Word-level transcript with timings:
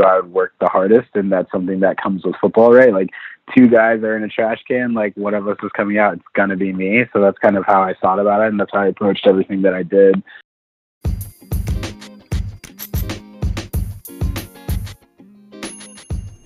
I 0.00 0.16
would 0.16 0.32
work 0.32 0.54
the 0.58 0.68
hardest, 0.68 1.10
and 1.14 1.30
that's 1.30 1.52
something 1.52 1.80
that 1.80 2.00
comes 2.00 2.24
with 2.24 2.34
football, 2.40 2.72
right? 2.72 2.94
Like 2.94 3.10
two 3.54 3.68
guys 3.68 4.02
are 4.02 4.16
in 4.16 4.24
a 4.24 4.28
trash 4.28 4.62
can, 4.66 4.94
like 4.94 5.14
one 5.18 5.34
of 5.34 5.46
us 5.46 5.58
is 5.62 5.70
coming 5.76 5.98
out, 5.98 6.14
it's 6.14 6.24
gonna 6.34 6.56
be 6.56 6.72
me. 6.72 7.04
So 7.12 7.20
that's 7.20 7.36
kind 7.38 7.58
of 7.58 7.64
how 7.66 7.82
I 7.82 7.92
thought 8.00 8.18
about 8.18 8.40
it, 8.40 8.48
and 8.48 8.58
that's 8.58 8.70
how 8.72 8.80
I 8.80 8.86
approached 8.86 9.26
everything 9.26 9.60
that 9.62 9.74
I 9.74 9.82
did. 9.82 10.22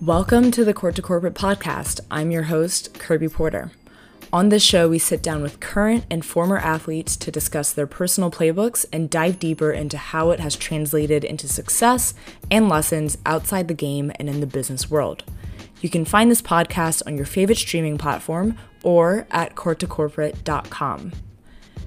Welcome 0.03 0.51
to 0.51 0.65
the 0.65 0.75
Court 0.75 0.97
to 0.97 1.03
Corporate 1.03 1.35
podcast. 1.35 2.01
I'm 2.11 2.33
your 2.33 2.45
host, 2.45 2.99
Kirby 2.99 3.29
Porter. 3.29 3.71
On 4.37 4.51
this 4.51 4.63
show, 4.63 4.87
we 4.87 4.99
sit 4.99 5.23
down 5.23 5.41
with 5.41 5.61
current 5.61 6.05
and 6.11 6.23
former 6.23 6.59
athletes 6.59 7.17
to 7.17 7.31
discuss 7.31 7.73
their 7.73 7.87
personal 7.87 8.31
playbooks 8.31 8.85
and 8.93 9.09
dive 9.09 9.39
deeper 9.39 9.73
into 9.73 9.97
how 9.97 10.31
it 10.31 10.41
has 10.41 10.57
translated 10.57 11.25
into 11.25 11.49
success 11.49 12.13
and 12.51 12.69
lessons 12.69 13.17
outside 13.25 13.67
the 13.67 13.73
game 13.73 14.13
and 14.17 14.29
in 14.29 14.41
the 14.41 14.47
business 14.47 14.91
world. 14.91 15.25
You 15.81 15.89
can 15.89 16.05
find 16.05 16.31
this 16.31 16.43
podcast 16.43 17.03
on 17.07 17.17
your 17.17 17.25
favorite 17.25 17.57
streaming 17.57 17.97
platform 17.97 18.59
or 18.83 19.27
at 19.31 19.55
courttocorporate.com. 19.55 21.13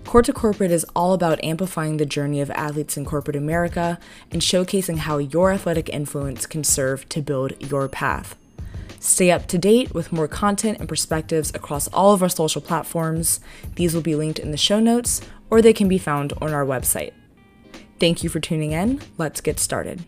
Court 0.06 0.26
to 0.26 0.34
Corporate 0.34 0.72
is 0.72 0.88
all 0.96 1.14
about 1.14 1.44
amplifying 1.44 1.98
the 1.98 2.06
journey 2.08 2.42
of 2.42 2.50
athletes 2.50 2.98
in 2.98 3.06
corporate 3.06 3.36
America 3.36 4.00
and 4.32 4.42
showcasing 4.42 4.98
how 4.98 5.20
your 5.20 5.52
athletic 5.52 5.88
influence 5.90 6.48
can 6.48 6.64
serve 6.64 7.08
to 7.10 7.22
build 7.22 7.54
your 7.62 7.88
path. 7.88 8.39
Stay 9.00 9.32
up 9.32 9.48
to 9.48 9.58
date 9.58 9.94
with 9.94 10.12
more 10.12 10.28
content 10.28 10.80
and 10.80 10.90
perspectives 10.90 11.52
across 11.56 11.88
all 11.90 12.14
of 12.14 12.22
our 12.22 12.30
social 12.30 12.62
platforms. 12.62 13.40
These 13.76 13.96
will 13.96 14.02
be 14.02 14.16
linked 14.16 14.40
in 14.40 14.52
the 14.52 14.58
show 14.58 14.80
notes 14.80 15.22
or 15.50 15.62
they 15.62 15.74
can 15.74 15.88
be 15.88 15.98
found 15.98 16.34
on 16.42 16.54
our 16.54 16.66
website. 16.66 17.14
Thank 18.00 18.24
you 18.24 18.30
for 18.30 18.40
tuning 18.40 18.72
in. 18.72 19.02
Let's 19.18 19.42
get 19.42 19.60
started. 19.60 20.06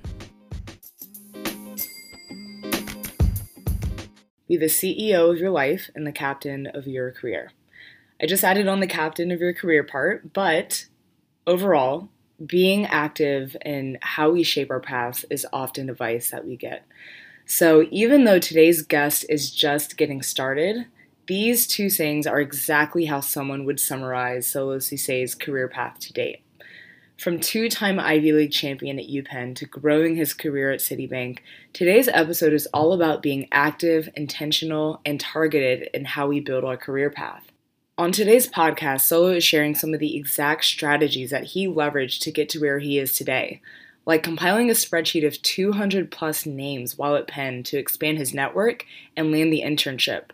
Be 4.47 4.57
the 4.57 4.65
CEO 4.65 5.31
of 5.31 5.37
your 5.37 5.51
life 5.51 5.89
and 5.95 6.05
the 6.05 6.11
captain 6.11 6.67
of 6.67 6.85
your 6.85 7.11
career. 7.11 7.51
I 8.21 8.25
just 8.25 8.43
added 8.43 8.67
on 8.67 8.81
the 8.81 8.87
captain 8.87 9.31
of 9.31 9.39
your 9.39 9.53
career 9.53 9.83
part, 9.83 10.33
but 10.33 10.85
overall, 11.47 12.09
being 12.45 12.85
active 12.85 13.55
in 13.63 13.97
how 14.01 14.31
we 14.31 14.43
shape 14.43 14.69
our 14.69 14.79
paths 14.79 15.25
is 15.29 15.47
often 15.53 15.89
advice 15.89 16.31
that 16.31 16.45
we 16.45 16.57
get. 16.57 16.85
So, 17.45 17.87
even 17.91 18.23
though 18.23 18.39
today's 18.39 18.81
guest 18.81 19.25
is 19.29 19.51
just 19.51 19.97
getting 19.97 20.21
started, 20.21 20.85
these 21.27 21.67
two 21.67 21.89
sayings 21.89 22.27
are 22.27 22.39
exactly 22.39 23.05
how 23.05 23.19
someone 23.19 23.65
would 23.65 23.79
summarize 23.79 24.47
Solo 24.47 24.79
Ceesay's 24.79 25.35
career 25.35 25.67
path 25.67 25.99
to 25.99 26.13
date. 26.13 26.41
From 27.17 27.39
two 27.39 27.69
time 27.69 27.99
Ivy 27.99 28.33
League 28.33 28.51
champion 28.51 28.97
at 28.97 29.07
UPenn 29.07 29.55
to 29.57 29.67
growing 29.67 30.15
his 30.15 30.33
career 30.33 30.71
at 30.71 30.79
Citibank, 30.79 31.37
today's 31.71 32.07
episode 32.07 32.51
is 32.51 32.67
all 32.73 32.93
about 32.93 33.21
being 33.21 33.47
active, 33.51 34.09
intentional, 34.15 35.01
and 35.05 35.19
targeted 35.19 35.87
in 35.93 36.05
how 36.05 36.27
we 36.27 36.39
build 36.39 36.63
our 36.63 36.77
career 36.77 37.11
path. 37.11 37.51
On 37.95 38.11
today's 38.11 38.49
podcast, 38.49 39.01
Solo 39.01 39.33
is 39.33 39.43
sharing 39.43 39.75
some 39.75 39.93
of 39.93 39.99
the 39.99 40.17
exact 40.17 40.65
strategies 40.65 41.29
that 41.29 41.43
he 41.43 41.67
leveraged 41.67 42.21
to 42.21 42.31
get 42.31 42.49
to 42.49 42.59
where 42.59 42.79
he 42.79 42.97
is 42.97 43.15
today, 43.15 43.61
like 44.05 44.23
compiling 44.23 44.69
a 44.69 44.73
spreadsheet 44.73 45.25
of 45.25 45.41
200 45.41 46.11
plus 46.11 46.45
names 46.45 46.97
while 46.97 47.15
at 47.15 47.27
Penn 47.27 47.63
to 47.63 47.77
expand 47.77 48.17
his 48.17 48.33
network 48.33 48.85
and 49.15 49.31
land 49.31 49.53
the 49.53 49.61
internship. 49.61 50.31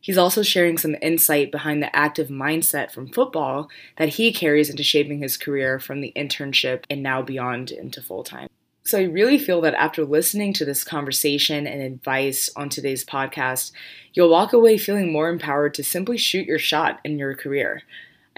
He's 0.00 0.18
also 0.18 0.42
sharing 0.42 0.78
some 0.78 0.96
insight 1.02 1.50
behind 1.50 1.82
the 1.82 1.94
active 1.94 2.28
mindset 2.28 2.92
from 2.92 3.08
football 3.08 3.68
that 3.96 4.10
he 4.10 4.32
carries 4.32 4.70
into 4.70 4.84
shaping 4.84 5.18
his 5.18 5.36
career 5.36 5.80
from 5.80 6.00
the 6.00 6.12
internship 6.14 6.84
and 6.88 7.02
now 7.02 7.20
beyond 7.20 7.70
into 7.70 8.00
full 8.00 8.22
time. 8.22 8.48
So 8.84 8.98
I 8.98 9.02
really 9.02 9.36
feel 9.36 9.60
that 9.62 9.74
after 9.74 10.04
listening 10.04 10.54
to 10.54 10.64
this 10.64 10.82
conversation 10.82 11.66
and 11.66 11.82
advice 11.82 12.48
on 12.56 12.70
today's 12.70 13.04
podcast, 13.04 13.72
you'll 14.14 14.30
walk 14.30 14.54
away 14.54 14.78
feeling 14.78 15.12
more 15.12 15.28
empowered 15.28 15.74
to 15.74 15.84
simply 15.84 16.16
shoot 16.16 16.46
your 16.46 16.58
shot 16.58 17.00
in 17.04 17.18
your 17.18 17.34
career. 17.34 17.82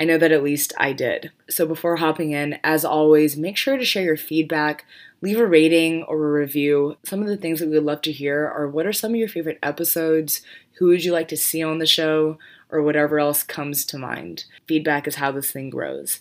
I 0.00 0.04
know 0.04 0.16
that 0.16 0.32
at 0.32 0.42
least 0.42 0.72
I 0.78 0.94
did. 0.94 1.30
So 1.50 1.66
before 1.66 1.96
hopping 1.96 2.30
in, 2.30 2.58
as 2.64 2.86
always, 2.86 3.36
make 3.36 3.58
sure 3.58 3.76
to 3.76 3.84
share 3.84 4.02
your 4.02 4.16
feedback, 4.16 4.86
leave 5.20 5.38
a 5.38 5.46
rating 5.46 6.04
or 6.04 6.16
a 6.16 6.40
review. 6.40 6.96
Some 7.04 7.20
of 7.20 7.28
the 7.28 7.36
things 7.36 7.60
that 7.60 7.68
we 7.68 7.74
would 7.74 7.84
love 7.84 8.00
to 8.02 8.12
hear 8.12 8.48
are 8.48 8.66
what 8.66 8.86
are 8.86 8.94
some 8.94 9.10
of 9.10 9.16
your 9.16 9.28
favorite 9.28 9.58
episodes? 9.62 10.40
Who 10.78 10.86
would 10.86 11.04
you 11.04 11.12
like 11.12 11.28
to 11.28 11.36
see 11.36 11.62
on 11.62 11.80
the 11.80 11.86
show? 11.86 12.38
Or 12.70 12.80
whatever 12.80 13.18
else 13.18 13.42
comes 13.42 13.84
to 13.86 13.98
mind. 13.98 14.46
Feedback 14.66 15.06
is 15.06 15.16
how 15.16 15.32
this 15.32 15.50
thing 15.50 15.68
grows. 15.68 16.18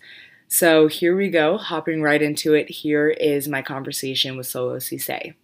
So 0.50 0.88
here 0.88 1.16
we 1.16 1.30
go, 1.30 1.58
hopping 1.58 2.02
right 2.02 2.22
into 2.22 2.54
it. 2.56 2.70
Here 2.70 3.08
is 3.08 3.48
my 3.48 3.62
conversation 3.62 4.36
with 4.36 4.48
Solo 4.48 4.78
Ceesay. 4.78 5.36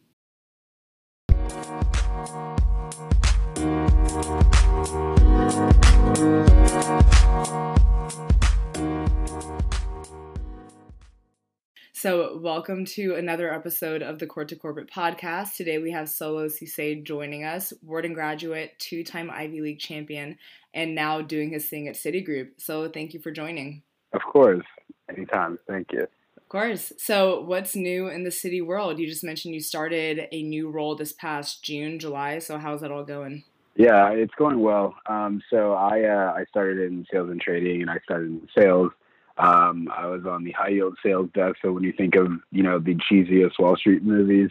So, 11.97 12.37
welcome 12.39 12.83
to 12.87 13.15
another 13.15 13.53
episode 13.53 14.03
of 14.03 14.19
the 14.19 14.27
Court 14.27 14.49
to 14.49 14.57
Corporate 14.57 14.91
podcast. 14.91 15.55
Today 15.55 15.77
we 15.77 15.91
have 15.91 16.09
Solo 16.09 16.47
Ceesay 16.47 17.01
joining 17.01 17.45
us, 17.45 17.71
Wharton 17.81 18.13
graduate, 18.13 18.73
two 18.79 19.01
time 19.01 19.31
Ivy 19.31 19.61
League 19.61 19.79
champion, 19.79 20.37
and 20.73 20.93
now 20.93 21.21
doing 21.21 21.51
his 21.51 21.69
thing 21.69 21.87
at 21.87 21.95
Citigroup. 21.95 22.49
So, 22.57 22.89
thank 22.89 23.13
you 23.13 23.21
for 23.21 23.31
joining. 23.31 23.81
Of 24.11 24.23
course, 24.23 24.65
anytime. 25.09 25.57
Thank 25.69 25.93
you. 25.93 26.01
Of 26.35 26.49
course. 26.49 26.91
So, 26.97 27.39
what's 27.39 27.77
new 27.77 28.09
in 28.09 28.25
the 28.25 28.29
Citi 28.29 28.63
world? 28.63 28.99
You 28.99 29.07
just 29.07 29.23
mentioned 29.23 29.53
you 29.53 29.61
started 29.61 30.27
a 30.33 30.43
new 30.43 30.69
role 30.69 30.97
this 30.97 31.13
past 31.13 31.63
June, 31.63 31.97
July. 31.97 32.39
So, 32.39 32.57
how's 32.57 32.81
that 32.81 32.91
all 32.91 33.05
going? 33.05 33.45
Yeah, 33.77 34.09
it's 34.09 34.35
going 34.37 34.59
well. 34.59 34.95
Um, 35.05 35.41
so 35.49 35.71
I 35.71 36.03
uh, 36.03 36.33
I 36.33 36.43
started 36.49 36.91
in 36.91 37.05
sales 37.09 37.29
and 37.29 37.39
trading, 37.39 37.81
and 37.81 37.89
I 37.89 37.99
started 37.99 38.31
in 38.31 38.47
sales 38.57 38.91
um, 39.37 39.89
I 39.95 40.07
was 40.07 40.25
on 40.25 40.43
the 40.43 40.51
high 40.51 40.69
yield 40.69 40.97
sales 41.03 41.29
desk. 41.33 41.57
So 41.61 41.71
when 41.71 41.83
you 41.83 41.91
think 41.91 42.15
of, 42.15 42.31
you 42.51 42.63
know, 42.63 42.79
the 42.79 42.95
cheesiest 42.95 43.59
Wall 43.59 43.75
Street 43.75 44.03
movies, 44.03 44.49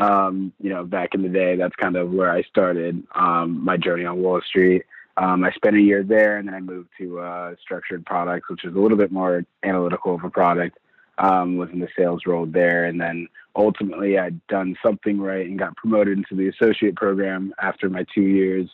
um, 0.00 0.52
you 0.58 0.70
know, 0.70 0.84
back 0.84 1.14
in 1.14 1.22
the 1.22 1.28
day, 1.28 1.56
that's 1.56 1.76
kind 1.76 1.96
of 1.96 2.10
where 2.10 2.30
I 2.30 2.42
started 2.42 3.02
um, 3.14 3.62
my 3.62 3.76
journey 3.76 4.04
on 4.06 4.22
Wall 4.22 4.40
Street. 4.40 4.84
Um, 5.18 5.44
I 5.44 5.52
spent 5.52 5.76
a 5.76 5.80
year 5.80 6.02
there 6.02 6.38
and 6.38 6.48
then 6.48 6.54
I 6.54 6.60
moved 6.60 6.88
to 6.98 7.20
uh, 7.20 7.54
structured 7.60 8.06
products, 8.06 8.48
which 8.48 8.64
is 8.64 8.74
a 8.74 8.78
little 8.78 8.96
bit 8.96 9.12
more 9.12 9.44
analytical 9.62 10.14
of 10.14 10.24
a 10.24 10.30
product. 10.30 10.78
Um, 11.18 11.58
was 11.58 11.68
in 11.70 11.78
the 11.78 11.88
sales 11.96 12.22
role 12.26 12.46
there. 12.46 12.86
And 12.86 12.98
then 12.98 13.28
ultimately, 13.54 14.18
I'd 14.18 14.44
done 14.46 14.76
something 14.82 15.20
right 15.20 15.46
and 15.46 15.58
got 15.58 15.76
promoted 15.76 16.16
into 16.16 16.34
the 16.34 16.48
associate 16.48 16.96
program 16.96 17.52
after 17.60 17.90
my 17.90 18.06
two 18.14 18.22
years 18.22 18.70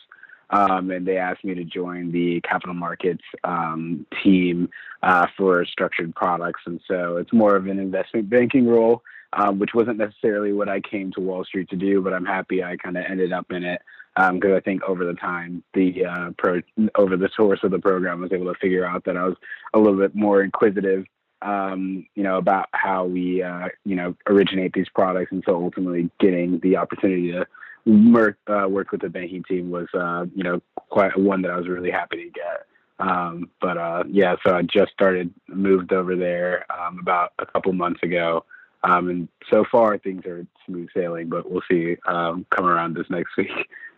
um, 0.51 0.91
and 0.91 1.05
they 1.05 1.17
asked 1.17 1.43
me 1.43 1.53
to 1.55 1.63
join 1.63 2.11
the 2.11 2.41
capital 2.41 2.73
markets 2.73 3.23
um, 3.43 4.05
team 4.23 4.69
uh, 5.03 5.27
for 5.37 5.65
structured 5.65 6.15
products. 6.15 6.61
And 6.65 6.79
so 6.87 7.17
it's 7.17 7.33
more 7.33 7.55
of 7.55 7.67
an 7.67 7.79
investment 7.79 8.29
banking 8.29 8.67
role, 8.67 9.03
um, 9.33 9.59
which 9.59 9.73
wasn't 9.73 9.97
necessarily 9.97 10.53
what 10.53 10.69
I 10.69 10.81
came 10.81 11.11
to 11.13 11.21
Wall 11.21 11.43
Street 11.43 11.69
to 11.69 11.75
do, 11.75 12.01
but 12.01 12.13
I'm 12.13 12.25
happy 12.25 12.63
I 12.63 12.77
kind 12.77 12.97
of 12.97 13.05
ended 13.07 13.33
up 13.33 13.51
in 13.51 13.63
it 13.63 13.81
because 14.15 14.51
um, 14.51 14.55
I 14.55 14.59
think 14.59 14.83
over 14.83 15.05
the 15.05 15.13
time, 15.13 15.63
the 15.73 16.05
uh, 16.05 16.31
pro 16.37 16.61
over 16.95 17.15
the 17.15 17.29
course 17.29 17.59
of 17.63 17.71
the 17.71 17.79
program, 17.79 18.19
I 18.19 18.21
was 18.21 18.33
able 18.33 18.51
to 18.51 18.59
figure 18.59 18.85
out 18.85 19.05
that 19.05 19.15
I 19.15 19.23
was 19.23 19.37
a 19.73 19.79
little 19.79 19.97
bit 19.97 20.13
more 20.13 20.43
inquisitive 20.43 21.05
um, 21.41 22.05
you 22.15 22.23
know, 22.23 22.37
about 22.37 22.67
how 22.73 23.05
we, 23.05 23.41
uh, 23.41 23.69
you 23.85 23.95
know, 23.95 24.15
originate 24.27 24.73
these 24.73 24.89
products. 24.93 25.31
And 25.31 25.43
so 25.45 25.55
ultimately 25.55 26.09
getting 26.19 26.59
the 26.59 26.77
opportunity 26.77 27.31
to 27.31 27.47
work 27.89 28.37
uh, 28.47 28.67
work 28.67 28.91
with 28.91 29.01
the 29.01 29.09
banking 29.09 29.43
team 29.43 29.69
was 29.69 29.87
uh, 29.93 30.25
you 30.35 30.43
know 30.43 30.61
quite 30.89 31.17
one 31.17 31.41
that 31.41 31.51
I 31.51 31.57
was 31.57 31.67
really 31.67 31.91
happy 31.91 32.17
to 32.17 32.29
get. 32.29 32.65
Um, 32.99 33.49
but 33.61 33.77
uh, 33.77 34.03
yeah, 34.09 34.35
so 34.45 34.55
I 34.55 34.61
just 34.61 34.91
started 34.91 35.33
moved 35.47 35.93
over 35.93 36.15
there 36.15 36.65
um, 36.71 36.99
about 36.99 37.31
a 37.39 37.45
couple 37.45 37.71
months 37.73 38.01
ago, 38.03 38.45
um, 38.83 39.09
and 39.09 39.27
so 39.49 39.63
far 39.71 39.97
things 39.97 40.25
are 40.25 40.45
smooth 40.65 40.89
sailing. 40.93 41.29
But 41.29 41.49
we'll 41.49 41.63
see 41.69 41.95
um, 42.07 42.45
come 42.55 42.65
around 42.65 42.95
this 42.95 43.09
next 43.09 43.31
week 43.37 43.51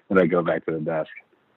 when 0.08 0.20
I 0.20 0.26
go 0.26 0.44
back 0.44 0.66
to 0.66 0.72
the 0.72 0.80
desk. 0.80 1.10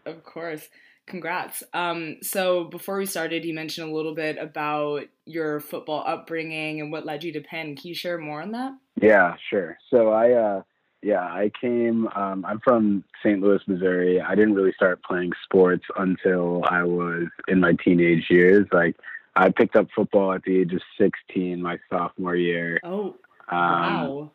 Of 0.07 0.25
course. 0.25 0.69
Congrats. 1.07 1.63
Um, 1.75 2.17
so 2.23 2.65
before 2.65 2.97
we 2.97 3.05
started, 3.05 3.45
you 3.45 3.53
mentioned 3.53 3.91
a 3.91 3.95
little 3.95 4.15
bit 4.15 4.39
about 4.39 5.03
your 5.27 5.61
football 5.61 6.03
upbringing 6.07 6.81
and 6.81 6.91
what 6.91 7.05
led 7.05 7.23
you 7.25 7.33
to 7.35 7.43
Penn. 7.43 7.77
Can 7.77 7.89
you 7.89 7.95
share 7.95 8.17
more 8.17 8.41
on 8.41 8.53
that? 8.53 8.73
Yeah, 9.03 9.35
sure. 9.51 9.77
So 9.91 10.11
I 10.13 10.33
uh, 10.33 10.63
yeah, 11.05 11.21
I 11.21 11.51
came. 11.61 12.09
Um, 12.15 12.47
I'm 12.47 12.61
from 12.61 13.05
St. 13.23 13.41
Louis, 13.41 13.61
Missouri. 13.67 14.23
I 14.23 14.35
didn't 14.35 14.55
really 14.55 14.73
start 14.73 15.03
playing 15.05 15.33
sports 15.45 15.85
until 15.99 16.65
I 16.65 16.83
was 16.83 17.27
in 17.47 17.61
my 17.61 17.75
teenage 17.75 18.31
years. 18.31 18.67
Like, 18.73 18.97
I 19.37 19.51
picked 19.51 19.77
up 19.77 19.89
football 19.95 20.33
at 20.33 20.45
the 20.45 20.61
age 20.61 20.73
of 20.73 20.81
16, 20.99 21.61
my 21.61 21.79
sophomore 21.91 22.37
year. 22.37 22.81
Oh, 22.85 23.17
um, 23.51 23.59
wow. 23.59 24.31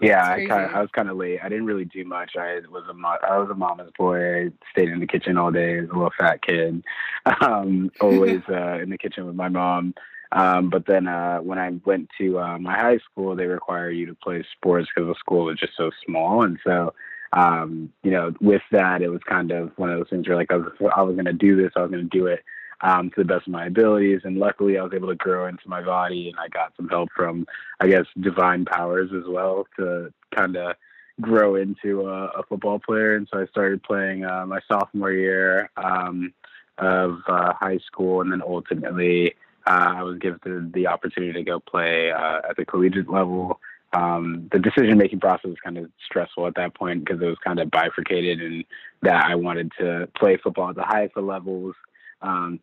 Yeah, 0.00 0.26
I 0.26 0.38
kinda, 0.38 0.70
I 0.74 0.80
was 0.80 0.90
kind 0.92 1.08
of 1.10 1.16
late. 1.16 1.40
I 1.42 1.48
didn't 1.48 1.66
really 1.66 1.84
do 1.84 2.04
much. 2.04 2.32
I 2.36 2.60
was 2.70 2.84
a 2.88 2.94
mo- 2.94 3.18
I 3.22 3.38
was 3.38 3.48
a 3.50 3.54
mama's 3.54 3.92
boy. 3.96 4.46
I 4.46 4.50
stayed 4.72 4.88
in 4.88 4.98
the 4.98 5.06
kitchen 5.06 5.36
all 5.36 5.52
day. 5.52 5.78
as 5.78 5.88
a 5.88 5.92
little 5.92 6.10
fat 6.18 6.42
kid, 6.42 6.82
um, 7.42 7.92
always 8.00 8.40
uh, 8.48 8.80
in 8.80 8.90
the 8.90 8.98
kitchen 8.98 9.26
with 9.26 9.36
my 9.36 9.48
mom. 9.48 9.94
Um, 10.34 10.68
but 10.68 10.84
then 10.86 11.06
uh, 11.06 11.38
when 11.38 11.58
I 11.58 11.70
went 11.84 12.10
to 12.18 12.38
uh, 12.40 12.58
my 12.58 12.74
high 12.74 12.98
school, 12.98 13.34
they 13.34 13.46
require 13.46 13.90
you 13.90 14.06
to 14.06 14.14
play 14.14 14.44
sports 14.56 14.88
because 14.94 15.08
the 15.08 15.18
school 15.18 15.46
was 15.46 15.58
just 15.58 15.76
so 15.76 15.90
small, 16.04 16.42
and 16.42 16.58
so 16.64 16.92
um, 17.34 17.92
you 18.02 18.12
know, 18.12 18.32
with 18.40 18.62
that, 18.70 19.02
it 19.02 19.08
was 19.08 19.20
kind 19.28 19.50
of 19.50 19.72
one 19.76 19.90
of 19.90 19.98
those 19.98 20.08
things 20.08 20.28
where 20.28 20.36
like 20.36 20.52
I 20.52 20.56
was, 20.56 20.72
I 20.94 21.02
was 21.02 21.14
going 21.14 21.24
to 21.24 21.32
do 21.32 21.56
this, 21.56 21.72
I 21.76 21.82
was 21.82 21.90
going 21.90 22.08
to 22.08 22.18
do 22.18 22.26
it 22.26 22.44
um, 22.80 23.10
to 23.10 23.22
the 23.22 23.24
best 23.24 23.46
of 23.46 23.52
my 23.52 23.66
abilities. 23.66 24.20
And 24.24 24.38
luckily, 24.38 24.78
I 24.78 24.82
was 24.82 24.92
able 24.94 25.08
to 25.08 25.16
grow 25.16 25.46
into 25.46 25.68
my 25.68 25.82
body, 25.82 26.28
and 26.28 26.38
I 26.38 26.48
got 26.48 26.72
some 26.76 26.88
help 26.88 27.08
from, 27.14 27.46
I 27.80 27.88
guess, 27.88 28.06
divine 28.20 28.64
powers 28.64 29.10
as 29.16 29.24
well 29.26 29.66
to 29.78 30.12
kind 30.34 30.56
of 30.56 30.76
grow 31.20 31.56
into 31.56 32.02
a, 32.02 32.26
a, 32.26 32.42
football 32.48 32.78
player. 32.78 33.14
And 33.14 33.28
so 33.32 33.40
I 33.40 33.46
started 33.46 33.82
playing 33.82 34.24
uh, 34.24 34.46
my 34.46 34.60
sophomore 34.68 35.12
year 35.12 35.70
um, 35.76 36.32
of 36.78 37.18
uh, 37.26 37.52
high 37.52 37.78
school, 37.78 38.20
and 38.20 38.30
then 38.30 38.42
ultimately, 38.42 39.34
I 39.66 40.02
was 40.02 40.18
given 40.18 40.70
the 40.74 40.86
opportunity 40.86 41.32
to 41.32 41.42
go 41.42 41.60
play 41.60 42.10
uh, 42.10 42.40
at 42.48 42.56
the 42.56 42.64
collegiate 42.64 43.10
level. 43.10 43.60
Um, 43.92 44.48
the 44.52 44.58
decision 44.58 44.98
making 44.98 45.20
process 45.20 45.50
was 45.50 45.56
kind 45.62 45.78
of 45.78 45.90
stressful 46.04 46.46
at 46.46 46.56
that 46.56 46.74
point 46.74 47.04
because 47.04 47.22
it 47.22 47.26
was 47.26 47.38
kind 47.44 47.60
of 47.60 47.70
bifurcated 47.70 48.40
and 48.40 48.64
that 49.02 49.24
I 49.24 49.36
wanted 49.36 49.70
to 49.78 50.08
play 50.16 50.36
football 50.36 50.70
at 50.70 50.76
the 50.76 50.82
highest 50.82 51.16
levels 51.16 51.76
um, 52.20 52.58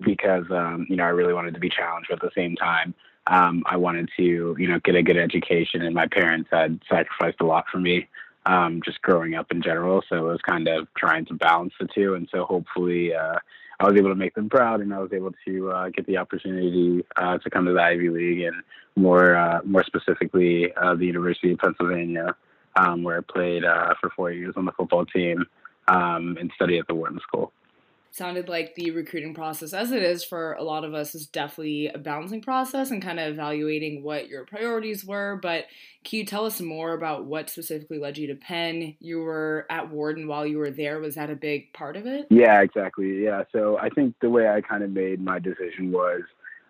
because 0.00 0.44
um, 0.50 0.86
you 0.88 0.96
know 0.96 1.04
I 1.04 1.08
really 1.08 1.34
wanted 1.34 1.52
to 1.54 1.60
be 1.60 1.68
challenged 1.68 2.08
but 2.08 2.22
at 2.22 2.34
the 2.34 2.40
same 2.40 2.56
time 2.56 2.94
um, 3.26 3.62
I 3.66 3.76
wanted 3.76 4.08
to 4.16 4.56
you 4.58 4.66
know 4.66 4.80
get 4.82 4.94
a 4.94 5.02
good 5.02 5.18
education 5.18 5.82
and 5.82 5.94
my 5.94 6.06
parents 6.06 6.48
had 6.50 6.80
sacrificed 6.88 7.42
a 7.42 7.44
lot 7.44 7.66
for 7.70 7.78
me 7.78 8.08
um, 8.46 8.80
just 8.84 9.02
growing 9.02 9.34
up 9.34 9.50
in 9.50 9.62
general. 9.62 10.02
So 10.08 10.16
it 10.16 10.30
was 10.32 10.40
kind 10.46 10.68
of 10.68 10.88
trying 10.96 11.26
to 11.26 11.34
balance 11.34 11.74
the 11.78 11.86
two. 11.86 12.14
And 12.14 12.28
so 12.30 12.44
hopefully 12.44 13.14
uh, 13.14 13.38
I 13.82 13.86
was 13.86 13.96
able 13.98 14.10
to 14.10 14.14
make 14.14 14.34
them 14.34 14.48
proud, 14.48 14.80
and 14.80 14.94
I 14.94 15.00
was 15.00 15.12
able 15.12 15.32
to 15.44 15.72
uh, 15.72 15.88
get 15.88 16.06
the 16.06 16.16
opportunity 16.16 17.04
uh, 17.16 17.38
to 17.38 17.50
come 17.50 17.66
to 17.66 17.72
the 17.72 17.82
Ivy 17.82 18.10
League, 18.10 18.42
and 18.42 18.54
more 18.94 19.34
uh, 19.34 19.60
more 19.64 19.82
specifically, 19.82 20.72
uh, 20.74 20.94
the 20.94 21.06
University 21.06 21.50
of 21.50 21.58
Pennsylvania, 21.58 22.36
um, 22.76 23.02
where 23.02 23.18
I 23.18 23.22
played 23.22 23.64
uh, 23.64 23.94
for 24.00 24.10
four 24.10 24.30
years 24.30 24.54
on 24.56 24.66
the 24.66 24.72
football 24.72 25.04
team 25.04 25.44
um, 25.88 26.36
and 26.38 26.52
studied 26.54 26.78
at 26.78 26.86
the 26.86 26.94
Wharton 26.94 27.18
School 27.26 27.52
sounded 28.12 28.48
like 28.48 28.74
the 28.74 28.90
recruiting 28.90 29.34
process, 29.34 29.72
as 29.72 29.90
it 29.90 30.02
is 30.02 30.22
for 30.22 30.52
a 30.52 30.62
lot 30.62 30.84
of 30.84 30.94
us, 30.94 31.14
is 31.14 31.26
definitely 31.26 31.88
a 31.88 31.98
balancing 31.98 32.42
process 32.42 32.90
and 32.90 33.02
kind 33.02 33.18
of 33.18 33.32
evaluating 33.32 34.02
what 34.02 34.28
your 34.28 34.44
priorities 34.44 35.04
were. 35.04 35.38
But 35.42 35.64
can 36.04 36.18
you 36.18 36.26
tell 36.26 36.44
us 36.44 36.60
more 36.60 36.92
about 36.92 37.24
what 37.24 37.48
specifically 37.48 37.98
led 37.98 38.18
you 38.18 38.26
to 38.28 38.34
Penn? 38.34 38.96
You 39.00 39.20
were 39.20 39.66
at 39.70 39.90
Wharton 39.90 40.28
while 40.28 40.46
you 40.46 40.58
were 40.58 40.70
there. 40.70 41.00
Was 41.00 41.14
that 41.14 41.30
a 41.30 41.34
big 41.34 41.72
part 41.72 41.96
of 41.96 42.06
it? 42.06 42.26
Yeah, 42.30 42.60
exactly. 42.60 43.24
Yeah. 43.24 43.44
So 43.50 43.78
I 43.78 43.88
think 43.88 44.14
the 44.20 44.30
way 44.30 44.48
I 44.48 44.60
kind 44.60 44.82
of 44.82 44.90
made 44.90 45.20
my 45.20 45.38
decision 45.38 45.90
was 45.90 46.20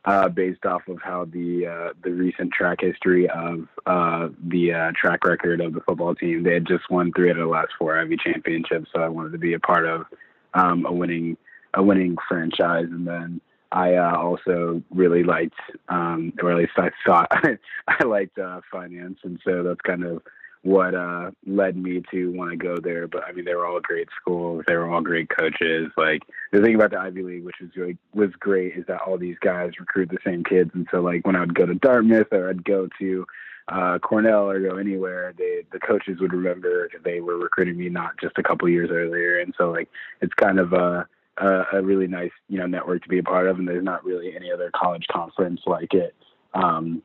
uh, 0.04 0.28
based 0.28 0.64
off 0.64 0.86
of 0.88 0.98
how 1.02 1.24
the 1.24 1.66
uh, 1.66 1.92
the 2.02 2.10
recent 2.10 2.52
track 2.52 2.78
history 2.80 3.28
of 3.28 3.66
uh, 3.86 4.28
the 4.48 4.72
uh, 4.72 4.92
track 5.00 5.24
record 5.24 5.60
of 5.60 5.74
the 5.74 5.80
football 5.80 6.14
team. 6.14 6.42
They 6.42 6.54
had 6.54 6.66
just 6.66 6.90
won 6.90 7.12
three 7.14 7.30
out 7.30 7.36
of 7.36 7.44
the 7.44 7.48
last 7.48 7.70
four 7.78 7.98
Ivy 7.98 8.16
championships, 8.16 8.90
so 8.92 9.00
I 9.00 9.08
wanted 9.08 9.32
to 9.32 9.38
be 9.38 9.54
a 9.54 9.60
part 9.60 9.86
of 9.86 10.06
um, 10.54 10.86
a 10.86 10.92
winning 10.92 11.36
a 11.74 11.82
winning 11.82 12.16
franchise. 12.28 12.86
And 12.90 13.06
then 13.06 13.40
I 13.70 13.94
uh, 13.94 14.16
also 14.16 14.82
really 14.90 15.22
liked, 15.24 15.58
um, 15.88 16.32
or 16.42 16.52
at 16.52 16.58
least 16.58 16.72
I 16.76 16.90
thought 17.06 17.28
I 17.88 18.04
liked 18.04 18.38
uh, 18.38 18.60
finance, 18.70 19.18
and 19.24 19.40
so 19.44 19.62
that's 19.62 19.80
kind 19.80 20.04
of 20.04 20.22
what 20.64 20.94
uh, 20.94 21.32
led 21.44 21.76
me 21.76 22.02
to 22.12 22.30
want 22.32 22.50
to 22.50 22.56
go 22.56 22.76
there. 22.78 23.08
But 23.08 23.24
I 23.24 23.32
mean, 23.32 23.44
they 23.44 23.54
were 23.54 23.66
all 23.66 23.80
great 23.80 24.08
schools. 24.20 24.64
They 24.66 24.76
were 24.76 24.88
all 24.88 25.00
great 25.00 25.28
coaches. 25.28 25.90
Like 25.96 26.22
the 26.52 26.60
thing 26.60 26.74
about 26.74 26.90
the 26.90 27.00
Ivy 27.00 27.22
League, 27.22 27.44
which 27.44 27.56
was 27.60 27.70
really 27.74 27.96
was 28.14 28.30
great, 28.38 28.76
is 28.76 28.84
that 28.86 29.00
all 29.00 29.18
these 29.18 29.38
guys 29.40 29.72
recruit 29.80 30.10
the 30.10 30.18
same 30.24 30.44
kids. 30.44 30.70
And 30.74 30.86
so, 30.90 31.00
like 31.00 31.26
when 31.26 31.36
I 31.36 31.40
would 31.40 31.54
go 31.54 31.66
to 31.66 31.74
Dartmouth 31.74 32.32
or 32.32 32.50
I'd 32.50 32.64
go 32.64 32.88
to 33.00 33.26
uh, 33.68 33.98
Cornell 33.98 34.50
or 34.50 34.60
go 34.60 34.76
anywhere, 34.76 35.32
they 35.36 35.62
the 35.72 35.78
coaches 35.78 36.18
would 36.20 36.32
remember 36.32 36.88
they 37.04 37.20
were 37.20 37.38
recruiting 37.38 37.78
me 37.78 37.88
not 37.88 38.18
just 38.20 38.36
a 38.38 38.42
couple 38.42 38.68
years 38.68 38.90
earlier, 38.90 39.38
and 39.38 39.54
so 39.56 39.70
like 39.70 39.88
it's 40.20 40.34
kind 40.34 40.58
of 40.58 40.72
a, 40.72 41.06
a 41.38 41.64
a 41.74 41.82
really 41.82 42.06
nice 42.06 42.32
you 42.48 42.58
know 42.58 42.66
network 42.66 43.02
to 43.02 43.08
be 43.08 43.18
a 43.18 43.22
part 43.22 43.46
of, 43.46 43.58
and 43.58 43.68
there's 43.68 43.84
not 43.84 44.04
really 44.04 44.34
any 44.34 44.50
other 44.50 44.70
college 44.74 45.06
conference 45.10 45.60
like 45.66 45.94
it. 45.94 46.14
Um, 46.54 47.02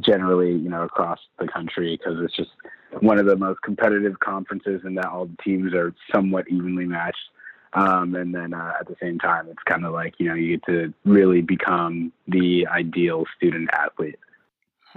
generally, 0.00 0.52
you 0.52 0.68
know, 0.68 0.82
across 0.82 1.18
the 1.38 1.48
country 1.48 1.96
because 1.96 2.22
it's 2.22 2.36
just 2.36 2.50
one 3.00 3.18
of 3.18 3.26
the 3.26 3.36
most 3.36 3.62
competitive 3.62 4.18
conferences, 4.20 4.82
and 4.84 4.96
that 4.98 5.06
all 5.06 5.26
the 5.26 5.36
teams 5.42 5.72
are 5.74 5.94
somewhat 6.12 6.46
evenly 6.48 6.84
matched. 6.84 7.30
Um, 7.74 8.14
and 8.14 8.34
then 8.34 8.54
uh, 8.54 8.74
at 8.80 8.88
the 8.88 8.96
same 9.00 9.18
time, 9.18 9.48
it's 9.48 9.62
kind 9.64 9.84
of 9.84 9.92
like 9.92 10.14
you 10.18 10.28
know 10.28 10.34
you 10.34 10.56
get 10.56 10.66
to 10.66 10.92
really 11.04 11.40
become 11.40 12.12
the 12.26 12.66
ideal 12.66 13.24
student 13.36 13.70
athlete. 13.72 14.18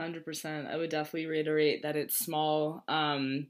Hundred 0.01 0.25
percent. 0.25 0.67
I 0.67 0.77
would 0.77 0.89
definitely 0.89 1.27
reiterate 1.27 1.83
that 1.83 1.95
it's 1.95 2.17
small, 2.17 2.83
um, 2.87 3.45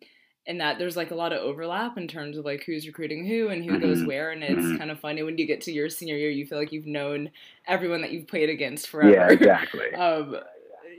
and 0.45 0.59
that 0.59 0.79
there's 0.79 0.97
like 0.97 1.11
a 1.11 1.15
lot 1.15 1.31
of 1.31 1.39
overlap 1.39 1.97
in 1.97 2.09
terms 2.09 2.37
of 2.37 2.43
like 2.43 2.65
who's 2.65 2.85
recruiting 2.85 3.25
who 3.25 3.47
and 3.47 3.63
who 3.63 3.71
mm-hmm. 3.71 3.81
goes 3.81 4.03
where, 4.03 4.31
and 4.31 4.43
it's 4.43 4.59
mm-hmm. 4.59 4.77
kind 4.77 4.91
of 4.91 4.99
funny 4.99 5.23
when 5.23 5.37
you 5.37 5.47
get 5.47 5.61
to 5.61 5.71
your 5.71 5.87
senior 5.87 6.17
year, 6.17 6.29
you 6.29 6.45
feel 6.45 6.57
like 6.57 6.73
you've 6.73 6.85
known 6.85 7.31
everyone 7.67 8.01
that 8.01 8.11
you've 8.11 8.27
played 8.27 8.49
against 8.49 8.89
forever. 8.89 9.11
Yeah, 9.13 9.31
exactly. 9.31 9.93
um, 9.95 10.35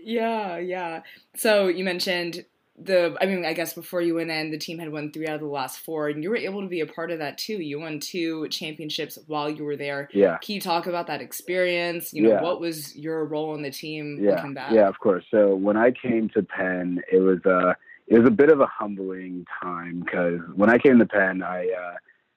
yeah, 0.02 0.56
yeah. 0.56 1.02
So 1.36 1.68
you 1.68 1.84
mentioned 1.84 2.46
the 2.78 3.16
I 3.20 3.26
mean, 3.26 3.44
I 3.44 3.52
guess 3.52 3.74
before 3.74 4.00
you 4.00 4.14
went 4.14 4.30
in, 4.30 4.50
the 4.50 4.58
team 4.58 4.78
had 4.78 4.90
won 4.90 5.12
three 5.12 5.26
out 5.26 5.34
of 5.34 5.40
the 5.40 5.46
last 5.46 5.80
four, 5.80 6.08
and 6.08 6.22
you 6.22 6.30
were 6.30 6.36
able 6.36 6.62
to 6.62 6.68
be 6.68 6.80
a 6.80 6.86
part 6.86 7.10
of 7.10 7.18
that 7.18 7.38
too. 7.38 7.54
You 7.54 7.80
won 7.80 8.00
two 8.00 8.48
championships 8.48 9.18
while 9.26 9.50
you 9.50 9.64
were 9.64 9.76
there. 9.76 10.08
Yeah. 10.12 10.38
Can 10.38 10.54
you 10.54 10.60
talk 10.60 10.86
about 10.86 11.06
that 11.08 11.20
experience? 11.20 12.12
You 12.12 12.22
know, 12.22 12.30
yeah. 12.30 12.42
what 12.42 12.60
was 12.60 12.96
your 12.96 13.24
role 13.26 13.54
in 13.54 13.62
the 13.62 13.70
team 13.70 14.18
yeah. 14.20 14.36
looking 14.36 14.54
back? 14.54 14.72
Yeah, 14.72 14.88
of 14.88 14.98
course. 14.98 15.24
So 15.30 15.54
when 15.54 15.76
I 15.76 15.90
came 15.90 16.28
to 16.30 16.42
Penn, 16.42 17.02
it 17.12 17.18
was 17.18 17.38
uh 17.44 17.74
it 18.06 18.18
was 18.18 18.26
a 18.26 18.32
bit 18.32 18.50
of 18.50 18.60
a 18.60 18.66
humbling 18.66 19.44
time 19.62 20.00
because 20.04 20.40
when 20.54 20.70
I 20.70 20.78
came 20.78 20.98
to 20.98 21.06
Penn, 21.06 21.42
I 21.42 21.66
uh 21.68 21.96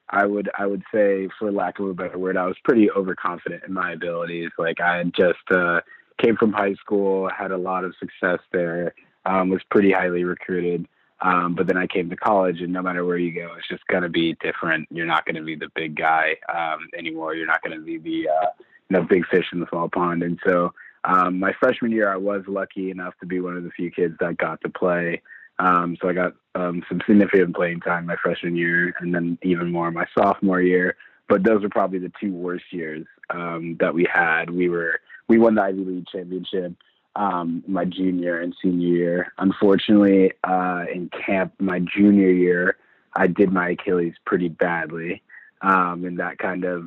I 0.10 0.26
would 0.26 0.50
I 0.58 0.68
would 0.68 0.84
say, 0.94 1.30
for 1.40 1.52
lack 1.52 1.80
of 1.80 1.88
a 1.88 1.94
better 1.94 2.18
word, 2.18 2.38
I 2.38 2.46
was 2.46 2.58
pretty 2.64 2.92
overconfident 2.92 3.64
in 3.68 3.74
my 3.74 3.94
abilities. 3.94 4.52
Like 4.58 4.80
I 4.80 4.98
had 4.98 5.14
just 5.14 5.40
uh, 5.52 5.82
came 6.22 6.36
from 6.36 6.54
high 6.54 6.76
school, 6.76 7.30
had 7.36 7.52
a 7.52 7.58
lot 7.58 7.84
of 7.84 7.96
success 8.00 8.40
there, 8.52 8.94
um, 9.26 9.50
was 9.50 9.62
pretty 9.70 9.92
highly 9.92 10.24
recruited. 10.24 10.88
Um, 11.22 11.56
but 11.56 11.68
then 11.68 11.78
I 11.78 11.88
came 11.88 12.10
to 12.10 12.16
college, 12.16 12.62
and 12.62 12.74
no 12.74 12.82
matter 12.82 13.06
where 13.06 13.18
you 13.18 13.34
go, 13.34 13.54
it's 13.58 13.68
just 13.68 13.86
going 13.88 14.04
to 14.04 14.10
be 14.10 14.36
different. 14.42 14.88
You're 14.92 15.06
not 15.06 15.26
going 15.26 15.36
to 15.36 15.42
be 15.42 15.56
the 15.56 15.70
big 15.74 15.96
guy 15.96 16.36
um, 16.54 16.90
anymore. 16.98 17.36
You're 17.36 17.48
not 17.48 17.64
going 17.64 17.78
to 17.78 17.84
be 17.84 17.98
the 17.98 18.30
uh, 18.30 18.48
you 18.90 18.98
know 18.98 19.04
big 19.04 19.26
fish 19.28 19.46
in 19.54 19.60
the 19.60 19.68
small 19.70 19.90
pond. 19.90 20.24
And 20.24 20.40
so 20.46 20.74
um, 21.06 21.40
my 21.40 21.54
freshman 21.60 21.92
year, 21.92 22.12
I 22.12 22.18
was 22.18 22.44
lucky 22.48 22.92
enough 22.92 23.14
to 23.22 23.26
be 23.26 23.40
one 23.40 23.56
of 23.56 23.64
the 23.64 23.72
few 23.72 23.92
kids 23.92 24.16
that 24.20 24.38
got 24.38 24.62
to 24.62 24.70
play. 24.70 25.22
Um, 25.58 25.98
so 26.02 26.10
I 26.10 26.14
got 26.14 26.34
um, 26.54 26.84
some 26.90 27.02
significant 27.08 27.56
playing 27.56 27.80
time 27.80 28.06
my 28.06 28.18
freshman 28.22 28.58
year, 28.58 28.94
and 29.00 29.16
then 29.16 29.38
even 29.42 29.72
more 29.72 29.90
my 29.92 30.06
sophomore 30.18 30.62
year. 30.62 30.98
But 31.30 31.44
those 31.44 31.64
were 31.64 31.70
probably 31.70 32.00
the 32.00 32.12
two 32.20 32.34
worst 32.34 32.66
years 32.72 33.08
um, 33.30 33.78
that 33.80 33.94
we 33.94 34.06
had. 34.12 34.50
We 34.50 34.68
were 34.68 35.00
we 35.28 35.38
won 35.38 35.56
the 35.56 35.64
Ivy 35.64 35.86
League 35.86 36.08
championship 36.12 36.74
um, 37.16 37.64
my 37.68 37.86
junior 37.86 38.40
and 38.40 38.56
senior 38.62 38.88
year. 38.88 39.34
Unfortunately, 39.38 40.32
uh, 40.44 40.86
in 40.94 41.10
camp 41.10 41.54
my 41.60 41.80
junior 41.80 42.30
year, 42.30 42.78
I 43.16 43.28
did 43.28 43.52
my 43.52 43.70
Achilles 43.70 44.16
pretty 44.26 44.50
badly, 44.50 45.22
um, 45.62 46.04
and 46.06 46.20
that 46.20 46.38
kind 46.38 46.66
of 46.66 46.84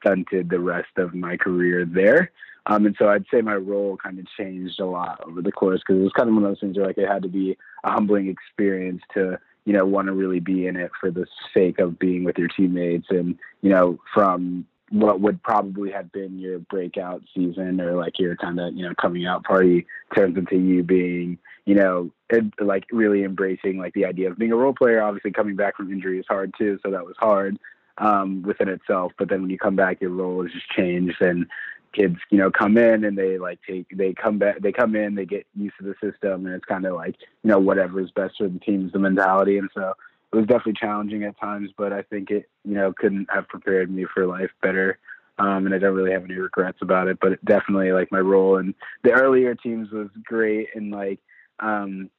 stunted 0.00 0.50
the 0.50 0.60
rest 0.60 0.96
of 0.96 1.14
my 1.14 1.36
career 1.36 1.84
there. 1.84 2.32
Um, 2.66 2.84
and 2.84 2.94
so 2.98 3.08
I'd 3.08 3.24
say 3.32 3.40
my 3.40 3.54
role 3.54 3.96
kind 3.96 4.18
of 4.18 4.26
changed 4.36 4.78
a 4.78 4.84
lot 4.84 5.22
over 5.26 5.40
the 5.40 5.52
course 5.52 5.80
because 5.80 6.00
it 6.00 6.04
was 6.04 6.12
kind 6.12 6.28
of 6.28 6.34
one 6.34 6.44
of 6.44 6.50
those 6.50 6.60
things 6.60 6.76
where 6.76 6.86
like 6.86 6.98
it 6.98 7.08
had 7.08 7.22
to 7.22 7.28
be 7.28 7.56
a 7.84 7.90
humbling 7.90 8.28
experience 8.28 9.00
to 9.14 9.38
you 9.64 9.72
know 9.72 9.86
want 9.86 10.06
to 10.06 10.12
really 10.12 10.40
be 10.40 10.66
in 10.66 10.76
it 10.76 10.90
for 11.00 11.10
the 11.10 11.26
sake 11.54 11.78
of 11.78 11.98
being 11.98 12.24
with 12.24 12.36
your 12.36 12.48
teammates 12.48 13.06
and 13.10 13.38
you 13.62 13.70
know 13.70 13.98
from 14.12 14.66
what 14.90 15.20
would 15.20 15.42
probably 15.42 15.90
have 15.90 16.10
been 16.12 16.38
your 16.38 16.58
breakout 16.58 17.22
season 17.34 17.80
or 17.80 17.94
like 17.94 18.18
your 18.18 18.36
kind 18.36 18.58
of 18.58 18.74
you 18.74 18.82
know 18.82 18.94
coming 19.00 19.26
out 19.26 19.44
party 19.44 19.86
turns 20.14 20.36
into 20.36 20.56
you 20.56 20.82
being 20.82 21.38
you 21.66 21.74
know 21.74 22.10
like 22.60 22.84
really 22.90 23.24
embracing 23.24 23.78
like 23.78 23.92
the 23.94 24.04
idea 24.04 24.30
of 24.30 24.38
being 24.38 24.52
a 24.52 24.56
role 24.56 24.74
player. 24.74 25.02
Obviously 25.02 25.30
coming 25.30 25.56
back 25.56 25.76
from 25.76 25.92
injury 25.92 26.18
is 26.18 26.26
hard 26.28 26.52
too 26.56 26.78
so 26.84 26.90
that 26.90 27.04
was 27.04 27.16
hard 27.18 27.58
um, 27.98 28.42
within 28.42 28.68
itself. 28.68 29.12
But 29.18 29.28
then 29.28 29.42
when 29.42 29.50
you 29.50 29.58
come 29.58 29.76
back 29.76 30.00
your 30.00 30.10
role 30.10 30.42
has 30.42 30.52
just 30.52 30.70
changed 30.70 31.20
and 31.20 31.46
kids 31.92 32.16
you 32.30 32.38
know 32.38 32.50
come 32.50 32.76
in 32.76 33.04
and 33.04 33.16
they 33.16 33.38
like 33.38 33.58
take 33.66 33.86
they 33.94 34.12
come 34.12 34.38
back 34.38 34.60
they 34.60 34.70
come 34.70 34.94
in 34.94 35.14
they 35.14 35.24
get 35.24 35.46
used 35.56 35.74
to 35.78 35.84
the 35.84 35.94
system 36.02 36.44
and 36.44 36.54
it's 36.54 36.64
kind 36.66 36.84
of 36.84 36.94
like 36.94 37.16
you 37.42 37.50
know 37.50 37.58
whatever 37.58 37.98
is 38.00 38.10
best 38.10 38.34
for 38.36 38.48
the 38.48 38.58
team 38.60 38.86
is 38.86 38.92
the 38.92 38.98
mentality. 38.98 39.58
And 39.58 39.70
so 39.74 39.94
it 40.32 40.36
was 40.36 40.46
definitely 40.46 40.74
challenging 40.74 41.24
at 41.24 41.38
times, 41.40 41.70
but 41.76 41.92
I 41.92 42.02
think 42.02 42.30
it, 42.30 42.48
you 42.64 42.74
know, 42.74 42.92
couldn't 42.92 43.28
have 43.32 43.48
prepared 43.48 43.90
me 43.90 44.06
for 44.12 44.26
life 44.26 44.50
better. 44.62 44.98
Um, 45.38 45.66
and 45.66 45.74
I 45.74 45.78
don't 45.78 45.94
really 45.94 46.12
have 46.12 46.24
any 46.24 46.34
regrets 46.34 46.78
about 46.82 47.08
it, 47.08 47.18
but 47.20 47.32
it 47.32 47.44
definitely 47.44 47.92
like 47.92 48.10
my 48.10 48.18
role 48.18 48.58
in 48.58 48.74
the 49.04 49.12
earlier 49.12 49.54
teams 49.54 49.90
was 49.90 50.08
great. 50.24 50.68
And 50.74 50.90
like, 50.90 51.20
um, 51.60 52.10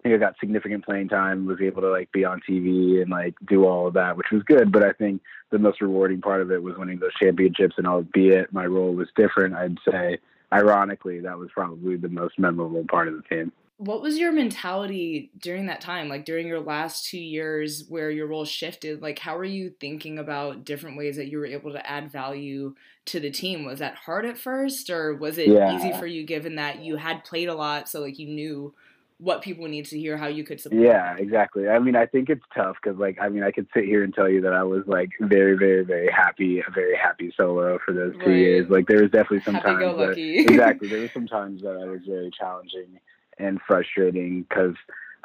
I 0.00 0.02
think 0.02 0.14
I 0.16 0.18
got 0.18 0.38
significant 0.38 0.84
playing 0.84 1.08
time, 1.08 1.46
was 1.46 1.60
able 1.62 1.82
to 1.82 1.90
like 1.90 2.12
be 2.12 2.24
on 2.24 2.42
TV 2.46 3.00
and 3.00 3.10
like 3.10 3.34
do 3.46 3.64
all 3.64 3.86
of 3.86 3.94
that, 3.94 4.16
which 4.16 4.30
was 4.32 4.42
good. 4.42 4.70
But 4.70 4.84
I 4.84 4.92
think 4.92 5.22
the 5.50 5.58
most 5.58 5.80
rewarding 5.80 6.20
part 6.20 6.42
of 6.42 6.50
it 6.50 6.62
was 6.62 6.76
winning 6.76 6.98
those 6.98 7.14
championships. 7.14 7.76
And 7.78 7.86
albeit 7.86 8.52
my 8.52 8.66
role 8.66 8.92
was 8.92 9.08
different, 9.16 9.54
I'd 9.54 9.78
say 9.88 10.18
ironically, 10.52 11.20
that 11.20 11.38
was 11.38 11.50
probably 11.54 11.96
the 11.96 12.08
most 12.08 12.38
memorable 12.38 12.84
part 12.90 13.08
of 13.08 13.14
the 13.14 13.22
team. 13.22 13.52
What 13.76 14.02
was 14.02 14.18
your 14.18 14.30
mentality 14.30 15.30
during 15.36 15.66
that 15.66 15.80
time? 15.80 16.08
Like 16.08 16.24
during 16.24 16.46
your 16.46 16.60
last 16.60 17.06
two 17.06 17.18
years 17.18 17.84
where 17.88 18.10
your 18.10 18.28
role 18.28 18.44
shifted, 18.44 19.02
like 19.02 19.18
how 19.18 19.36
were 19.36 19.44
you 19.44 19.72
thinking 19.80 20.18
about 20.18 20.64
different 20.64 20.96
ways 20.96 21.16
that 21.16 21.26
you 21.26 21.38
were 21.38 21.46
able 21.46 21.72
to 21.72 21.90
add 21.90 22.10
value 22.10 22.74
to 23.06 23.18
the 23.18 23.30
team? 23.30 23.64
Was 23.64 23.80
that 23.80 23.96
hard 23.96 24.26
at 24.26 24.38
first 24.38 24.90
or 24.90 25.14
was 25.14 25.38
it 25.38 25.48
yeah. 25.48 25.76
easy 25.76 25.92
for 25.92 26.06
you 26.06 26.24
given 26.24 26.54
that 26.54 26.82
you 26.82 26.96
had 26.96 27.24
played 27.24 27.48
a 27.48 27.54
lot 27.54 27.88
so 27.88 28.00
like 28.00 28.18
you 28.18 28.28
knew 28.28 28.74
what 29.18 29.42
people 29.42 29.66
need 29.68 29.86
to 29.86 29.98
hear, 29.98 30.16
how 30.16 30.26
you 30.26 30.44
could 30.44 30.60
support. 30.60 30.82
Yeah, 30.82 31.16
exactly. 31.16 31.68
I 31.68 31.78
mean, 31.78 31.94
I 31.94 32.04
think 32.04 32.28
it's 32.28 32.44
tough 32.54 32.76
because, 32.82 32.98
like, 32.98 33.16
I 33.20 33.28
mean, 33.28 33.44
I 33.44 33.52
could 33.52 33.66
sit 33.72 33.84
here 33.84 34.02
and 34.02 34.12
tell 34.12 34.28
you 34.28 34.40
that 34.42 34.52
I 34.52 34.64
was 34.64 34.82
like 34.86 35.10
very, 35.20 35.56
very, 35.56 35.84
very 35.84 36.10
happy, 36.10 36.60
a 36.60 36.70
very 36.70 36.96
happy 36.96 37.32
solo 37.36 37.78
for 37.84 37.94
those 37.94 38.12
two 38.14 38.30
right. 38.30 38.36
years. 38.36 38.68
Like, 38.68 38.86
there 38.86 39.02
was 39.02 39.10
definitely 39.10 39.42
some 39.42 39.54
happy 39.54 39.84
times 39.84 39.98
that, 39.98 40.18
exactly. 40.18 40.88
There 40.88 41.00
were 41.00 41.10
some 41.14 41.26
times 41.26 41.62
that 41.62 41.76
I 41.80 41.86
was 41.86 42.00
very 42.06 42.30
challenging 42.38 42.98
and 43.38 43.60
frustrating 43.66 44.42
because. 44.42 44.74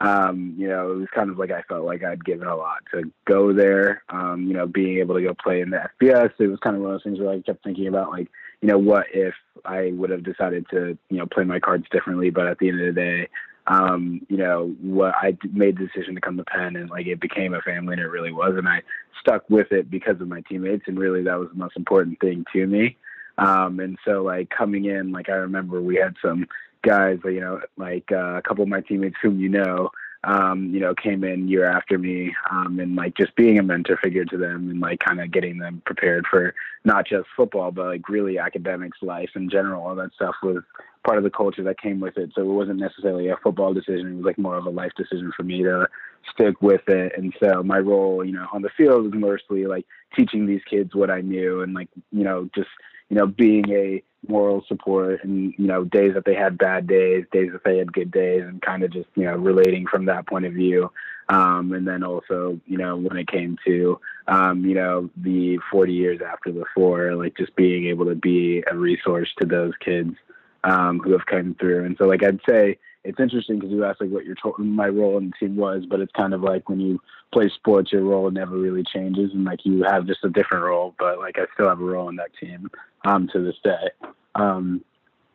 Um, 0.01 0.55
you 0.57 0.69
know, 0.69 0.93
it 0.93 0.95
was 0.95 1.07
kind 1.13 1.29
of 1.29 1.37
like 1.37 1.51
I 1.51 1.61
felt 1.63 1.83
like 1.83 2.05
I'd 2.05 2.23
given 2.23 2.47
a 2.47 2.55
lot 2.55 2.77
to 2.93 3.11
go 3.25 3.51
there. 3.51 4.01
Um, 4.07 4.47
you 4.47 4.53
know, 4.53 4.65
being 4.65 4.99
able 4.99 5.15
to 5.15 5.21
go 5.21 5.33
play 5.33 5.59
in 5.59 5.71
the 5.71 5.89
FBS, 6.01 6.31
it 6.39 6.47
was 6.47 6.57
kind 6.59 6.77
of 6.77 6.81
one 6.81 6.93
of 6.93 6.95
those 6.95 7.03
things 7.03 7.19
where 7.19 7.31
I 7.31 7.41
kept 7.41 7.65
thinking 7.65 7.87
about 7.87 8.09
like, 8.09 8.29
you 8.61 8.69
know, 8.69 8.77
what 8.77 9.07
if 9.13 9.33
I 9.65 9.91
would 9.93 10.09
have 10.09 10.23
decided 10.23 10.67
to, 10.71 10.97
you 11.09 11.17
know, 11.17 11.25
play 11.25 11.43
my 11.43 11.59
cards 11.59 11.85
differently, 11.91 12.29
but 12.29 12.47
at 12.47 12.59
the 12.59 12.69
end 12.69 12.79
of 12.79 12.95
the 12.95 13.01
day, 13.01 13.27
um, 13.69 14.25
you 14.29 14.37
know, 14.37 14.75
what 14.81 15.13
I 15.15 15.37
made 15.53 15.77
the 15.77 15.87
decision 15.87 16.15
to 16.15 16.21
come 16.21 16.37
to 16.37 16.43
Penn 16.43 16.75
and 16.75 16.89
like 16.89 17.05
it 17.05 17.19
became 17.19 17.53
a 17.53 17.61
family 17.61 17.93
and 17.93 18.01
it 18.01 18.07
really 18.07 18.31
was. 18.31 18.55
And 18.57 18.67
I 18.67 18.81
stuck 19.21 19.47
with 19.49 19.71
it 19.71 19.91
because 19.91 20.19
of 20.19 20.27
my 20.27 20.41
teammates. 20.41 20.85
And 20.87 20.97
really 20.97 21.23
that 21.23 21.37
was 21.37 21.49
the 21.49 21.59
most 21.59 21.77
important 21.77 22.19
thing 22.19 22.45
to 22.53 22.65
me. 22.65 22.97
Um, 23.37 23.79
and 23.79 23.97
so 24.03 24.23
like 24.23 24.49
coming 24.49 24.85
in, 24.85 25.11
like 25.11 25.29
I 25.29 25.33
remember 25.33 25.81
we 25.81 25.95
had 25.95 26.15
some 26.21 26.47
guys, 26.81 27.19
you 27.25 27.41
know, 27.41 27.61
like 27.77 28.11
uh, 28.11 28.37
a 28.37 28.41
couple 28.41 28.63
of 28.63 28.69
my 28.69 28.81
teammates 28.81 29.17
whom 29.21 29.39
you 29.39 29.49
know, 29.49 29.89
um, 30.23 30.73
you 30.73 30.81
know, 30.81 30.93
came 30.93 31.23
in 31.23 31.47
year 31.47 31.65
after 31.65 31.97
me, 31.97 32.35
um, 32.51 32.79
and 32.79 32.95
like 32.95 33.15
just 33.15 33.35
being 33.35 33.57
a 33.57 33.63
mentor 33.63 33.97
figure 33.97 34.25
to 34.25 34.37
them 34.37 34.69
and 34.69 34.81
like 34.81 34.99
kind 34.99 35.21
of 35.21 35.31
getting 35.31 35.59
them 35.59 35.81
prepared 35.85 36.25
for 36.29 36.53
not 36.83 37.07
just 37.07 37.27
football, 37.35 37.71
but 37.71 37.85
like 37.85 38.09
really 38.09 38.37
academics, 38.37 38.97
life 39.01 39.29
in 39.35 39.49
general. 39.49 39.85
All 39.85 39.95
that 39.95 40.13
stuff 40.13 40.35
was 40.43 40.57
part 41.05 41.17
of 41.17 41.23
the 41.23 41.29
culture 41.29 41.63
that 41.63 41.79
came 41.79 42.01
with 42.01 42.17
it. 42.17 42.31
So 42.35 42.41
it 42.41 42.53
wasn't 42.53 42.79
necessarily 42.79 43.29
a 43.29 43.37
football 43.37 43.73
decision. 43.73 44.11
It 44.11 44.15
was 44.17 44.25
like 44.25 44.37
more 44.37 44.57
of 44.57 44.65
a 44.65 44.69
life 44.69 44.91
decision 44.97 45.31
for 45.35 45.43
me 45.43 45.63
to 45.63 45.87
stick 46.31 46.61
with 46.61 46.87
it. 46.87 47.13
And 47.17 47.33
so 47.41 47.63
my 47.63 47.79
role, 47.79 48.23
you 48.23 48.33
know, 48.33 48.47
on 48.51 48.61
the 48.61 48.69
field 48.75 49.03
was 49.03 49.13
mostly 49.13 49.65
like 49.65 49.85
teaching 50.15 50.45
these 50.45 50.61
kids 50.69 50.93
what 50.93 51.09
I 51.09 51.21
knew 51.21 51.61
and 51.61 51.73
like, 51.73 51.89
you 52.11 52.25
know, 52.25 52.49
just, 52.53 52.69
you 53.09 53.15
know, 53.15 53.25
being 53.25 53.69
a 53.71 54.03
moral 54.27 54.63
support 54.67 55.23
and 55.23 55.53
you 55.57 55.67
know 55.67 55.83
days 55.85 56.13
that 56.13 56.25
they 56.25 56.35
had 56.35 56.57
bad 56.57 56.87
days 56.87 57.25
days 57.31 57.51
that 57.51 57.63
they 57.63 57.77
had 57.77 57.93
good 57.93 58.11
days 58.11 58.43
and 58.43 58.61
kind 58.61 58.83
of 58.83 58.91
just 58.91 59.07
you 59.15 59.23
know 59.23 59.35
relating 59.35 59.87
from 59.87 60.05
that 60.05 60.27
point 60.27 60.45
of 60.45 60.53
view. 60.53 60.91
Um, 61.29 61.73
and 61.73 61.87
then 61.87 62.03
also 62.03 62.59
you 62.65 62.77
know 62.77 62.97
when 62.97 63.17
it 63.17 63.27
came 63.27 63.57
to 63.65 63.99
um, 64.27 64.65
you 64.65 64.75
know 64.75 65.09
the 65.17 65.59
40 65.71 65.93
years 65.93 66.19
after 66.25 66.51
the 66.51 66.65
four 66.75 67.15
like 67.15 67.37
just 67.37 67.55
being 67.55 67.85
able 67.85 68.05
to 68.05 68.15
be 68.15 68.63
a 68.69 68.75
resource 68.75 69.29
to 69.39 69.45
those 69.45 69.73
kids 69.79 70.15
um, 70.63 70.99
who 70.99 71.11
have 71.13 71.25
come 71.25 71.55
through. 71.59 71.85
And 71.85 71.95
so 71.97 72.05
like 72.05 72.23
i'd 72.23 72.41
say 72.47 72.77
it's 73.05 73.19
interesting 73.19 73.59
because 73.59 73.71
you 73.71 73.85
asked 73.85 74.01
like 74.01 74.09
what 74.09 74.25
your 74.25 74.35
to- 74.35 74.55
my 74.57 74.87
role 74.87 75.17
in 75.17 75.27
the 75.27 75.45
team 75.45 75.55
was, 75.55 75.85
but 75.89 76.01
it's 76.01 76.11
kind 76.11 76.33
of 76.33 76.41
like 76.41 76.67
when 76.67 76.79
you 76.79 76.99
play 77.31 77.49
sports, 77.49 77.91
your 77.91 78.03
role 78.03 78.29
never 78.29 78.57
really 78.57 78.83
changes, 78.83 79.31
and 79.33 79.45
like 79.45 79.65
you 79.65 79.83
have 79.83 80.05
just 80.05 80.23
a 80.25 80.29
different 80.29 80.65
role, 80.65 80.93
but 80.99 81.17
like 81.17 81.37
I 81.37 81.45
still 81.53 81.69
have 81.69 81.79
a 81.79 81.83
role 81.83 82.09
in 82.09 82.17
that 82.17 82.35
team 82.39 82.69
um, 83.05 83.27
to 83.33 83.43
this 83.43 83.55
day, 83.63 84.09
um, 84.35 84.83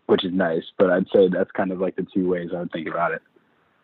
which 0.07 0.25
is 0.25 0.33
nice. 0.33 0.65
But 0.79 0.91
I'd 0.91 1.07
say 1.15 1.29
that's 1.29 1.51
kind 1.53 1.73
of 1.73 1.81
like 1.81 1.97
the 1.97 2.07
two 2.15 2.29
ways 2.29 2.51
I 2.55 2.61
would 2.61 2.73
think 2.73 2.89
about 2.89 3.13
it. 3.13 3.23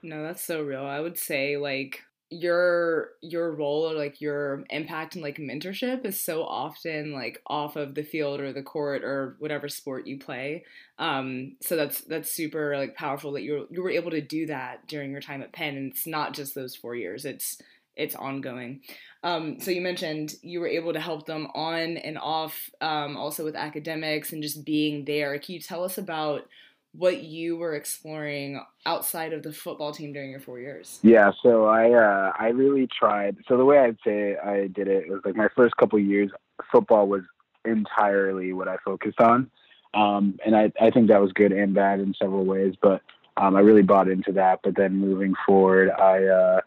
No, 0.03 0.23
that's 0.23 0.45
so 0.45 0.63
real. 0.63 0.85
I 0.85 1.01
would 1.01 1.19
say 1.19 1.57
like 1.57 2.03
your 2.31 3.11
your 3.23 3.51
role 3.51 3.91
or 3.91 3.95
like 3.95 4.21
your 4.21 4.65
impact 4.71 5.17
and 5.17 5.23
like 5.23 5.39
mentorship 5.39 6.05
is 6.07 6.23
so 6.23 6.45
often 6.45 7.13
like 7.13 7.43
off 7.49 7.75
of 7.75 7.97
the 7.97 8.05
field 8.05 8.41
or 8.41 8.53
the 8.53 8.63
court 8.63 9.03
or 9.03 9.35
whatever 9.41 9.69
sport 9.69 10.07
you 10.07 10.17
play 10.17 10.65
um 11.01 11.57
so 11.61 11.75
that's 11.75 12.03
that's 12.03 12.31
super 12.31 12.77
like 12.77 12.95
powerful 12.95 13.33
that 13.33 13.43
you 13.43 13.67
you 13.69 13.83
were 13.83 13.91
able 13.91 14.13
to 14.13 14.21
do 14.21 14.47
that 14.47 14.87
during 14.87 15.11
your 15.11 15.21
time 15.21 15.43
at 15.43 15.53
penn 15.53 15.77
and 15.77 15.91
it's 15.91 16.07
not 16.07 16.33
just 16.33 16.55
those 16.55 16.77
four 16.77 16.95
years 16.95 17.25
it's 17.25 17.61
it's 18.01 18.17
ongoing 18.17 18.81
um 19.23 19.61
so 19.61 19.71
you 19.71 19.81
mentioned 19.81 20.35
you 20.43 20.61
were 20.61 20.67
able 20.67 20.93
to 20.93 21.01
help 21.01 21.27
them 21.27 21.47
on 21.55 21.97
and 21.99 22.19
off 22.19 22.71
um 22.81 23.17
also 23.17 23.45
with 23.45 23.55
academics 23.55 24.33
and 24.33 24.43
just 24.43 24.65
being 24.65 25.05
there 25.05 25.39
can 25.39 25.55
you 25.55 25.61
tell 25.61 25.85
us 25.85 25.99
about 25.99 26.43
what 26.93 27.23
you 27.23 27.57
were 27.57 27.75
exploring 27.75 28.61
outside 28.85 29.33
of 29.33 29.43
the 29.43 29.53
football 29.53 29.93
team 29.93 30.13
during 30.13 30.31
your 30.31 30.41
four 30.41 30.59
years. 30.59 30.99
Yeah, 31.03 31.31
so 31.43 31.67
I 31.67 31.93
uh, 31.93 32.33
I 32.39 32.49
really 32.49 32.89
tried. 32.89 33.37
So 33.49 33.57
the 33.57 33.65
way 33.65 33.79
I'd 33.79 33.99
say 34.05 34.37
I 34.37 34.67
did 34.67 34.89
it 34.89 35.09
was 35.09 35.21
like 35.25 35.37
my 35.37 35.49
first 35.55 35.77
couple 35.77 35.99
years, 35.99 36.31
football 36.73 37.07
was 37.07 37.23
entirely 37.65 38.53
what 38.53 38.69
I 38.69 38.77
focused 38.85 39.21
on, 39.21 39.51
um, 39.95 40.39
and 40.45 40.57
I 40.57 40.73
I 40.81 40.91
think 40.91 41.09
that 41.09 41.21
was 41.21 41.33
good 41.33 41.53
and 41.53 41.75
bad 41.75 42.01
in 42.01 42.15
several 42.21 42.45
ways. 42.45 42.75
But 42.81 43.03
um, 43.37 43.57
I 43.57 43.61
really 43.61 43.83
bought 43.83 44.09
into 44.09 44.33
that. 44.33 44.61
But 44.65 44.77
then 44.77 44.97
moving 44.97 45.35
forward, 45.47 45.91
I 45.91 46.25
uh, 46.25 46.61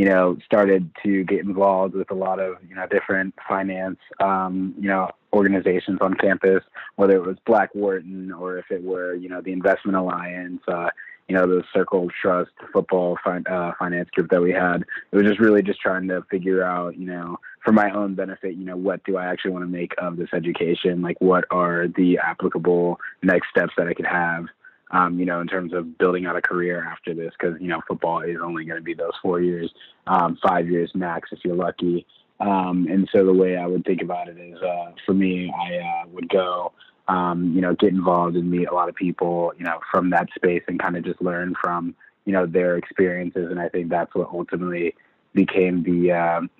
you 0.00 0.06
know, 0.06 0.34
started 0.46 0.90
to 1.02 1.24
get 1.24 1.40
involved 1.40 1.94
with 1.94 2.10
a 2.10 2.14
lot 2.14 2.40
of, 2.40 2.56
you 2.66 2.74
know, 2.74 2.86
different 2.86 3.34
finance, 3.46 3.98
um, 4.18 4.74
you 4.80 4.88
know, 4.88 5.10
organizations 5.34 5.98
on 6.00 6.14
campus, 6.14 6.64
whether 6.96 7.16
it 7.16 7.26
was 7.26 7.36
Black 7.44 7.74
Wharton 7.74 8.32
or 8.32 8.56
if 8.56 8.70
it 8.70 8.82
were, 8.82 9.14
you 9.14 9.28
know, 9.28 9.42
the 9.42 9.52
Investment 9.52 9.98
Alliance, 9.98 10.62
uh, 10.68 10.88
you 11.28 11.36
know, 11.36 11.46
the 11.46 11.62
Circle 11.74 12.08
Trust 12.18 12.52
football 12.72 13.18
fin- 13.22 13.46
uh, 13.46 13.72
finance 13.78 14.08
group 14.08 14.30
that 14.30 14.40
we 14.40 14.52
had. 14.52 14.86
It 15.12 15.16
was 15.16 15.26
just 15.26 15.38
really 15.38 15.62
just 15.62 15.82
trying 15.82 16.08
to 16.08 16.24
figure 16.30 16.64
out, 16.64 16.96
you 16.96 17.04
know, 17.04 17.38
for 17.62 17.72
my 17.72 17.90
own 17.90 18.14
benefit, 18.14 18.54
you 18.54 18.64
know, 18.64 18.78
what 18.78 19.04
do 19.04 19.18
I 19.18 19.26
actually 19.26 19.50
want 19.50 19.64
to 19.64 19.70
make 19.70 19.92
of 19.98 20.16
this 20.16 20.30
education? 20.32 21.02
Like, 21.02 21.20
what 21.20 21.44
are 21.50 21.88
the 21.88 22.16
applicable 22.16 22.98
next 23.22 23.50
steps 23.50 23.74
that 23.76 23.86
I 23.86 23.92
could 23.92 24.06
have? 24.06 24.46
Um, 24.92 25.18
you 25.18 25.24
know, 25.24 25.40
in 25.40 25.46
terms 25.46 25.72
of 25.72 25.98
building 25.98 26.26
out 26.26 26.36
a 26.36 26.42
career 26.42 26.84
after 26.84 27.14
this, 27.14 27.32
because 27.38 27.60
you 27.60 27.68
know, 27.68 27.80
football 27.86 28.20
is 28.20 28.36
only 28.42 28.64
going 28.64 28.78
to 28.78 28.84
be 28.84 28.94
those 28.94 29.12
four 29.22 29.40
years, 29.40 29.72
um, 30.06 30.38
five 30.42 30.68
years 30.68 30.90
max 30.94 31.30
if 31.32 31.40
you're 31.44 31.56
lucky. 31.56 32.06
Um, 32.40 32.86
and 32.90 33.08
so 33.12 33.24
the 33.24 33.32
way 33.32 33.56
I 33.56 33.66
would 33.66 33.84
think 33.84 34.02
about 34.02 34.28
it 34.28 34.38
is, 34.38 34.60
uh, 34.62 34.92
for 35.04 35.12
me, 35.12 35.52
I 35.54 35.76
uh, 35.76 36.08
would 36.08 36.28
go, 36.28 36.72
um, 37.06 37.52
you 37.54 37.60
know, 37.60 37.74
get 37.74 37.90
involved 37.90 38.36
and 38.36 38.50
meet 38.50 38.68
a 38.68 38.74
lot 38.74 38.88
of 38.88 38.94
people, 38.94 39.52
you 39.58 39.64
know, 39.64 39.78
from 39.90 40.10
that 40.10 40.28
space 40.34 40.62
and 40.66 40.80
kind 40.80 40.96
of 40.96 41.04
just 41.04 41.20
learn 41.20 41.54
from, 41.62 41.94
you 42.24 42.32
know, 42.32 42.46
their 42.46 42.76
experiences. 42.76 43.50
And 43.50 43.60
I 43.60 43.68
think 43.68 43.90
that's 43.90 44.14
what 44.14 44.30
ultimately 44.32 44.94
became 45.34 45.82
the 45.82 46.12
um, 46.12 46.50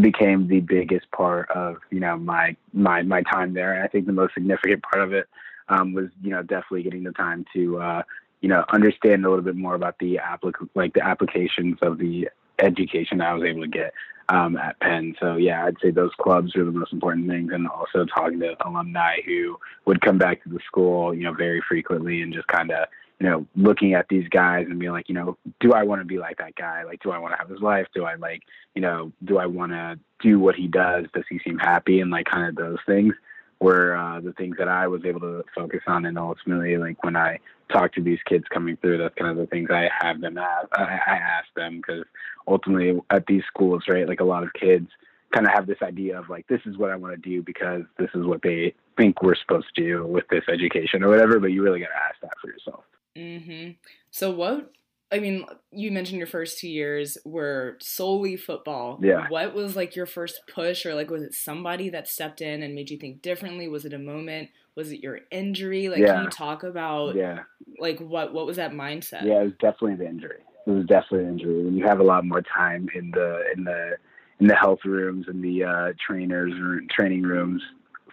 became 0.00 0.46
the 0.48 0.60
biggest 0.60 1.10
part 1.10 1.50
of 1.50 1.76
you 1.90 2.00
know 2.00 2.16
my 2.16 2.56
my 2.72 3.02
my 3.02 3.22
time 3.22 3.54
there. 3.54 3.72
And 3.72 3.82
I 3.82 3.86
think 3.86 4.06
the 4.06 4.12
most 4.12 4.34
significant 4.34 4.82
part 4.82 5.02
of 5.02 5.12
it 5.12 5.28
um, 5.68 5.94
was 5.94 6.06
you 6.22 6.30
know 6.30 6.42
definitely 6.42 6.82
getting 6.82 7.04
the 7.04 7.12
time 7.12 7.44
to 7.54 7.78
uh, 7.78 8.02
you 8.40 8.48
know 8.48 8.64
understand 8.72 9.24
a 9.24 9.28
little 9.28 9.44
bit 9.44 9.56
more 9.56 9.74
about 9.74 9.98
the 9.98 10.18
applic- 10.22 10.68
like 10.74 10.94
the 10.94 11.04
applications 11.04 11.78
of 11.82 11.98
the 11.98 12.28
education 12.58 13.20
I 13.20 13.34
was 13.34 13.44
able 13.44 13.62
to 13.62 13.68
get 13.68 13.92
um, 14.28 14.56
at 14.56 14.78
Penn. 14.80 15.14
So 15.20 15.36
yeah, 15.36 15.64
I'd 15.64 15.76
say 15.82 15.90
those 15.90 16.12
clubs 16.20 16.56
are 16.56 16.64
the 16.64 16.70
most 16.70 16.92
important 16.92 17.28
things, 17.28 17.52
and 17.52 17.68
also 17.68 18.04
talking 18.04 18.40
to 18.40 18.56
alumni 18.66 19.16
who 19.24 19.58
would 19.84 20.00
come 20.00 20.18
back 20.18 20.42
to 20.44 20.48
the 20.48 20.60
school, 20.66 21.14
you 21.14 21.24
know, 21.24 21.32
very 21.32 21.62
frequently, 21.68 22.22
and 22.22 22.32
just 22.32 22.48
kind 22.48 22.70
of 22.70 22.88
you 23.20 23.28
know 23.28 23.46
looking 23.56 23.94
at 23.94 24.08
these 24.08 24.28
guys 24.28 24.66
and 24.68 24.78
being 24.78 24.92
like, 24.92 25.08
you 25.08 25.14
know, 25.14 25.36
do 25.60 25.72
I 25.72 25.82
want 25.82 26.00
to 26.00 26.06
be 26.06 26.18
like 26.18 26.38
that 26.38 26.54
guy? 26.56 26.84
Like, 26.84 27.02
do 27.02 27.10
I 27.10 27.18
want 27.18 27.34
to 27.34 27.38
have 27.38 27.48
his 27.48 27.60
life? 27.60 27.86
Do 27.94 28.04
I 28.04 28.14
like, 28.14 28.42
you 28.74 28.82
know, 28.82 29.12
do 29.24 29.38
I 29.38 29.46
want 29.46 29.72
to 29.72 29.98
do 30.20 30.38
what 30.38 30.54
he 30.54 30.66
does? 30.66 31.06
Does 31.14 31.24
he 31.28 31.40
seem 31.44 31.58
happy? 31.58 32.00
And 32.00 32.10
like 32.10 32.26
kind 32.26 32.48
of 32.48 32.56
those 32.56 32.78
things 32.86 33.14
were 33.60 33.96
uh, 33.96 34.20
the 34.20 34.32
things 34.32 34.56
that 34.58 34.68
I 34.68 34.86
was 34.86 35.02
able 35.04 35.20
to 35.20 35.44
focus 35.54 35.80
on. 35.86 36.06
And 36.06 36.18
ultimately, 36.18 36.76
like 36.76 37.02
when 37.02 37.16
I 37.16 37.38
talk 37.72 37.92
to 37.94 38.02
these 38.02 38.18
kids 38.26 38.44
coming 38.52 38.76
through, 38.76 38.98
that's 38.98 39.14
kind 39.14 39.30
of 39.30 39.36
the 39.36 39.46
things 39.46 39.68
I 39.70 39.88
have 40.00 40.20
them 40.20 40.38
ask. 40.38 40.68
I, 40.72 40.82
ask 40.82 41.46
them 41.56 41.78
because 41.78 42.04
ultimately 42.46 43.00
at 43.10 43.26
these 43.26 43.42
schools, 43.46 43.84
right, 43.88 44.08
like 44.08 44.20
a 44.20 44.24
lot 44.24 44.42
of 44.42 44.52
kids 44.52 44.88
kind 45.32 45.46
of 45.46 45.52
have 45.52 45.66
this 45.66 45.78
idea 45.82 46.18
of 46.18 46.28
like, 46.28 46.46
this 46.48 46.60
is 46.66 46.76
what 46.76 46.90
I 46.90 46.96
want 46.96 47.14
to 47.14 47.28
do 47.28 47.42
because 47.42 47.82
this 47.98 48.10
is 48.14 48.24
what 48.24 48.42
they 48.42 48.74
think 48.96 49.22
we're 49.22 49.34
supposed 49.34 49.66
to 49.74 49.82
do 49.82 50.06
with 50.06 50.24
this 50.30 50.44
education 50.48 51.02
or 51.02 51.08
whatever. 51.08 51.40
But 51.40 51.52
you 51.52 51.62
really 51.62 51.80
got 51.80 51.88
to 51.88 51.96
ask 51.96 52.20
that 52.22 52.32
for 52.40 52.48
yourself. 52.48 52.84
Mm-hmm. 53.16 53.72
So 54.10 54.30
what 54.30 54.70
I 55.12 55.20
mean, 55.20 55.46
you 55.70 55.92
mentioned 55.92 56.18
your 56.18 56.26
first 56.26 56.58
two 56.58 56.68
years 56.68 57.16
were 57.24 57.76
solely 57.80 58.36
football. 58.36 58.98
Yeah. 59.00 59.26
What 59.28 59.54
was 59.54 59.76
like 59.76 59.94
your 59.94 60.06
first 60.06 60.40
push, 60.52 60.84
or 60.84 60.94
like 60.94 61.10
was 61.10 61.22
it 61.22 61.32
somebody 61.32 61.90
that 61.90 62.08
stepped 62.08 62.40
in 62.40 62.62
and 62.62 62.74
made 62.74 62.90
you 62.90 62.98
think 62.98 63.22
differently? 63.22 63.68
Was 63.68 63.84
it 63.84 63.92
a 63.92 63.98
moment? 63.98 64.50
Was 64.74 64.90
it 64.90 65.00
your 65.00 65.20
injury? 65.30 65.88
Like, 65.88 66.00
yeah. 66.00 66.14
can 66.14 66.24
you 66.24 66.30
talk 66.30 66.64
about? 66.64 67.14
Yeah. 67.14 67.40
Like, 67.78 68.00
what 68.00 68.34
what 68.34 68.46
was 68.46 68.56
that 68.56 68.72
mindset? 68.72 69.24
Yeah, 69.24 69.40
it 69.40 69.44
was 69.44 69.52
definitely 69.60 69.96
the 69.96 70.08
injury. 70.08 70.40
It 70.66 70.70
was 70.70 70.86
definitely 70.86 71.26
an 71.26 71.32
injury. 71.34 71.64
When 71.64 71.76
you 71.76 71.86
have 71.86 72.00
a 72.00 72.04
lot 72.04 72.24
more 72.24 72.42
time 72.42 72.88
in 72.94 73.12
the 73.12 73.44
in 73.56 73.62
the 73.62 73.92
in 74.40 74.48
the 74.48 74.56
health 74.56 74.80
rooms 74.84 75.26
and 75.28 75.42
the 75.42 75.64
uh, 75.64 75.92
trainers 76.04 76.52
training 76.90 77.22
rooms, 77.22 77.62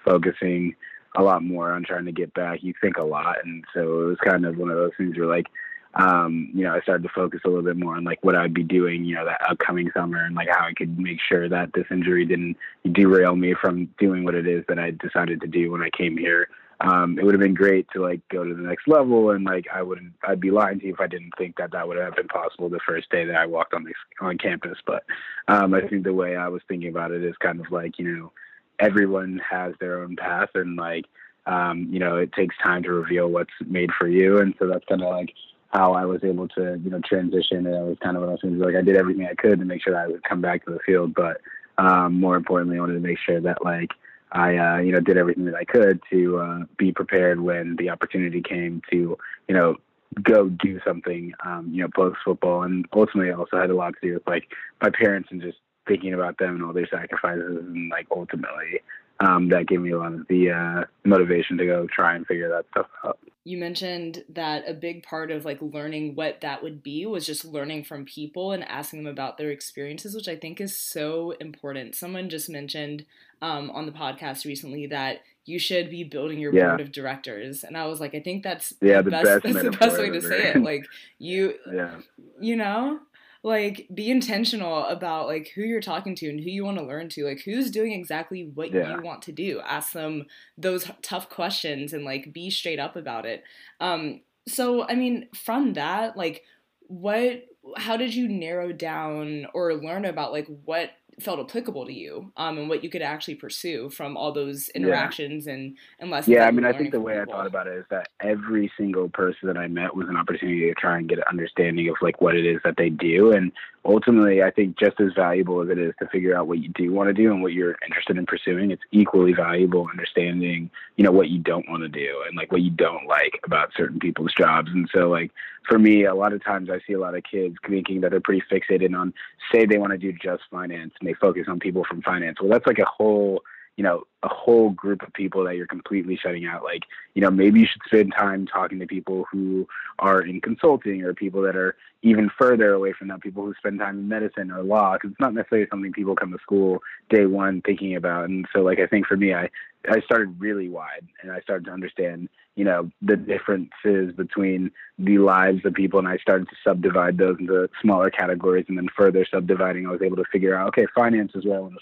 focusing 0.06 0.76
a 1.18 1.24
lot 1.24 1.44
more 1.44 1.74
on 1.74 1.84
trying 1.84 2.06
to 2.06 2.12
get 2.12 2.34
back. 2.34 2.60
You 2.62 2.74
think 2.82 2.98
a 2.98 3.04
lot, 3.04 3.38
and 3.44 3.64
so 3.74 3.82
it 3.82 4.06
was 4.06 4.18
kind 4.24 4.46
of 4.46 4.58
one 4.58 4.70
of 4.70 4.78
those 4.78 4.92
things 4.98 5.18
where 5.18 5.28
like 5.28 5.48
um, 5.96 6.50
you 6.54 6.64
know, 6.64 6.74
I 6.74 6.82
started 6.82 7.04
to 7.04 7.14
focus 7.14 7.42
a 7.46 7.48
little 7.48 7.64
bit 7.64 7.78
more 7.78 7.96
on 7.96 8.04
like 8.04 8.24
what 8.24 8.36
I'd 8.36 8.54
be 8.54 8.64
doing, 8.64 9.06
you 9.06 9.16
know, 9.16 9.26
that 9.26 9.42
upcoming 9.48 9.92
summer 9.96 10.26
and 10.26 10.36
like 10.36 10.50
how 10.50 10.66
I 10.66 10.74
could 10.74 10.98
make 10.98 11.20
sure 11.22 11.48
that 11.50 11.74
this 11.74 11.86
injury 11.92 12.26
didn't 12.26 12.58
derail 12.92 13.36
me 13.36 13.54
from 13.54 13.86
doing 14.00 14.24
what 14.24 14.34
it 14.34 14.48
is 14.48 14.66
that 14.68 14.80
I 14.80 14.92
decided 14.92 15.42
to 15.42 15.48
do 15.48 15.72
when 15.72 15.84
I 15.84 15.90
came 15.92 16.18
here. 16.18 16.50
Um, 16.82 17.18
it 17.18 17.24
would 17.24 17.36
have 17.36 17.42
been 17.42 17.54
great 17.54 17.88
to 17.94 18.02
like 18.02 18.28
go 18.30 18.44
to 18.44 18.54
the 18.54 18.62
next 18.62 18.88
level 18.88 19.30
and 19.30 19.46
like 19.46 19.68
I 19.72 19.84
wouldn't, 19.84 20.14
I'd 20.28 20.42
be 20.42 20.50
lying 20.50 20.80
to 20.80 20.88
you 20.88 20.94
if 20.94 21.00
I 21.00 21.08
didn't 21.08 21.34
think 21.38 21.58
that 21.58 21.72
that 21.72 21.88
would 21.88 21.98
have 21.98 22.16
been 22.16 22.28
possible 22.28 22.70
the 22.70 22.80
first 22.86 23.10
day 23.12 23.24
that 23.26 23.36
I 23.36 23.46
walked 23.46 23.76
on 23.76 23.84
this, 23.84 23.94
on 24.20 24.40
campus. 24.40 24.80
But 24.86 25.04
um, 25.48 25.76
I 25.76 25.82
think 25.88 26.04
the 26.04 26.14
way 26.14 26.36
I 26.36 26.48
was 26.48 26.64
thinking 26.68 26.90
about 26.90 27.12
it 27.12 27.24
is 27.24 27.38
kind 27.38 27.60
of 27.60 27.72
like, 27.72 28.00
you 28.00 28.12
know, 28.12 28.32
everyone 28.80 29.40
has 29.48 29.76
their 29.80 30.02
own 30.02 30.16
path 30.16 30.50
and 30.56 30.76
like, 30.76 31.06
um, 31.46 31.88
you 31.92 32.00
know, 32.00 32.18
it 32.18 32.34
takes 32.34 32.56
time 32.58 32.82
to 32.84 32.92
reveal 32.92 33.28
what's 33.28 33.54
made 33.66 33.92
for 33.98 34.08
you. 34.08 34.40
And 34.40 34.56
so 34.58 34.68
that's 34.68 34.86
kind 34.86 35.04
of 35.04 35.10
like, 35.10 35.34
how 35.74 35.94
I 35.94 36.06
was 36.06 36.24
able 36.24 36.48
to, 36.50 36.80
you 36.84 36.92
know, 36.92 37.02
transition. 37.04 37.66
And 37.66 37.76
it 37.76 37.82
was 37.82 37.98
kind 38.02 38.16
of 38.16 38.22
one 38.22 38.32
of 38.32 38.40
those 38.40 38.48
things 38.48 38.62
like 38.62 38.76
I 38.76 38.82
did 38.82 38.96
everything 38.96 39.26
I 39.26 39.34
could 39.34 39.58
to 39.58 39.66
make 39.66 39.82
sure 39.82 39.94
that 39.94 40.04
I 40.04 40.08
would 40.08 40.24
come 40.24 40.40
back 40.40 40.64
to 40.66 40.72
the 40.72 40.80
field. 40.86 41.16
But 41.16 41.42
um, 41.80 42.20
more 42.20 42.36
importantly, 42.36 42.78
I 42.78 42.80
wanted 42.80 42.94
to 42.94 43.00
make 43.00 43.18
sure 43.18 43.42
that 43.42 43.66
like 43.66 43.90
I, 44.32 44.56
uh, 44.58 44.78
you 44.78 44.92
know, 44.92 45.00
did 45.00 45.18
everything 45.18 45.46
that 45.46 45.56
I 45.56 45.64
could 45.64 46.00
to 46.12 46.38
uh, 46.38 46.60
be 46.78 46.92
prepared 46.92 47.40
when 47.40 47.76
the 47.78 47.90
opportunity 47.90 48.42
came 48.42 48.84
to, 48.92 49.18
you 49.48 49.56
know, 49.56 49.78
go 50.22 50.48
do 50.48 50.80
something, 50.86 51.34
um, 51.44 51.70
you 51.74 51.82
know, 51.82 51.90
post 51.96 52.18
football. 52.24 52.62
And 52.62 52.86
ultimately, 52.94 53.32
also 53.32 53.60
had 53.60 53.72
a 53.72 53.76
lot 53.76 53.96
to 53.96 54.08
do 54.08 54.14
with 54.14 54.28
like 54.28 54.52
my 54.80 54.92
parents 54.92 55.30
and 55.32 55.42
just 55.42 55.58
thinking 55.88 56.14
about 56.14 56.38
them 56.38 56.56
and 56.56 56.64
all 56.64 56.74
their 56.74 56.88
sacrifices. 56.88 57.58
And 57.58 57.90
like 57.90 58.06
ultimately, 58.12 58.82
um, 59.20 59.50
that 59.50 59.66
gave 59.66 59.82
me 59.82 59.92
a 59.92 59.98
lot 59.98 60.14
of 60.14 60.28
the 60.28 60.52
uh, 60.52 60.84
motivation 61.04 61.58
to 61.58 61.66
go 61.66 61.88
try 61.88 62.16
and 62.16 62.28
figure 62.28 62.50
that 62.50 62.66
stuff 62.70 62.88
out 63.04 63.18
you 63.46 63.58
mentioned 63.58 64.24
that 64.30 64.64
a 64.68 64.74
big 64.74 65.04
part 65.04 65.30
of 65.30 65.44
like 65.44 65.62
learning 65.62 66.16
what 66.16 66.40
that 66.42 66.64
would 66.64 66.82
be 66.82 67.06
was 67.06 67.26
just 67.26 67.44
learning 67.44 67.84
from 67.84 68.06
people 68.06 68.52
and 68.52 68.64
asking 68.64 69.04
them 69.04 69.12
about 69.12 69.38
their 69.38 69.52
experiences 69.52 70.16
which 70.16 70.28
i 70.28 70.36
think 70.36 70.62
is 70.62 70.78
so 70.78 71.32
important. 71.40 71.96
Someone 71.96 72.30
just 72.30 72.50
mentioned 72.50 73.06
um, 73.42 73.70
on 73.72 73.86
the 73.86 73.92
podcast 73.92 74.46
recently 74.46 74.88
that 74.88 75.22
you 75.46 75.60
should 75.60 75.90
be 75.90 76.04
building 76.04 76.40
your 76.40 76.54
yeah. 76.54 76.70
board 76.70 76.82
of 76.82 76.92
directors 76.94 77.66
and 77.66 77.78
i 77.78 77.86
was 77.86 78.00
like 78.00 78.16
i 78.16 78.20
think 78.22 78.44
that's 78.44 78.74
yeah 78.82 78.98
the, 78.98 79.04
the 79.04 79.12
best, 79.12 79.26
best 79.26 79.44
that's 79.44 79.66
the 79.66 79.72
best 79.72 80.00
way 80.00 80.10
to 80.10 80.22
say 80.22 80.52
it. 80.52 80.62
Like 80.62 80.86
you 81.20 81.56
yeah. 81.74 81.96
you 82.40 82.56
know 82.56 83.00
like 83.44 83.88
be 83.94 84.10
intentional 84.10 84.86
about 84.86 85.28
like 85.28 85.52
who 85.54 85.62
you're 85.62 85.82
talking 85.82 86.16
to 86.16 86.30
and 86.30 86.40
who 86.40 86.50
you 86.50 86.64
want 86.64 86.78
to 86.78 86.84
learn 86.84 87.10
to 87.10 87.26
like 87.26 87.42
who's 87.44 87.70
doing 87.70 87.92
exactly 87.92 88.50
what 88.54 88.72
yeah. 88.72 88.96
you 88.96 89.02
want 89.02 89.22
to 89.22 89.34
do 89.34 89.62
ask 89.66 89.92
them 89.92 90.26
those 90.58 90.90
tough 91.02 91.30
questions 91.30 91.92
and 91.92 92.06
like 92.06 92.32
be 92.32 92.50
straight 92.50 92.80
up 92.80 92.96
about 92.96 93.26
it 93.26 93.44
um 93.82 94.22
so 94.48 94.88
i 94.88 94.96
mean 94.96 95.28
from 95.36 95.74
that 95.74 96.16
like 96.16 96.44
what 96.88 97.44
how 97.78 97.98
did 97.98 98.16
you 98.16 98.30
narrow 98.30 98.72
down 98.72 99.46
or 99.54 99.74
learn 99.74 100.06
about 100.06 100.32
like 100.32 100.48
what 100.64 100.92
felt 101.20 101.40
applicable 101.40 101.86
to 101.86 101.94
you 101.94 102.32
um, 102.38 102.58
and 102.58 102.70
what 102.70 102.84
you 102.84 102.90
could 102.90 103.02
actually 103.02 103.36
pursue 103.36 103.90
from 103.90 104.18
all 104.18 104.32
those 104.32 104.70
interactions 104.70 105.46
yeah. 105.46 105.54
and, 105.54 105.78
and 106.00 106.10
lessons. 106.10 106.34
Yeah, 106.34 106.46
I 106.46 106.52
mean, 106.52 106.66
I 106.66 106.74
think 106.74 106.92
the 106.92 107.00
way 107.00 107.18
people. 107.20 107.34
I 107.34 107.38
thought 107.38 107.48
about 107.48 107.68
it 107.68 107.78
is 107.78 107.86
that 107.90 108.10
every 108.22 108.72
single 108.78 109.10
person 109.10 109.48
that 109.48 109.58
I 109.58 109.68
met 109.68 109.96
was 109.96 110.08
an 110.10 110.18
opportunity 110.18 110.68
to 110.68 110.74
try 110.74 110.98
and 110.98 111.08
get 111.08 111.20
an 111.20 111.26
understanding 111.30 111.90
of 111.90 111.96
like 112.02 112.22
what 112.22 112.36
it 112.36 112.46
is 112.46 112.60
that 112.64 112.76
they 112.78 112.90
do. 112.90 113.32
And 113.32 113.52
ultimately, 113.86 114.42
I 114.42 114.52
think 114.52 114.78
just 114.78 115.00
as 115.00 115.14
valuable 115.14 115.62
as 115.62 115.70
it 115.70 115.78
is 115.78 115.94
to 116.00 116.08
figure 116.08 116.36
out 116.36 116.48
what 116.48 116.60
you 116.60 116.70
do 116.70 116.92
want 116.92 117.08
to 117.08 117.14
do 117.14 117.32
and 117.32 117.42
what 117.42 117.54
you're 117.54 117.76
interested 117.86 118.18
in 118.18 118.26
pursuing, 118.26 118.72
it's 118.72 118.84
equally 118.92 119.34
valuable 119.34 119.88
understanding, 119.92 120.70
you 120.96 121.04
know, 121.04 121.12
what 121.12 121.30
you 121.30 121.40
don't 121.40 121.68
want 121.70 121.84
to 121.84 121.90
do 121.90 122.24
and 122.28 122.38
like 122.38 122.52
what 122.52 122.62
you 122.62 122.70
don't 122.70 123.08
like 123.08 123.40
about 123.44 123.72
certain 123.76 124.00
people's 124.00 124.34
jobs. 124.34 124.70
And 124.74 124.90
so, 124.94 125.10
like, 125.10 125.32
for 125.68 125.78
me, 125.80 126.06
a 126.06 126.16
lot 126.16 126.34
of 126.34 126.44
times 126.44 126.70
I 126.70 126.80
see 126.86 126.94
a 126.94 127.00
lot 127.00 127.16
of 127.16 127.24
kids 127.24 127.56
thinking 127.68 128.02
that 128.02 128.12
they're 128.12 128.22
pretty 128.22 128.44
fixated 128.52 128.98
on, 128.98 129.14
say, 129.52 129.66
they 129.66 129.78
want 129.78 129.92
to 129.92 129.98
do 129.98 130.14
just 130.14 130.44
finance 130.52 130.94
and 131.00 131.08
they 131.08 131.14
focus 131.14 131.48
on 131.48 131.60
people 131.60 131.84
from 131.84 132.02
finance. 132.02 132.40
Well, 132.40 132.50
that's 132.50 132.68
like 132.68 132.80
a 132.80 132.86
whole 132.86 133.44
you 133.78 133.84
know 133.84 134.04
a 134.22 134.28
whole 134.28 134.70
group 134.70 135.02
of 135.02 135.14
people 135.14 135.44
that 135.44 135.56
you're 135.56 135.68
completely 135.68 136.16
shutting 136.16 136.46
out. 136.46 136.64
Like 136.64 136.84
you 137.14 137.22
know 137.22 137.32
maybe 137.32 137.62
you 137.62 137.66
should 137.66 137.82
spend 137.86 138.14
time 138.14 138.46
talking 138.46 138.80
to 138.80 138.88
people 138.88 139.26
who 139.32 139.68
are 140.00 140.22
in 140.22 140.42
consulting 140.42 141.04
or 141.04 141.14
people 141.14 141.42
that 141.44 141.56
are 141.56 141.76
even 142.02 142.30
further 142.38 142.74
away 142.74 142.94
from 142.94 143.08
that 143.08 143.22
people 143.22 143.46
who 143.46 143.54
spend 143.56 143.80
time 143.80 143.98
in 144.00 144.08
medicine 144.08 144.52
or 144.52 144.62
law 144.62 144.94
because 144.94 145.12
it's 145.12 145.20
not 145.20 145.34
necessarily 145.34 145.68
something 145.70 145.92
people 145.92 146.16
come 146.16 146.32
to 146.32 146.38
school 146.40 146.82
day 147.10 147.26
one 147.26 147.62
thinking 147.62 147.96
about. 147.96 148.26
And 148.26 148.48
so 148.54 148.62
like 148.62 148.80
i 148.80 148.88
think 148.88 149.08
for 149.08 149.18
me 149.18 149.34
i 149.34 149.50
i 149.90 150.00
started 150.02 150.40
really 150.40 150.70
wide 150.70 151.08
and 151.22 151.32
i 151.32 151.40
started 151.42 151.66
to 151.66 151.72
understand 151.72 152.30
you 152.56 152.64
know 152.64 152.92
the 153.02 153.16
differences 153.16 154.14
between 154.16 154.72
the 155.00 155.18
lives 155.18 155.66
of 155.66 155.74
people 155.74 156.00
and 156.00 156.08
i 156.08 156.18
started 156.18 156.48
to 156.50 156.56
subdivide 156.64 157.18
those 157.18 157.38
into 157.40 157.70
smaller 157.82 158.10
categories 158.10 158.66
and 158.68 158.78
then 158.78 158.88
further 158.96 159.26
subdividing. 159.30 159.88
I 159.88 159.92
was 159.92 160.02
able 160.02 160.18
to 160.18 160.26
figure 160.32 160.56
out 160.56 160.68
okay 160.70 160.86
finance 160.94 161.32
is 161.36 161.46
where 161.46 161.58
i 161.58 161.62
want 161.62 161.74
to 161.74 161.80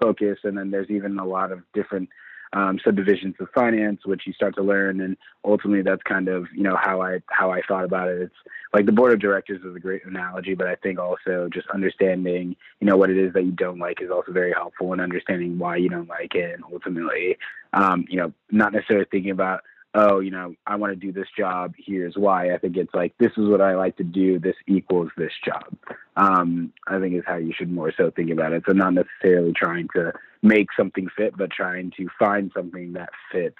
focus. 0.00 0.38
And 0.44 0.56
then 0.56 0.70
there's 0.70 0.90
even 0.90 1.18
a 1.18 1.24
lot 1.24 1.52
of 1.52 1.60
different 1.74 2.08
um, 2.52 2.80
subdivisions 2.84 3.36
of 3.38 3.48
finance, 3.54 4.00
which 4.04 4.22
you 4.26 4.32
start 4.32 4.56
to 4.56 4.62
learn. 4.62 5.00
And 5.00 5.16
ultimately, 5.44 5.82
that's 5.82 6.02
kind 6.02 6.28
of 6.28 6.46
you 6.54 6.62
know 6.62 6.76
how 6.80 7.00
I 7.00 7.20
how 7.28 7.50
I 7.50 7.60
thought 7.68 7.84
about 7.84 8.08
it. 8.08 8.22
It's 8.22 8.34
like 8.74 8.86
the 8.86 8.92
board 8.92 9.12
of 9.12 9.20
directors 9.20 9.60
is 9.64 9.76
a 9.76 9.80
great 9.80 10.04
analogy, 10.04 10.54
but 10.54 10.66
I 10.66 10.74
think 10.76 10.98
also 10.98 11.48
just 11.52 11.68
understanding 11.68 12.56
you 12.80 12.86
know 12.86 12.96
what 12.96 13.10
it 13.10 13.18
is 13.18 13.32
that 13.34 13.44
you 13.44 13.52
don't 13.52 13.78
like 13.78 14.02
is 14.02 14.10
also 14.10 14.32
very 14.32 14.52
helpful 14.52 14.92
in 14.92 15.00
understanding 15.00 15.58
why 15.58 15.76
you 15.76 15.88
don't 15.88 16.08
like 16.08 16.34
it, 16.34 16.54
and 16.54 16.64
ultimately, 16.72 17.38
um, 17.72 18.04
you 18.08 18.16
know, 18.16 18.32
not 18.50 18.72
necessarily 18.72 19.06
thinking 19.10 19.30
about 19.30 19.62
oh, 19.94 20.20
you 20.20 20.30
know, 20.30 20.54
I 20.66 20.76
want 20.76 20.92
to 20.92 20.96
do 20.96 21.12
this 21.12 21.28
job. 21.36 21.74
Here's 21.76 22.14
why. 22.16 22.54
I 22.54 22.58
think 22.58 22.76
it's 22.76 22.94
like 22.94 23.14
this 23.18 23.32
is 23.36 23.48
what 23.48 23.60
I 23.60 23.74
like 23.74 23.96
to 23.96 24.04
do. 24.04 24.38
This 24.38 24.56
equals 24.66 25.10
this 25.16 25.32
job. 25.44 25.76
Um, 26.16 26.72
I 26.86 26.98
think 26.98 27.14
is 27.14 27.24
how 27.26 27.36
you 27.36 27.52
should 27.56 27.70
more 27.70 27.92
so 27.96 28.10
think 28.10 28.30
about 28.30 28.52
it. 28.52 28.62
So 28.68 28.72
not 28.72 28.94
necessarily 28.94 29.52
trying 29.52 29.88
to 29.96 30.12
make 30.42 30.68
something 30.76 31.08
fit, 31.16 31.36
but 31.36 31.50
trying 31.50 31.92
to 31.96 32.08
find 32.18 32.50
something 32.54 32.92
that 32.94 33.10
fits 33.32 33.56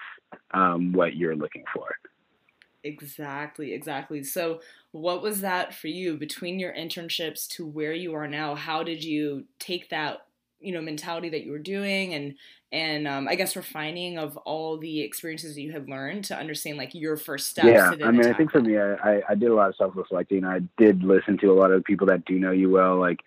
um, 0.51 0.93
what 0.93 1.15
you're 1.15 1.35
looking 1.35 1.63
for. 1.73 1.87
Exactly, 2.83 3.73
exactly. 3.73 4.23
So, 4.23 4.61
what 4.91 5.21
was 5.21 5.41
that 5.41 5.73
for 5.73 5.87
you 5.87 6.17
between 6.17 6.59
your 6.59 6.73
internships 6.73 7.47
to 7.49 7.65
where 7.65 7.93
you 7.93 8.15
are 8.15 8.27
now? 8.27 8.55
How 8.55 8.81
did 8.81 9.03
you 9.03 9.45
take 9.59 9.89
that 9.89 10.25
you 10.61 10.71
know 10.71 10.81
mentality 10.81 11.29
that 11.29 11.43
you 11.43 11.51
were 11.51 11.59
doing 11.59 12.13
and 12.13 12.35
and 12.71 13.07
um, 13.07 13.27
I 13.27 13.35
guess 13.35 13.55
refining 13.55 14.17
of 14.17 14.37
all 14.37 14.77
the 14.77 15.01
experiences 15.01 15.55
that 15.55 15.61
you 15.61 15.73
had 15.73 15.89
learned 15.89 16.25
to 16.25 16.37
understand 16.37 16.77
like 16.77 16.95
your 16.95 17.17
first 17.17 17.49
steps. 17.49 17.67
Yeah, 17.67 17.91
I 18.05 18.11
mean, 18.11 18.25
I 18.25 18.33
think 18.33 18.51
for 18.51 18.61
me, 18.61 18.77
I, 18.77 19.21
I 19.27 19.35
did 19.35 19.49
a 19.49 19.53
lot 19.53 19.69
of 19.69 19.75
self 19.75 19.93
reflecting. 19.95 20.45
I 20.45 20.59
did 20.77 21.03
listen 21.03 21.37
to 21.39 21.47
a 21.47 21.53
lot 21.53 21.71
of 21.71 21.83
people 21.83 22.07
that 22.07 22.23
do 22.23 22.39
know 22.39 22.51
you 22.51 22.69
well. 22.69 22.97
Like, 22.97 23.19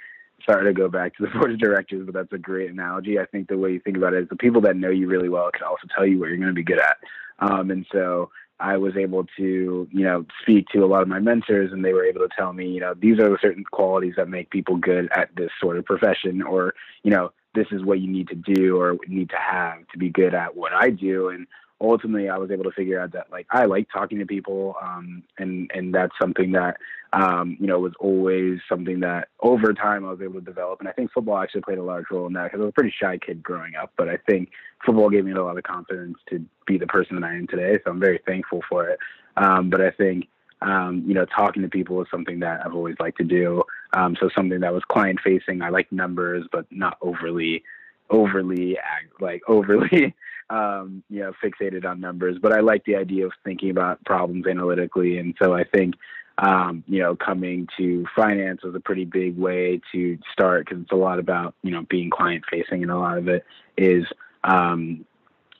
sorry 0.48 0.64
to 0.64 0.72
go 0.72 0.88
back 0.88 1.14
to 1.16 1.24
the 1.24 1.28
board 1.38 1.52
of 1.52 1.58
directors, 1.58 2.06
but 2.06 2.14
that's 2.14 2.32
a 2.32 2.38
great 2.38 2.70
analogy. 2.70 3.18
I 3.18 3.26
think 3.26 3.48
the 3.48 3.58
way 3.58 3.72
you 3.72 3.80
think 3.80 3.98
about 3.98 4.14
it 4.14 4.22
is 4.22 4.28
the 4.30 4.36
people 4.36 4.62
that 4.62 4.76
know 4.76 4.90
you 4.90 5.08
really 5.08 5.28
well 5.28 5.50
can 5.52 5.64
also 5.64 5.86
tell 5.94 6.06
you 6.06 6.18
what 6.18 6.28
you're 6.28 6.38
going 6.38 6.48
to 6.48 6.54
be 6.54 6.64
good 6.64 6.80
at. 6.80 6.96
Um, 7.40 7.70
and 7.70 7.84
so 7.92 8.30
I 8.60 8.76
was 8.76 8.96
able 8.96 9.26
to, 9.36 9.88
you 9.90 10.04
know, 10.04 10.24
speak 10.42 10.68
to 10.68 10.84
a 10.84 10.86
lot 10.86 11.02
of 11.02 11.08
my 11.08 11.18
mentors 11.18 11.72
and 11.72 11.84
they 11.84 11.92
were 11.92 12.04
able 12.04 12.20
to 12.20 12.28
tell 12.36 12.52
me, 12.52 12.68
you 12.68 12.80
know, 12.80 12.94
these 12.94 13.18
are 13.18 13.28
the 13.28 13.38
certain 13.42 13.64
qualities 13.64 14.14
that 14.16 14.28
make 14.28 14.50
people 14.50 14.76
good 14.76 15.08
at 15.14 15.34
this 15.36 15.50
sort 15.60 15.76
of 15.76 15.84
profession 15.84 16.40
or, 16.40 16.74
you 17.02 17.10
know, 17.10 17.32
this 17.54 17.66
is 17.72 17.84
what 17.84 18.00
you 18.00 18.10
need 18.10 18.28
to 18.28 18.34
do 18.34 18.80
or 18.80 18.96
need 19.08 19.30
to 19.30 19.36
have 19.36 19.86
to 19.88 19.98
be 19.98 20.08
good 20.08 20.34
at 20.34 20.56
what 20.56 20.72
I 20.72 20.90
do. 20.90 21.28
And 21.28 21.46
ultimately 21.80 22.28
I 22.28 22.38
was 22.38 22.50
able 22.50 22.64
to 22.64 22.70
figure 22.72 23.00
out 23.00 23.12
that 23.12 23.30
like 23.30 23.46
I 23.50 23.64
like 23.64 23.88
talking 23.92 24.18
to 24.18 24.26
people, 24.26 24.76
um, 24.82 25.22
and 25.38 25.70
and 25.74 25.94
that's 25.94 26.12
something 26.20 26.52
that 26.52 26.76
um, 27.12 27.56
you 27.60 27.66
know 27.66 27.78
was 27.78 27.92
always 28.00 28.60
something 28.68 29.00
that 29.00 29.28
over 29.40 29.72
time 29.72 30.04
I 30.04 30.10
was 30.10 30.20
able 30.22 30.40
to 30.40 30.44
develop. 30.44 30.80
And 30.80 30.88
I 30.88 30.92
think 30.92 31.12
football 31.12 31.38
actually 31.38 31.62
played 31.62 31.78
a 31.78 31.82
large 31.82 32.06
role 32.10 32.26
in 32.26 32.32
that 32.34 32.44
because 32.44 32.60
I 32.60 32.64
was 32.64 32.70
a 32.70 32.72
pretty 32.72 32.94
shy 33.00 33.18
kid 33.18 33.42
growing 33.42 33.74
up, 33.76 33.92
but 33.96 34.08
I 34.08 34.16
think 34.28 34.50
football 34.84 35.10
gave 35.10 35.24
me 35.24 35.32
a 35.32 35.42
lot 35.42 35.58
of 35.58 35.64
confidence 35.64 36.18
to 36.30 36.44
be 36.66 36.78
the 36.78 36.86
person 36.86 37.20
that 37.20 37.26
I 37.26 37.34
am 37.34 37.46
today. 37.46 37.78
So 37.84 37.90
I'm 37.90 38.00
very 38.00 38.20
thankful 38.26 38.62
for 38.68 38.88
it. 38.88 38.98
Um, 39.36 39.70
but 39.70 39.80
I 39.80 39.90
think 39.90 40.28
um, 40.64 41.04
you 41.06 41.14
know, 41.14 41.26
talking 41.26 41.62
to 41.62 41.68
people 41.68 42.00
is 42.00 42.08
something 42.10 42.40
that 42.40 42.64
I've 42.64 42.74
always 42.74 42.96
liked 42.98 43.18
to 43.18 43.24
do. 43.24 43.62
Um, 43.92 44.16
so 44.18 44.30
something 44.34 44.60
that 44.60 44.72
was 44.72 44.82
client 44.84 45.20
facing. 45.22 45.62
I 45.62 45.68
like 45.68 45.90
numbers, 45.92 46.46
but 46.50 46.66
not 46.70 46.96
overly, 47.02 47.62
overly 48.10 48.78
like 49.20 49.42
overly, 49.46 50.14
um, 50.54 51.02
you 51.10 51.20
know, 51.20 51.32
fixated 51.42 51.84
on 51.84 52.00
numbers. 52.00 52.38
But 52.40 52.52
I 52.52 52.60
like 52.60 52.84
the 52.84 52.96
idea 52.96 53.26
of 53.26 53.32
thinking 53.44 53.70
about 53.70 54.04
problems 54.04 54.46
analytically, 54.46 55.18
and 55.18 55.34
so 55.40 55.54
I 55.54 55.64
think. 55.64 55.94
Um, 56.36 56.82
you 56.88 56.98
know, 56.98 57.14
coming 57.14 57.68
to 57.76 58.04
finance 58.16 58.64
was 58.64 58.74
a 58.74 58.80
pretty 58.80 59.04
big 59.04 59.38
way 59.38 59.80
to 59.92 60.18
start 60.32 60.66
because 60.66 60.82
it's 60.82 60.90
a 60.90 60.96
lot 60.96 61.20
about, 61.20 61.54
you 61.62 61.70
know, 61.70 61.86
being 61.88 62.10
client 62.10 62.42
facing 62.50 62.82
and 62.82 62.90
a 62.90 62.98
lot 62.98 63.18
of 63.18 63.28
it 63.28 63.44
is, 63.76 64.04
um, 64.42 65.06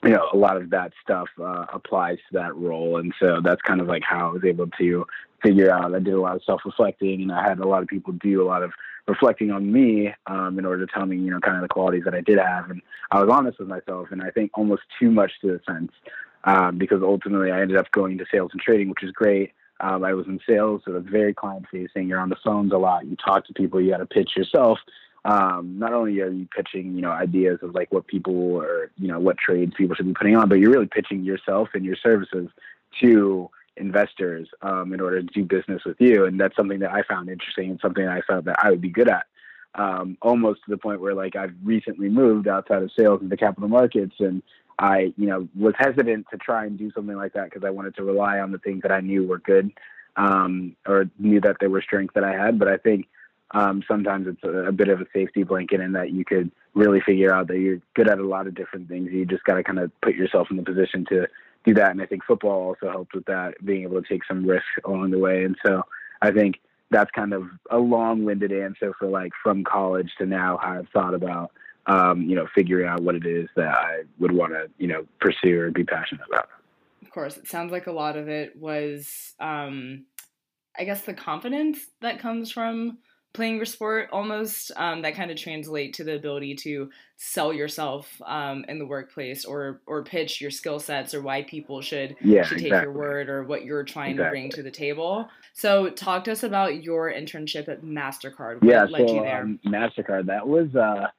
you 0.03 0.09
know, 0.09 0.27
a 0.33 0.35
lot 0.35 0.57
of 0.57 0.71
that 0.71 0.91
stuff 1.01 1.29
uh, 1.39 1.65
applies 1.71 2.17
to 2.17 2.33
that 2.33 2.53
role. 2.57 2.97
And 2.97 3.13
so 3.21 3.39
that's 3.41 3.61
kind 3.61 3.79
of 3.79 3.87
like 3.87 4.03
how 4.03 4.27
I 4.27 4.33
was 4.33 4.43
able 4.43 4.67
to 4.67 5.07
figure 5.41 5.71
out. 5.71 5.95
I 5.95 5.99
did 5.99 6.13
a 6.13 6.19
lot 6.19 6.35
of 6.35 6.43
self 6.43 6.59
reflecting 6.65 7.21
and 7.21 7.31
I 7.31 7.41
had 7.41 7.59
a 7.59 7.67
lot 7.67 7.81
of 7.81 7.87
people 7.87 8.11
do 8.11 8.43
a 8.43 8.45
lot 8.45 8.61
of 8.61 8.73
reflecting 9.07 9.51
on 9.51 9.71
me 9.71 10.13
um, 10.27 10.57
in 10.57 10.65
order 10.65 10.85
to 10.85 10.91
tell 10.91 11.05
me, 11.05 11.17
you 11.17 11.29
know, 11.29 11.39
kind 11.39 11.55
of 11.55 11.61
the 11.61 11.67
qualities 11.67 12.03
that 12.05 12.15
I 12.15 12.21
did 12.21 12.39
have. 12.39 12.69
And 12.69 12.81
I 13.11 13.21
was 13.21 13.29
honest 13.31 13.59
with 13.59 13.67
myself. 13.67 14.07
And 14.11 14.21
I 14.21 14.31
think 14.31 14.51
almost 14.55 14.83
too 14.99 15.11
much 15.11 15.31
to 15.41 15.47
the 15.47 15.61
sense 15.71 15.91
um, 16.45 16.77
because 16.77 17.01
ultimately 17.03 17.51
I 17.51 17.61
ended 17.61 17.77
up 17.77 17.91
going 17.91 18.17
to 18.17 18.25
sales 18.31 18.51
and 18.53 18.61
trading, 18.61 18.89
which 18.89 19.03
is 19.03 19.11
great. 19.11 19.53
Um, 19.79 20.03
I 20.03 20.13
was 20.13 20.25
in 20.27 20.39
sales, 20.47 20.81
so 20.85 20.95
it's 20.95 21.09
very 21.09 21.33
client 21.33 21.65
facing. 21.69 22.07
You're 22.07 22.19
on 22.19 22.29
the 22.29 22.37
phones 22.43 22.71
a 22.71 22.77
lot. 22.77 23.05
You 23.05 23.17
talk 23.17 23.45
to 23.47 23.53
people. 23.53 23.81
You 23.81 23.91
got 23.91 23.97
to 23.97 24.05
pitch 24.05 24.31
yourself. 24.35 24.79
Um, 25.25 25.79
not 25.79 25.91
only 25.91 26.21
are 26.21 26.29
you 26.29 26.47
pitching, 26.55 26.95
you 26.95 27.01
know, 27.01 27.11
ideas 27.11 27.59
of 27.61 27.73
like 27.73 27.91
what 27.91 28.07
people 28.07 28.35
or 28.35 28.91
you 28.97 29.07
know 29.07 29.19
what 29.19 29.37
trades 29.37 29.73
people 29.75 29.95
should 29.95 30.05
be 30.05 30.13
putting 30.13 30.37
on, 30.37 30.47
but 30.47 30.59
you're 30.59 30.71
really 30.71 30.87
pitching 30.87 31.23
yourself 31.23 31.69
and 31.73 31.83
your 31.83 31.95
services 31.95 32.47
to 33.01 33.49
investors 33.77 34.47
um, 34.61 34.93
in 34.93 35.01
order 35.01 35.21
to 35.21 35.27
do 35.27 35.43
business 35.43 35.83
with 35.85 35.97
you. 35.99 36.25
And 36.25 36.39
that's 36.39 36.55
something 36.55 36.79
that 36.79 36.91
I 36.91 37.03
found 37.03 37.29
interesting 37.29 37.71
and 37.71 37.79
something 37.79 38.07
I 38.07 38.21
felt 38.21 38.45
that 38.45 38.57
I 38.63 38.71
would 38.71 38.81
be 38.81 38.89
good 38.89 39.09
at. 39.09 39.25
Um, 39.75 40.17
almost 40.21 40.61
to 40.65 40.71
the 40.71 40.77
point 40.77 41.01
where 41.01 41.13
like 41.13 41.35
I've 41.35 41.53
recently 41.63 42.07
moved 42.07 42.47
outside 42.47 42.81
of 42.81 42.91
sales 42.97 43.21
into 43.21 43.35
capital 43.35 43.67
markets 43.67 44.15
and 44.19 44.41
I, 44.79 45.13
you 45.17 45.27
know, 45.27 45.47
was 45.55 45.73
hesitant 45.77 46.27
to 46.31 46.37
try 46.37 46.65
and 46.65 46.77
do 46.77 46.91
something 46.91 47.15
like 47.15 47.33
that 47.33 47.45
because 47.45 47.65
I 47.65 47.69
wanted 47.69 47.95
to 47.95 48.03
rely 48.03 48.39
on 48.39 48.51
the 48.51 48.57
things 48.59 48.81
that 48.83 48.91
I 48.91 49.01
knew 49.01 49.25
were 49.25 49.39
good 49.39 49.71
um, 50.15 50.75
or 50.85 51.09
knew 51.19 51.41
that 51.41 51.57
there 51.59 51.69
were 51.69 51.81
strengths 51.81 52.13
that 52.15 52.23
I 52.23 52.33
had. 52.33 52.57
But 52.57 52.69
I 52.69 52.77
think 52.77 53.07
um, 53.51 53.83
sometimes 53.87 54.27
it's 54.27 54.43
a, 54.43 54.67
a, 54.67 54.71
bit 54.71 54.89
of 54.89 55.01
a 55.01 55.05
safety 55.13 55.43
blanket 55.43 55.79
in 55.79 55.93
that 55.93 56.11
you 56.11 56.25
could 56.25 56.51
really 56.73 56.99
figure 56.99 57.33
out 57.33 57.47
that 57.47 57.59
you're 57.59 57.79
good 57.93 58.09
at 58.09 58.19
a 58.19 58.27
lot 58.27 58.47
of 58.47 58.55
different 58.55 58.89
things. 58.89 59.11
You 59.11 59.25
just 59.25 59.43
got 59.43 59.55
to 59.55 59.63
kind 59.63 59.79
of 59.79 59.91
put 60.01 60.15
yourself 60.15 60.47
in 60.51 60.57
the 60.57 60.63
position 60.63 61.05
to 61.09 61.27
do 61.65 61.73
that. 61.75 61.91
And 61.91 62.01
I 62.01 62.05
think 62.05 62.23
football 62.23 62.69
also 62.69 62.89
helped 62.89 63.13
with 63.15 63.25
that, 63.25 63.53
being 63.63 63.83
able 63.83 64.01
to 64.01 64.07
take 64.07 64.23
some 64.25 64.45
risks 64.45 64.67
along 64.85 65.11
the 65.11 65.19
way. 65.19 65.43
And 65.43 65.55
so 65.65 65.83
I 66.21 66.31
think 66.31 66.59
that's 66.91 67.11
kind 67.11 67.33
of 67.33 67.43
a 67.71 67.77
long-winded 67.77 68.51
answer 68.51 68.93
for 68.99 69.07
like 69.07 69.31
from 69.41 69.63
college 69.63 70.11
to 70.19 70.25
now 70.25 70.59
how 70.61 70.79
I've 70.79 70.89
thought 70.89 71.13
about 71.13 71.51
um, 71.87 72.23
you 72.23 72.35
know, 72.35 72.47
figuring 72.53 72.87
out 72.87 73.01
what 73.01 73.15
it 73.15 73.25
is 73.25 73.47
that 73.55 73.69
I 73.69 74.03
would 74.19 74.31
want 74.31 74.53
to, 74.53 74.69
you 74.77 74.87
know, 74.87 75.05
pursue 75.19 75.59
or 75.59 75.71
be 75.71 75.83
passionate 75.83 76.25
about. 76.27 76.49
Of 77.01 77.11
course, 77.11 77.37
it 77.37 77.47
sounds 77.47 77.71
like 77.71 77.87
a 77.87 77.91
lot 77.91 78.17
of 78.17 78.27
it 78.27 78.55
was, 78.55 79.33
um, 79.39 80.05
I 80.77 80.83
guess, 80.83 81.01
the 81.01 81.13
confidence 81.13 81.79
that 82.01 82.19
comes 82.19 82.51
from 82.51 82.97
playing 83.35 83.57
your 83.57 83.65
sport 83.65 84.09
almost 84.11 84.71
um, 84.75 85.01
that 85.03 85.15
kind 85.15 85.29
of 85.29 85.37
translate 85.37 85.93
to 85.93 86.03
the 86.03 86.15
ability 86.15 86.55
to 86.55 86.89
sell 87.17 87.53
yourself 87.53 88.21
um, 88.25 88.65
in 88.67 88.79
the 88.79 88.85
workplace 88.85 89.45
or 89.45 89.81
or 89.85 90.03
pitch 90.03 90.41
your 90.41 90.51
skill 90.51 90.79
sets 90.79 91.13
or 91.13 91.21
why 91.21 91.43
people 91.43 91.81
should 91.81 92.15
yeah, 92.21 92.43
should 92.43 92.57
take 92.57 92.67
exactly. 92.67 92.91
your 92.91 92.93
word 92.93 93.29
or 93.29 93.43
what 93.43 93.63
you're 93.63 93.83
trying 93.83 94.11
exactly. 94.11 94.25
to 94.25 94.31
bring 94.31 94.51
to 94.51 94.63
the 94.63 94.71
table. 94.71 95.29
So 95.53 95.89
talk 95.89 96.23
to 96.25 96.31
us 96.31 96.43
about 96.43 96.83
your 96.83 97.11
internship 97.11 97.67
at 97.67 97.83
Mastercard. 97.83 98.61
What 98.61 98.63
yeah, 98.63 98.87
so 98.87 99.27
um, 99.27 99.59
Mastercard 99.65 100.25
that 100.27 100.47
was 100.47 100.73
a 100.75 101.11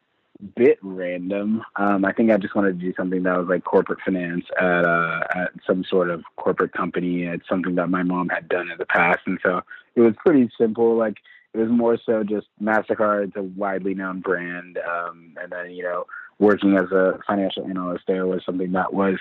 bit 0.55 0.79
random. 0.83 1.63
Um, 1.77 2.05
I 2.05 2.13
think 2.13 2.31
I 2.31 2.37
just 2.37 2.55
wanted 2.55 2.79
to 2.79 2.87
do 2.87 2.93
something 2.97 3.23
that 3.23 3.39
was 3.39 3.49
like 3.49 3.65
corporate 3.65 4.01
finance 4.05 4.45
at 4.61 4.85
uh, 4.85 5.21
at 5.35 5.53
some 5.67 5.85
sort 5.85 6.11
of 6.11 6.25
corporate 6.37 6.73
company. 6.73 7.25
It's 7.25 7.49
something 7.49 7.75
that 7.77 7.89
my 7.89 8.03
mom 8.03 8.29
had 8.29 8.49
done 8.49 8.71
in 8.71 8.79
the 8.79 8.87
past, 8.87 9.21
and 9.27 9.39
so 9.43 9.63
it 9.95 10.01
was 10.01 10.15
pretty 10.25 10.51
simple. 10.59 10.97
Like 10.97 11.17
it 11.57 11.61
was 11.61 11.71
more 11.71 11.99
so 12.05 12.23
just 12.23 12.47
Mastercard. 12.63 13.29
It's 13.29 13.37
a 13.37 13.43
widely 13.43 13.95
known 13.95 14.21
brand, 14.21 14.79
um, 14.79 15.35
and 15.41 15.51
then 15.51 15.71
you 15.71 15.83
know 15.83 16.05
working 16.39 16.77
as 16.77 16.91
a 16.93 17.19
financial 17.27 17.67
analyst 17.67 18.05
there 18.07 18.27
was 18.27 18.45
something 18.45 18.73
that 18.73 18.93
was 18.93 19.17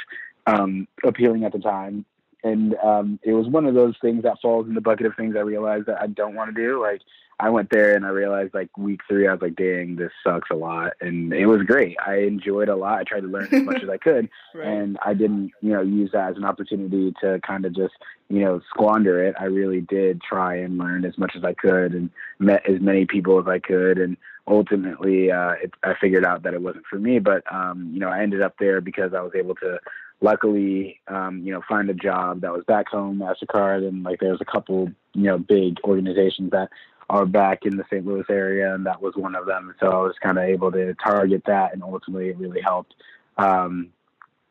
um, 0.47 0.87
appealing 1.03 1.45
at 1.45 1.53
the 1.53 1.59
time. 1.59 2.05
And 2.45 2.75
um, 2.75 3.19
it 3.23 3.33
was 3.33 3.47
one 3.47 3.65
of 3.65 3.73
those 3.73 3.95
things 3.99 4.21
that 4.21 4.39
falls 4.39 4.67
in 4.67 4.75
the 4.75 4.81
bucket 4.81 5.07
of 5.07 5.15
things 5.15 5.35
I 5.35 5.39
realized 5.39 5.87
that 5.87 5.99
I 5.99 6.05
don't 6.05 6.35
want 6.35 6.53
to 6.55 6.61
do. 6.61 6.79
Like 6.79 7.01
I 7.39 7.49
went 7.49 7.71
there 7.71 7.95
and 7.95 8.05
I 8.05 8.09
realized 8.09 8.53
like 8.53 8.77
week 8.77 9.01
three, 9.07 9.27
I 9.27 9.31
was 9.31 9.41
like, 9.41 9.55
dang, 9.55 9.95
this 9.95 10.11
sucks 10.23 10.51
a 10.51 10.55
lot. 10.55 10.93
And 11.01 11.33
it 11.33 11.47
was 11.47 11.63
great. 11.63 11.97
I 12.05 12.19
enjoyed 12.19 12.69
a 12.69 12.75
lot. 12.75 12.99
I 12.99 13.03
tried 13.03 13.21
to 13.21 13.27
learn 13.27 13.49
as 13.51 13.63
much 13.63 13.81
as 13.81 13.89
I 13.89 13.97
could. 14.01 14.29
Right. 14.53 14.67
And 14.67 14.99
I 15.03 15.15
didn't, 15.15 15.53
you 15.59 15.73
know, 15.73 15.81
use 15.81 16.11
that 16.13 16.29
as 16.29 16.37
an 16.37 16.45
opportunity 16.45 17.15
to 17.21 17.41
kind 17.41 17.65
of 17.65 17.75
just, 17.75 17.95
you 18.29 18.41
know, 18.41 18.61
squander 18.69 19.25
it. 19.25 19.33
I 19.39 19.45
really 19.45 19.81
did 19.81 20.21
try 20.21 20.55
and 20.57 20.77
learn 20.77 21.03
as 21.03 21.17
much 21.17 21.33
as 21.35 21.43
I 21.43 21.53
could 21.53 21.93
and 21.95 22.11
met 22.37 22.69
as 22.69 22.79
many 22.79 23.07
people 23.07 23.39
as 23.39 23.47
I 23.47 23.57
could. 23.57 23.97
And 23.97 24.17
ultimately, 24.47 25.31
uh, 25.31 25.53
it, 25.63 25.73
I 25.83 25.95
figured 25.99 26.25
out 26.25 26.43
that 26.43 26.53
it 26.53 26.61
wasn't 26.61 26.85
for 26.87 26.99
me. 26.99 27.17
But, 27.17 27.41
um, 27.51 27.89
you 27.91 27.99
know, 27.99 28.09
I 28.09 28.21
ended 28.21 28.43
up 28.43 28.53
there 28.59 28.81
because 28.81 29.15
I 29.15 29.21
was 29.21 29.33
able 29.33 29.55
to 29.55 29.79
luckily, 30.21 30.99
um, 31.07 31.41
you 31.43 31.51
know, 31.51 31.61
find 31.67 31.89
a 31.89 31.93
job 31.93 32.41
that 32.41 32.51
was 32.51 32.63
back 32.65 32.87
home, 32.89 33.19
MasterCard, 33.19 33.87
and 33.87 34.03
like 34.03 34.19
there's 34.19 34.41
a 34.41 34.45
couple, 34.45 34.91
you 35.13 35.23
know, 35.23 35.37
big 35.37 35.77
organizations 35.83 36.51
that 36.51 36.69
are 37.09 37.25
back 37.25 37.65
in 37.65 37.77
the 37.77 37.83
St. 37.91 38.05
Louis 38.05 38.25
area, 38.29 38.73
and 38.73 38.85
that 38.85 39.01
was 39.01 39.13
one 39.15 39.35
of 39.35 39.45
them. 39.45 39.75
So 39.79 39.87
I 39.87 40.01
was 40.01 40.15
kind 40.21 40.37
of 40.37 40.45
able 40.45 40.71
to 40.71 40.93
target 40.95 41.43
that, 41.45 41.73
and 41.73 41.83
ultimately 41.83 42.29
it 42.29 42.37
really 42.37 42.61
helped 42.61 42.95
um, 43.37 43.89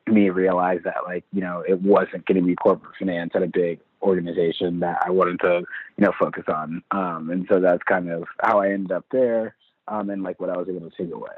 me 0.06 0.30
realize 0.30 0.80
that, 0.84 1.04
like, 1.04 1.24
you 1.32 1.40
know, 1.40 1.64
it 1.66 1.80
wasn't 1.80 2.26
going 2.26 2.40
to 2.40 2.46
be 2.46 2.54
corporate 2.54 2.94
finance 2.98 3.32
at 3.34 3.42
a 3.42 3.48
big 3.48 3.80
organization 4.02 4.80
that 4.80 5.02
I 5.04 5.10
wanted 5.10 5.40
to, 5.40 5.64
you 5.96 6.04
know, 6.04 6.12
focus 6.18 6.44
on. 6.48 6.82
Um, 6.90 7.30
and 7.30 7.46
so 7.50 7.58
that's 7.58 7.82
kind 7.84 8.10
of 8.10 8.24
how 8.40 8.60
I 8.60 8.70
ended 8.70 8.92
up 8.92 9.06
there, 9.10 9.56
um, 9.88 10.10
and 10.10 10.22
like 10.22 10.40
what 10.40 10.50
I 10.50 10.56
was 10.56 10.68
able 10.68 10.88
to 10.88 10.96
take 10.96 11.12
away. 11.12 11.30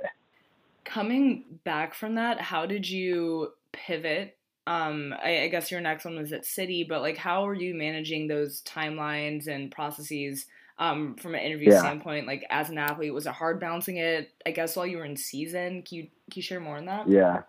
Coming 0.85 1.45
back 1.65 1.95
from 1.95 2.15
that, 2.17 2.41
how 2.41 2.67
did 2.67 2.89
you 2.89 3.53
pivot 3.87 4.37
um 4.67 5.15
I, 5.23 5.43
I, 5.43 5.49
guess 5.49 5.71
your 5.71 5.81
next 5.81 6.05
one 6.05 6.17
was 6.17 6.33
at 6.33 6.43
Citi 6.43 6.89
but 6.89 7.01
like 7.03 7.17
how 7.17 7.47
are 7.47 7.55
you 7.55 7.75
managing 7.75 8.27
those 8.27 8.63
timelines 8.63 9.47
and 9.47 9.71
processes 9.71 10.47
um, 10.79 11.15
from 11.17 11.35
an 11.35 11.41
interview 11.41 11.71
yeah. 11.71 11.81
standpoint, 11.81 12.27
like 12.27 12.47
as 12.51 12.69
an 12.69 12.79
athlete, 12.79 13.15
was 13.15 13.27
it 13.27 13.33
hard 13.33 13.61
balancing 13.61 13.97
it? 13.97 14.31
I 14.45 14.51
guess 14.51 14.77
while 14.77 14.87
you 14.87 14.99
were 14.99 15.05
in 15.05 15.17
season, 15.17 15.83
can 15.83 15.99
you 15.99 16.03
can 16.03 16.37
you 16.37 16.43
share 16.43 16.61
more 16.61 16.77
on 16.77 16.87
that? 16.87 17.09
Yeah, 17.09 17.43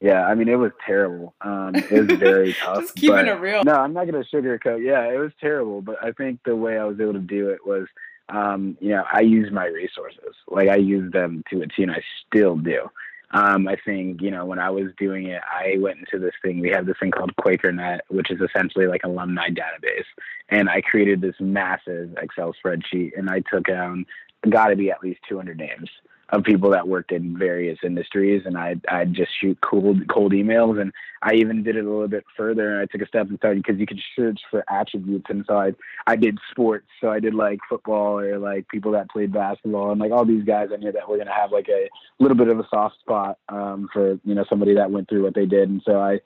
yeah. 0.00 0.26
I 0.26 0.34
mean, 0.34 0.48
it 0.48 0.56
was 0.56 0.70
terrible. 0.86 1.34
Um, 1.40 1.74
it 1.74 1.90
was 1.90 2.18
very 2.18 2.52
tough. 2.60 2.80
Just 2.80 2.94
keeping 2.94 3.26
it 3.26 3.40
real. 3.40 3.64
No, 3.64 3.74
I'm 3.74 3.92
not 3.92 4.06
gonna 4.06 4.24
sugarcoat. 4.32 4.84
Yeah, 4.84 5.12
it 5.12 5.18
was 5.18 5.32
terrible, 5.40 5.82
but 5.82 5.96
I 6.02 6.12
think 6.12 6.40
the 6.44 6.54
way 6.54 6.78
I 6.78 6.84
was 6.84 7.00
able 7.00 7.14
to 7.14 7.18
do 7.18 7.50
it 7.50 7.66
was, 7.66 7.88
um, 8.28 8.76
you 8.80 8.90
know, 8.90 9.04
I 9.12 9.20
used 9.20 9.52
my 9.52 9.66
resources. 9.66 10.34
Like 10.46 10.68
I 10.68 10.76
used 10.76 11.12
them 11.12 11.42
to 11.50 11.62
a 11.62 11.66
T, 11.66 11.82
and 11.82 11.90
I 11.90 12.02
still 12.28 12.56
do. 12.56 12.88
Um, 13.32 13.66
I 13.66 13.76
think, 13.76 14.20
you 14.20 14.30
know, 14.30 14.44
when 14.44 14.58
I 14.58 14.70
was 14.70 14.92
doing 14.98 15.28
it, 15.28 15.40
I 15.42 15.76
went 15.78 15.98
into 16.00 16.18
this 16.18 16.34
thing. 16.42 16.60
We 16.60 16.68
have 16.70 16.86
this 16.86 16.96
thing 17.00 17.10
called 17.10 17.34
QuakerNet, 17.36 18.00
which 18.08 18.30
is 18.30 18.40
essentially 18.40 18.86
like 18.86 19.02
alumni 19.04 19.48
database. 19.48 20.04
And 20.50 20.68
I 20.68 20.82
created 20.82 21.20
this 21.20 21.36
massive 21.40 22.14
Excel 22.20 22.54
spreadsheet 22.62 23.12
and 23.16 23.30
I 23.30 23.40
took 23.50 23.66
down, 23.66 24.04
got 24.48 24.66
to 24.66 24.76
be 24.76 24.90
at 24.90 25.02
least 25.02 25.20
200 25.28 25.56
names 25.56 25.88
of 26.32 26.42
people 26.44 26.70
that 26.70 26.88
worked 26.88 27.12
in 27.12 27.36
various 27.38 27.78
industries, 27.84 28.42
and 28.46 28.56
I'd, 28.56 28.80
I'd 28.88 29.12
just 29.12 29.30
shoot 29.38 29.58
cold 29.60 30.08
cold 30.08 30.32
emails, 30.32 30.80
and 30.80 30.90
I 31.22 31.34
even 31.34 31.62
did 31.62 31.76
it 31.76 31.84
a 31.84 31.90
little 31.90 32.08
bit 32.08 32.24
further. 32.36 32.80
I 32.80 32.86
took 32.86 33.02
a 33.02 33.06
step 33.06 33.28
and 33.28 33.38
started 33.38 33.62
because 33.62 33.78
you 33.78 33.86
could 33.86 34.00
search 34.16 34.40
for 34.50 34.64
attributes, 34.68 35.26
and 35.28 35.44
so 35.46 35.58
I 35.58 35.72
I 36.06 36.16
did 36.16 36.38
sports, 36.50 36.86
so 37.02 37.10
I 37.10 37.20
did 37.20 37.34
like 37.34 37.60
football 37.68 38.18
or 38.18 38.38
like 38.38 38.66
people 38.68 38.92
that 38.92 39.10
played 39.10 39.30
basketball, 39.30 39.92
and 39.92 40.00
like 40.00 40.10
all 40.10 40.24
these 40.24 40.44
guys 40.44 40.70
I 40.72 40.76
knew 40.76 40.90
that 40.90 41.06
were 41.06 41.18
gonna 41.18 41.34
have 41.34 41.52
like 41.52 41.68
a 41.68 41.88
little 42.18 42.36
bit 42.36 42.48
of 42.48 42.58
a 42.58 42.66
soft 42.70 42.98
spot 43.00 43.38
um, 43.50 43.90
for 43.92 44.18
you 44.24 44.34
know 44.34 44.46
somebody 44.48 44.74
that 44.74 44.90
went 44.90 45.10
through 45.10 45.24
what 45.24 45.34
they 45.34 45.46
did, 45.46 45.68
and 45.68 45.82
so 45.84 46.00
I 46.00 46.20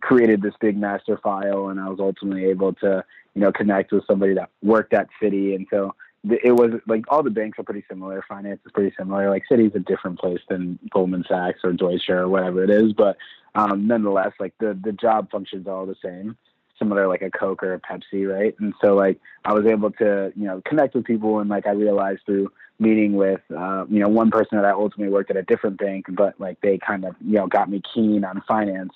created 0.00 0.42
this 0.42 0.54
big 0.60 0.76
master 0.76 1.20
file, 1.22 1.68
and 1.68 1.78
I 1.78 1.88
was 1.88 2.00
ultimately 2.00 2.46
able 2.46 2.72
to 2.74 3.04
you 3.34 3.40
know 3.40 3.52
connect 3.52 3.92
with 3.92 4.04
somebody 4.08 4.34
that 4.34 4.50
worked 4.60 4.92
at 4.92 5.06
Citi. 5.22 5.54
and 5.54 5.68
so 5.70 5.94
it 6.24 6.52
was 6.52 6.80
like 6.86 7.04
all 7.08 7.22
the 7.22 7.30
banks 7.30 7.58
are 7.58 7.64
pretty 7.64 7.84
similar. 7.88 8.24
Finance 8.28 8.60
is 8.64 8.72
pretty 8.72 8.94
similar. 8.96 9.28
Like 9.28 9.42
Citi's 9.50 9.74
a 9.74 9.80
different 9.80 10.18
place 10.18 10.40
than 10.48 10.78
Goldman 10.90 11.24
Sachs 11.28 11.60
or 11.64 11.72
Deutsche 11.72 12.10
or 12.10 12.28
whatever 12.28 12.62
it 12.62 12.70
is, 12.70 12.92
but 12.92 13.16
um, 13.54 13.86
nonetheless, 13.86 14.32
like 14.38 14.54
the 14.58 14.78
the 14.82 14.92
job 14.92 15.30
functions 15.30 15.66
all 15.66 15.84
the 15.84 15.96
same, 16.02 16.36
similar 16.78 17.08
like 17.08 17.22
a 17.22 17.30
Coke 17.30 17.62
or 17.62 17.74
a 17.74 17.80
Pepsi, 17.80 18.28
right? 18.32 18.54
And 18.60 18.72
so 18.80 18.94
like 18.94 19.18
I 19.44 19.52
was 19.52 19.66
able 19.66 19.90
to 19.92 20.32
you 20.36 20.46
know 20.46 20.62
connect 20.64 20.94
with 20.94 21.04
people, 21.04 21.40
and 21.40 21.50
like 21.50 21.66
I 21.66 21.72
realized 21.72 22.20
through 22.24 22.52
meeting 22.78 23.14
with 23.14 23.40
uh, 23.56 23.84
you 23.88 24.00
know 24.00 24.08
one 24.08 24.30
person 24.30 24.58
that 24.58 24.64
I 24.64 24.70
ultimately 24.70 25.12
worked 25.12 25.30
at 25.30 25.36
a 25.36 25.42
different 25.42 25.78
bank, 25.78 26.06
but 26.10 26.38
like 26.38 26.60
they 26.60 26.78
kind 26.78 27.04
of 27.04 27.14
you 27.20 27.34
know 27.34 27.46
got 27.46 27.68
me 27.68 27.82
keen 27.92 28.24
on 28.24 28.42
finance. 28.46 28.92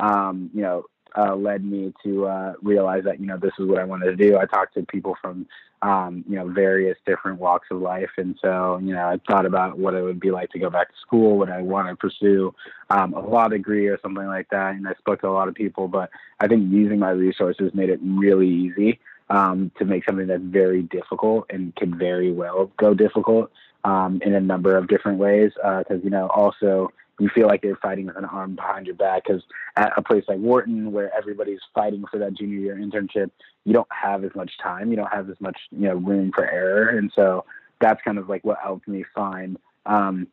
Um, 0.00 0.50
you 0.54 0.62
know, 0.62 0.84
uh, 1.16 1.34
led 1.34 1.64
me 1.64 1.92
to 2.04 2.26
uh, 2.26 2.52
realize 2.62 3.04
that 3.04 3.20
you 3.20 3.26
know 3.26 3.36
this 3.36 3.52
is 3.58 3.66
what 3.66 3.78
I 3.78 3.84
wanted 3.84 4.06
to 4.06 4.16
do. 4.16 4.38
I 4.38 4.46
talked 4.46 4.74
to 4.74 4.82
people 4.82 5.16
from 5.20 5.46
um, 5.82 6.24
you 6.28 6.36
know 6.36 6.48
various 6.48 6.96
different 7.06 7.38
walks 7.38 7.68
of 7.70 7.80
life, 7.80 8.10
and 8.16 8.36
so 8.42 8.78
you 8.82 8.94
know 8.94 9.08
I 9.08 9.20
thought 9.28 9.46
about 9.46 9.78
what 9.78 9.94
it 9.94 10.02
would 10.02 10.20
be 10.20 10.30
like 10.30 10.50
to 10.50 10.58
go 10.58 10.70
back 10.70 10.88
to 10.88 10.94
school, 11.00 11.38
what 11.38 11.50
I 11.50 11.62
want 11.62 11.88
to 11.88 11.96
pursue, 11.96 12.54
um, 12.90 13.14
a 13.14 13.20
law 13.20 13.48
degree 13.48 13.86
or 13.86 13.98
something 14.00 14.26
like 14.26 14.48
that. 14.50 14.74
And 14.74 14.86
I 14.86 14.94
spoke 14.94 15.20
to 15.20 15.28
a 15.28 15.30
lot 15.30 15.48
of 15.48 15.54
people, 15.54 15.88
but 15.88 16.10
I 16.40 16.48
think 16.48 16.72
using 16.72 16.98
my 16.98 17.10
resources 17.10 17.72
made 17.74 17.90
it 17.90 18.00
really 18.02 18.48
easy 18.48 18.98
um, 19.30 19.70
to 19.78 19.84
make 19.84 20.04
something 20.04 20.26
that's 20.26 20.42
very 20.42 20.82
difficult 20.82 21.46
and 21.50 21.74
can 21.76 21.96
very 21.96 22.32
well 22.32 22.70
go 22.76 22.94
difficult 22.94 23.50
um, 23.84 24.20
in 24.24 24.34
a 24.34 24.40
number 24.40 24.76
of 24.76 24.88
different 24.88 25.18
ways. 25.18 25.52
Because 25.54 26.00
uh, 26.00 26.04
you 26.04 26.10
know 26.10 26.28
also 26.28 26.92
you 27.18 27.28
feel 27.28 27.46
like 27.46 27.64
you're 27.64 27.76
fighting 27.76 28.06
with 28.06 28.16
an 28.16 28.24
arm 28.24 28.54
behind 28.54 28.86
your 28.86 28.94
back 28.94 29.24
because 29.26 29.42
at 29.76 29.92
a 29.96 30.02
place 30.02 30.24
like 30.28 30.38
Wharton, 30.38 30.92
where 30.92 31.14
everybody's 31.16 31.60
fighting 31.74 32.04
for 32.10 32.18
that 32.18 32.34
junior 32.34 32.58
year 32.58 32.76
internship, 32.76 33.30
you 33.64 33.72
don't 33.72 33.88
have 33.90 34.24
as 34.24 34.34
much 34.34 34.52
time, 34.62 34.90
you 34.90 34.96
don't 34.96 35.12
have 35.12 35.28
as 35.30 35.40
much 35.40 35.58
you 35.70 35.88
know 35.88 35.94
room 35.94 36.30
for 36.34 36.48
error, 36.48 36.88
and 36.88 37.12
so 37.14 37.44
that's 37.80 38.00
kind 38.02 38.18
of 38.18 38.28
like 38.28 38.44
what 38.44 38.58
helped 38.62 38.88
me 38.88 39.04
find 39.14 39.58
um, 39.86 40.26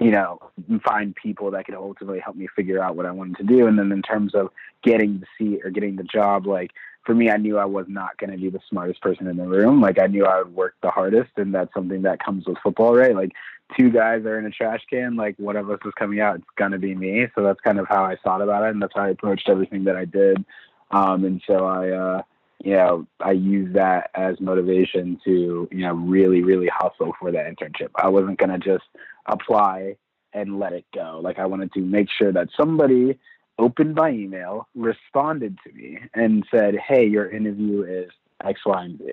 you 0.00 0.10
know, 0.10 0.38
find 0.84 1.14
people 1.14 1.50
that 1.50 1.66
could 1.66 1.74
ultimately 1.74 2.20
help 2.20 2.36
me 2.36 2.48
figure 2.54 2.82
out 2.82 2.96
what 2.96 3.06
I 3.06 3.10
wanted 3.10 3.36
to 3.38 3.42
do. 3.42 3.66
And 3.66 3.78
then 3.78 3.90
in 3.90 4.02
terms 4.02 4.34
of 4.34 4.50
getting 4.82 5.20
the 5.20 5.26
seat 5.36 5.60
or 5.64 5.70
getting 5.70 5.96
the 5.96 6.04
job, 6.04 6.46
like 6.46 6.70
for 7.04 7.14
me, 7.14 7.30
I 7.30 7.36
knew 7.36 7.58
I 7.58 7.64
was 7.64 7.86
not 7.88 8.18
going 8.18 8.30
to 8.30 8.36
be 8.36 8.50
the 8.50 8.60
smartest 8.68 9.00
person 9.00 9.28
in 9.28 9.36
the 9.36 9.46
room. 9.46 9.80
Like 9.80 9.98
I 9.98 10.06
knew 10.06 10.26
I 10.26 10.38
would 10.38 10.54
work 10.54 10.74
the 10.82 10.90
hardest, 10.90 11.30
and 11.36 11.54
that's 11.54 11.72
something 11.72 12.02
that 12.02 12.22
comes 12.22 12.46
with 12.46 12.58
football, 12.62 12.94
right? 12.94 13.14
Like 13.14 13.32
two 13.76 13.90
guys 13.90 14.24
are 14.24 14.38
in 14.38 14.46
a 14.46 14.50
trash 14.50 14.82
can, 14.90 15.16
like 15.16 15.36
one 15.38 15.56
of 15.56 15.70
us 15.70 15.78
is 15.84 15.92
coming 15.98 16.20
out, 16.20 16.36
it's 16.36 16.44
going 16.56 16.72
to 16.72 16.78
be 16.78 16.94
me. 16.94 17.26
So 17.34 17.42
that's 17.42 17.60
kind 17.60 17.78
of 17.78 17.86
how 17.88 18.04
I 18.04 18.16
thought 18.22 18.42
about 18.42 18.64
it, 18.64 18.70
and 18.70 18.82
that's 18.82 18.92
how 18.94 19.04
I 19.04 19.10
approached 19.10 19.48
everything 19.48 19.84
that 19.84 19.96
I 19.96 20.04
did. 20.04 20.44
Um, 20.90 21.24
and 21.24 21.42
so 21.46 21.66
I, 21.66 21.90
uh, 21.90 22.22
you 22.62 22.72
know, 22.72 23.06
I 23.20 23.32
use 23.32 23.72
that 23.74 24.10
as 24.14 24.40
motivation 24.40 25.20
to, 25.24 25.68
you 25.70 25.78
know, 25.78 25.94
really, 25.94 26.42
really 26.42 26.68
hustle 26.68 27.14
for 27.20 27.30
that 27.30 27.46
internship. 27.46 27.90
I 27.94 28.08
wasn't 28.08 28.38
going 28.38 28.50
to 28.50 28.58
just 28.58 28.84
apply 29.26 29.96
and 30.32 30.58
let 30.58 30.72
it 30.72 30.84
go. 30.94 31.20
Like 31.22 31.38
I 31.38 31.46
wanted 31.46 31.72
to 31.74 31.80
make 31.80 32.08
sure 32.10 32.32
that 32.32 32.48
somebody 32.56 33.18
opened 33.58 33.94
my 33.94 34.10
email, 34.10 34.68
responded 34.74 35.58
to 35.66 35.72
me, 35.72 35.98
and 36.14 36.44
said, 36.50 36.76
"Hey, 36.76 37.06
your 37.06 37.28
interview 37.28 37.82
is 37.82 38.10
X, 38.44 38.60
Y, 38.64 38.84
and 38.84 38.98
Z." 38.98 39.04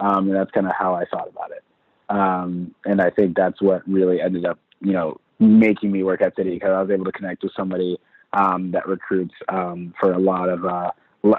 Um, 0.00 0.28
and 0.28 0.36
that's 0.36 0.50
kind 0.52 0.66
of 0.66 0.72
how 0.78 0.94
I 0.94 1.04
thought 1.06 1.28
about 1.28 1.50
it. 1.50 1.64
Um, 2.08 2.74
and 2.84 3.00
I 3.00 3.10
think 3.10 3.36
that's 3.36 3.60
what 3.60 3.86
really 3.88 4.20
ended 4.20 4.46
up, 4.46 4.58
you 4.80 4.92
know, 4.92 5.20
making 5.38 5.92
me 5.92 6.02
work 6.02 6.22
at 6.22 6.36
Citi 6.36 6.54
because 6.54 6.70
I 6.70 6.80
was 6.80 6.90
able 6.90 7.04
to 7.04 7.12
connect 7.12 7.42
with 7.42 7.52
somebody 7.56 7.98
um, 8.32 8.70
that 8.72 8.86
recruits 8.86 9.34
um, 9.48 9.94
for 9.98 10.12
a 10.12 10.18
lot 10.18 10.48
of 10.48 10.64
uh, 10.64 10.90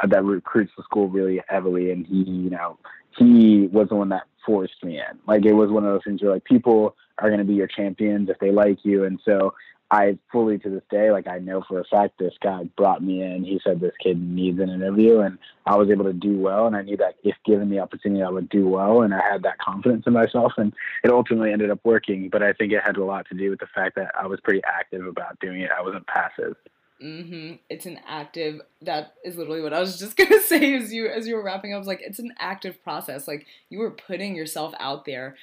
that 0.08 0.24
recruits 0.24 0.72
the 0.78 0.84
school 0.84 1.08
really 1.08 1.42
heavily, 1.48 1.92
and 1.92 2.06
he, 2.06 2.24
you 2.24 2.50
know, 2.50 2.78
he 3.18 3.68
was 3.72 3.90
the 3.90 3.96
one 3.96 4.10
that 4.10 4.24
forced 4.46 4.84
me 4.84 4.98
in. 4.98 5.20
Like 5.28 5.46
it 5.46 5.54
was 5.54 5.70
one 5.70 5.86
of 5.86 5.94
those 5.94 6.04
things 6.06 6.22
where 6.22 6.32
like 6.32 6.44
people 6.44 6.96
are 7.18 7.30
going 7.30 7.40
to 7.40 7.46
be 7.46 7.54
your 7.54 7.68
champions 7.68 8.30
if 8.30 8.40
they 8.40 8.52
like 8.52 8.80
you, 8.84 9.06
and 9.06 9.20
so 9.24 9.54
I 9.92 10.20
fully 10.32 10.60
to 10.60 10.70
this 10.70 10.84
day, 10.92 11.12
like 11.12 11.28
I 11.28 11.40
know 11.40 11.64
for 11.68 11.80
a 11.80 11.84
fact 11.84 12.20
this 12.20 12.36
guy 12.42 12.66
brought 12.78 13.02
me 13.02 13.24
in. 13.24 13.44
He 13.44 13.60
said 13.64 13.80
this 13.80 13.96
kid 14.02 14.22
needs 14.22 14.60
an 14.60 14.70
interview, 14.70 15.20
and 15.20 15.40
I 15.66 15.78
was 15.78 15.90
able 15.90 16.06
to 16.06 16.14
do 16.14 16.38
well. 16.38 16.68
And 16.68 16.76
I 16.76 16.84
knew 16.84 16.98
that 16.98 17.16
if 17.24 17.36
given 17.44 17.70
the 17.70 17.80
opportunity, 17.80 18.22
I 18.22 18.30
would 18.30 18.50
do 18.50 18.68
well. 18.68 19.02
And 19.02 19.16
I 19.16 19.22
had 19.22 19.42
that 19.44 19.58
confidence 19.58 20.06
in 20.06 20.14
myself, 20.14 20.54
and 20.58 20.74
it 21.04 21.10
ultimately 21.10 21.52
ended 21.52 21.72
up 21.72 21.80
working. 21.84 22.30
But 22.30 22.44
I 22.44 22.54
think 22.54 22.72
it 22.72 22.84
had 22.84 22.98
a 22.98 23.04
lot 23.04 23.28
to 23.30 23.36
do 23.36 23.50
with 23.50 23.60
the 23.60 23.68
fact 23.74 23.96
that 23.96 24.12
I 24.20 24.28
was 24.28 24.40
pretty 24.42 24.62
active 24.64 25.08
about 25.08 25.40
doing 25.40 25.62
it. 25.62 25.72
I 25.76 25.82
wasn't 25.82 26.06
passive. 26.06 26.56
Mm-hmm. 27.02 27.54
It's 27.70 27.86
an 27.86 28.00
active. 28.08 28.62
That 28.82 29.14
is 29.24 29.38
literally 29.38 29.62
what 29.62 29.74
I 29.74 29.80
was 29.80 29.98
just 30.00 30.18
gonna 30.18 30.42
say 30.42 30.76
as 30.76 30.94
you 30.94 31.08
as 31.08 31.28
you 31.28 31.36
were 31.36 31.44
wrapping 31.44 31.74
up. 31.74 31.78
I 31.78 31.80
was 31.80 31.88
like, 31.88 32.02
it's 32.02 32.20
an 32.20 32.34
active 32.38 32.84
process. 32.84 33.28
Like 33.28 33.48
you 33.70 33.80
were 33.80 33.92
putting 33.92 34.36
yourself 34.36 34.74
out 34.80 35.06
there. 35.06 35.36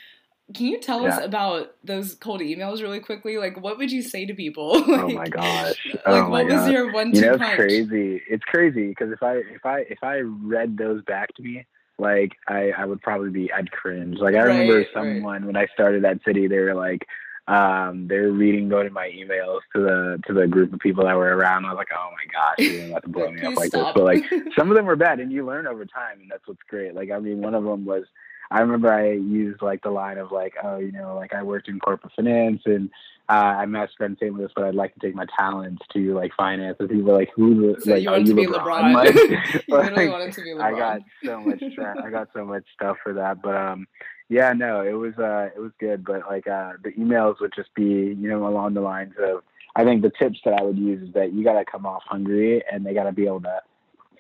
Can 0.55 0.67
you 0.67 0.81
tell 0.81 1.03
yeah. 1.03 1.09
us 1.09 1.25
about 1.25 1.75
those 1.83 2.15
cold 2.15 2.41
emails 2.41 2.81
really 2.81 3.01
quickly? 3.01 3.37
Like, 3.37 3.61
what 3.61 3.79
would 3.79 3.91
you 3.91 4.01
say 4.01 4.27
to 4.27 4.35
people? 4.35 4.81
like, 4.81 4.87
oh 4.89 5.09
my 5.09 5.25
gosh! 5.29 5.87
like, 5.93 6.03
oh 6.07 6.29
what 6.29 6.47
was 6.47 6.69
your 6.69 6.93
one? 6.93 7.13
You 7.13 7.21
know, 7.21 7.35
it's 7.35 7.43
punch? 7.43 7.57
crazy. 7.57 8.23
It's 8.29 8.45
crazy 8.45 8.89
because 8.89 9.11
if 9.11 9.23
I 9.23 9.37
if 9.39 9.67
I 9.67 9.81
if 9.81 9.99
I 10.03 10.19
read 10.19 10.79
those 10.79 11.03
back 11.03 11.35
to 11.35 11.43
me, 11.43 11.67
like 11.99 12.33
I 12.47 12.71
I 12.71 12.85
would 12.85 13.03
probably 13.03 13.31
be 13.31 13.53
I'd 13.53 13.73
cringe. 13.73 14.19
Like 14.19 14.37
I 14.37 14.39
right, 14.39 14.59
remember 14.59 14.87
someone 14.95 15.25
right. 15.25 15.45
when 15.45 15.57
I 15.57 15.67
started 15.75 16.05
that 16.05 16.23
Citi, 16.23 16.49
they 16.49 16.59
were 16.59 16.75
like, 16.75 17.05
um, 17.49 18.09
they 18.09 18.19
were 18.19 18.33
reading 18.33 18.69
going 18.69 18.87
to 18.87 18.93
my 18.93 19.09
emails 19.09 19.61
to 19.75 19.83
the 19.83 20.23
to 20.27 20.33
the 20.33 20.47
group 20.47 20.73
of 20.73 20.81
people 20.81 21.05
that 21.05 21.17
were 21.17 21.37
around. 21.37 21.65
I 21.65 21.71
was 21.71 21.77
like, 21.77 21.89
oh 21.97 22.11
my 22.13 22.33
gosh, 22.33 22.73
you're 22.73 22.89
about 22.89 23.03
to 23.03 23.09
blow 23.09 23.31
me 23.33 23.43
up 23.43 23.57
like 23.57 23.69
stop. 23.69 23.95
this. 23.95 24.03
But 24.03 24.05
like 24.05 24.25
some 24.57 24.71
of 24.71 24.77
them 24.77 24.87
were 24.87 24.97
bad, 24.97 25.21
and 25.21 25.33
you 25.33 25.47
learn 25.47 25.67
over 25.67 25.85
time, 25.85 26.21
and 26.21 26.31
that's 26.31 26.47
what's 26.47 26.63
great. 26.69 26.95
Like 26.95 27.11
I 27.11 27.19
mean, 27.19 27.41
one 27.41 27.55
of 27.55 27.65
them 27.65 27.85
was. 27.85 28.05
I 28.51 28.61
remember 28.61 28.93
I 28.93 29.13
used 29.13 29.63
like 29.63 29.83
the 29.83 29.91
line 29.91 30.19
of 30.19 30.33
like, 30.33 30.55
oh, 30.63 30.79
you 30.79 30.93
know, 30.93 31.17
like 31.17 31.35
I 31.35 31.43
worked 31.43 31.69
in 31.69 31.81
corporate 31.81 32.13
finance 32.15 32.63
and 32.65 32.91
uh, 33.29 33.33
I'm 33.59 33.73
not 33.73 33.91
spend 33.91 34.19
St. 34.21 34.33
Louis, 34.33 34.51
but 34.55 34.65
I'd 34.65 34.75
like 34.75 34.95
to 34.95 35.01
take 35.01 35.15
my 35.15 35.27
talents 35.37 35.83
to 35.93 36.15
like 36.15 36.33
finance. 36.37 36.77
And 36.79 36.89
people 36.89 37.07
were 37.07 37.19
like, 37.19 37.31
who, 37.35 37.77
so 37.81 37.93
like, 37.93 38.03
you 38.03 38.11
are 38.11 38.19
you 38.19 38.35
LeBron? 38.35 38.55
LeBron. 38.55 38.95
Like, 38.95 39.15
you 39.69 39.75
literally 39.77 40.09
wanted 40.09 40.33
to 40.35 40.43
be 40.43 40.51
LeBron. 40.51 40.61
I 40.63 40.79
got 40.79 41.01
so 41.25 41.41
much, 41.41 41.63
I 42.05 42.11
got 42.11 42.29
so 42.33 42.45
much 42.45 42.65
stuff 42.75 42.99
for 43.03 43.13
that. 43.15 43.43
But 43.43 43.57
um, 43.57 43.89
yeah, 44.29 44.53
no, 44.53 44.83
it 44.83 44.93
was 44.93 45.15
uh, 45.19 45.51
it 45.55 45.61
was 45.61 45.73
good, 45.81 46.05
but 46.05 46.23
like 46.29 46.47
uh, 46.47 46.75
the 46.85 46.93
emails 46.93 47.41
would 47.41 47.53
just 47.55 47.75
be, 47.75 47.83
you 47.83 48.29
know, 48.29 48.47
along 48.47 48.75
the 48.75 48.81
lines 48.81 49.15
of. 49.19 49.43
I 49.79 49.85
think 49.85 50.01
the 50.01 50.11
tips 50.19 50.39
that 50.47 50.55
I 50.59 50.63
would 50.63 50.79
use 50.79 51.07
is 51.07 51.13
that 51.13 51.35
you 51.35 51.45
got 51.45 51.59
to 51.59 51.65
come 51.67 51.85
off 51.85 52.03
hungry, 52.07 52.63
and 52.73 52.87
they 52.87 52.95
got 52.95 53.05
to 53.05 53.13
be 53.13 53.27
able 53.27 53.43
to 53.43 53.61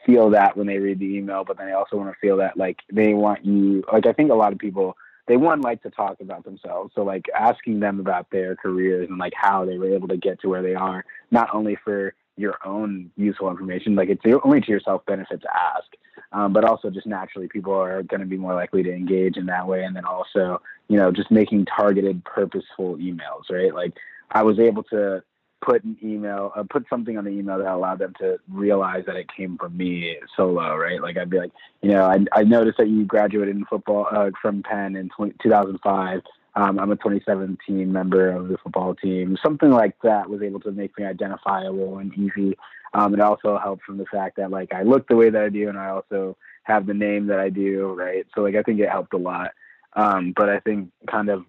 feel 0.06 0.30
that 0.30 0.56
when 0.56 0.66
they 0.66 0.78
read 0.78 1.00
the 1.00 1.16
email, 1.16 1.44
but 1.44 1.58
then 1.58 1.66
they 1.66 1.72
also 1.72 1.96
want 1.96 2.10
to 2.10 2.18
feel 2.20 2.38
that 2.38 2.56
like 2.56 2.78
they 2.90 3.12
want 3.12 3.44
you. 3.44 3.84
Like 3.92 4.06
I 4.06 4.12
think 4.12 4.30
a 4.30 4.34
lot 4.34 4.52
of 4.52 4.58
people 4.58 4.96
they 5.28 5.36
one 5.36 5.60
like 5.60 5.82
to 5.82 5.90
talk 5.90 6.20
about 6.20 6.44
themselves, 6.44 6.92
so 6.94 7.02
like 7.02 7.26
asking 7.38 7.80
them 7.80 7.98
about 7.98 8.30
their 8.30 8.54
careers 8.54 9.08
and 9.08 9.18
like 9.18 9.32
how 9.34 9.64
they 9.64 9.76
were 9.76 9.92
able 9.92 10.08
to 10.08 10.16
get 10.16 10.40
to 10.40 10.48
where 10.48 10.62
they 10.62 10.74
are, 10.74 11.04
not 11.30 11.52
only 11.52 11.76
for 11.84 12.14
your 12.36 12.58
own 12.64 13.10
useful 13.16 13.50
information. 13.50 13.94
Like 13.94 14.08
it's 14.08 14.22
only 14.44 14.60
to 14.60 14.70
yourself 14.70 15.04
benefit 15.06 15.40
to 15.42 15.48
ask, 15.48 15.86
um, 16.32 16.52
but 16.52 16.64
also 16.64 16.90
just 16.90 17.06
naturally 17.06 17.48
people 17.48 17.74
are 17.74 18.02
going 18.02 18.20
to 18.20 18.26
be 18.26 18.36
more 18.36 18.54
likely 18.54 18.82
to 18.82 18.92
engage 18.92 19.36
in 19.36 19.46
that 19.46 19.66
way. 19.66 19.84
And 19.84 19.96
then 19.96 20.04
also, 20.04 20.60
you 20.88 20.96
know, 20.96 21.10
just 21.10 21.30
making 21.30 21.64
targeted, 21.64 22.24
purposeful 22.24 22.96
emails, 22.96 23.50
right? 23.50 23.74
Like 23.74 23.94
I 24.30 24.42
was 24.42 24.58
able 24.58 24.82
to 24.84 25.22
put 25.66 25.82
an 25.82 25.96
email, 26.02 26.52
uh, 26.54 26.62
put 26.62 26.86
something 26.88 27.18
on 27.18 27.24
the 27.24 27.30
email 27.30 27.58
that 27.58 27.70
allowed 27.70 27.98
them 27.98 28.14
to 28.20 28.38
realize 28.48 29.04
that 29.06 29.16
it 29.16 29.26
came 29.36 29.58
from 29.58 29.76
me 29.76 30.16
solo, 30.36 30.76
right? 30.76 31.02
Like 31.02 31.16
I'd 31.16 31.28
be 31.28 31.38
like, 31.38 31.52
you 31.82 31.90
know, 31.90 32.04
I, 32.04 32.24
I 32.32 32.44
noticed 32.44 32.78
that 32.78 32.88
you 32.88 33.04
graduated 33.04 33.56
in 33.56 33.64
football 33.66 34.06
uh, 34.10 34.30
from 34.40 34.62
Penn 34.62 34.94
in 34.94 35.08
20, 35.08 35.34
2005. 35.42 36.22
Um, 36.54 36.78
I'm 36.78 36.92
a 36.92 36.96
2017 36.96 37.92
member 37.92 38.30
of 38.30 38.48
the 38.48 38.56
football 38.58 38.94
team. 38.94 39.36
Something 39.44 39.70
like 39.70 39.96
that 40.02 40.30
was 40.30 40.40
able 40.40 40.60
to 40.60 40.70
make 40.70 40.96
me 40.96 41.04
identifiable 41.04 41.98
and 41.98 42.14
easy. 42.14 42.56
Um, 42.94 43.12
it 43.12 43.20
also 43.20 43.58
helped 43.58 43.82
from 43.82 43.98
the 43.98 44.06
fact 44.06 44.36
that 44.36 44.50
like 44.50 44.72
I 44.72 44.82
look 44.82 45.08
the 45.08 45.16
way 45.16 45.28
that 45.28 45.42
I 45.42 45.48
do, 45.50 45.68
and 45.68 45.76
I 45.76 45.88
also 45.88 46.36
have 46.62 46.86
the 46.86 46.94
name 46.94 47.26
that 47.26 47.40
I 47.40 47.50
do, 47.50 47.92
right? 47.92 48.24
So 48.34 48.42
like 48.42 48.54
I 48.54 48.62
think 48.62 48.80
it 48.80 48.88
helped 48.88 49.12
a 49.12 49.18
lot. 49.18 49.50
Um, 49.94 50.32
but 50.34 50.48
I 50.48 50.60
think 50.60 50.90
kind 51.10 51.28
of 51.28 51.44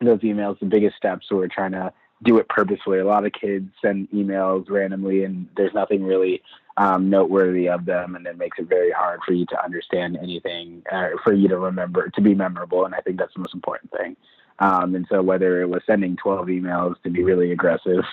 those 0.00 0.20
emails, 0.20 0.60
the 0.60 0.66
biggest 0.66 0.96
steps 0.96 1.30
were 1.30 1.48
trying 1.48 1.72
to 1.72 1.92
do 2.22 2.38
it 2.38 2.48
purposefully. 2.48 2.98
A 2.98 3.04
lot 3.04 3.24
of 3.24 3.32
kids 3.32 3.70
send 3.82 4.10
emails 4.10 4.68
randomly, 4.68 5.24
and 5.24 5.48
there's 5.56 5.74
nothing 5.74 6.04
really 6.04 6.42
um, 6.76 7.10
noteworthy 7.10 7.68
of 7.68 7.84
them, 7.84 8.16
and 8.16 8.26
it 8.26 8.38
makes 8.38 8.58
it 8.58 8.68
very 8.68 8.90
hard 8.90 9.20
for 9.26 9.32
you 9.32 9.46
to 9.46 9.64
understand 9.64 10.18
anything, 10.20 10.82
uh, 10.92 11.08
for 11.24 11.32
you 11.32 11.48
to 11.48 11.58
remember, 11.58 12.08
to 12.10 12.20
be 12.20 12.34
memorable. 12.34 12.84
And 12.84 12.94
I 12.94 13.00
think 13.00 13.18
that's 13.18 13.34
the 13.34 13.40
most 13.40 13.54
important 13.54 13.90
thing. 13.92 14.16
Um, 14.60 14.94
and 14.94 15.06
so, 15.08 15.22
whether 15.22 15.60
it 15.62 15.68
was 15.68 15.82
sending 15.86 16.16
12 16.16 16.46
emails 16.48 17.00
to 17.02 17.10
be 17.10 17.22
really 17.22 17.52
aggressive 17.52 18.04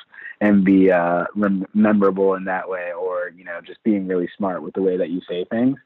and 0.41 0.63
be 0.63 0.91
uh, 0.91 1.25
rem- 1.35 1.65
memorable 1.73 2.35
in 2.35 2.45
that 2.45 2.69
way, 2.69 2.91
or 2.93 3.31
you 3.35 3.43
know, 3.43 3.61
just 3.65 3.81
being 3.83 4.07
really 4.07 4.29
smart 4.37 4.61
with 4.61 4.75
the 4.75 4.81
way 4.81 4.97
that 4.97 5.09
you 5.09 5.21
say 5.27 5.45
things, 5.45 5.77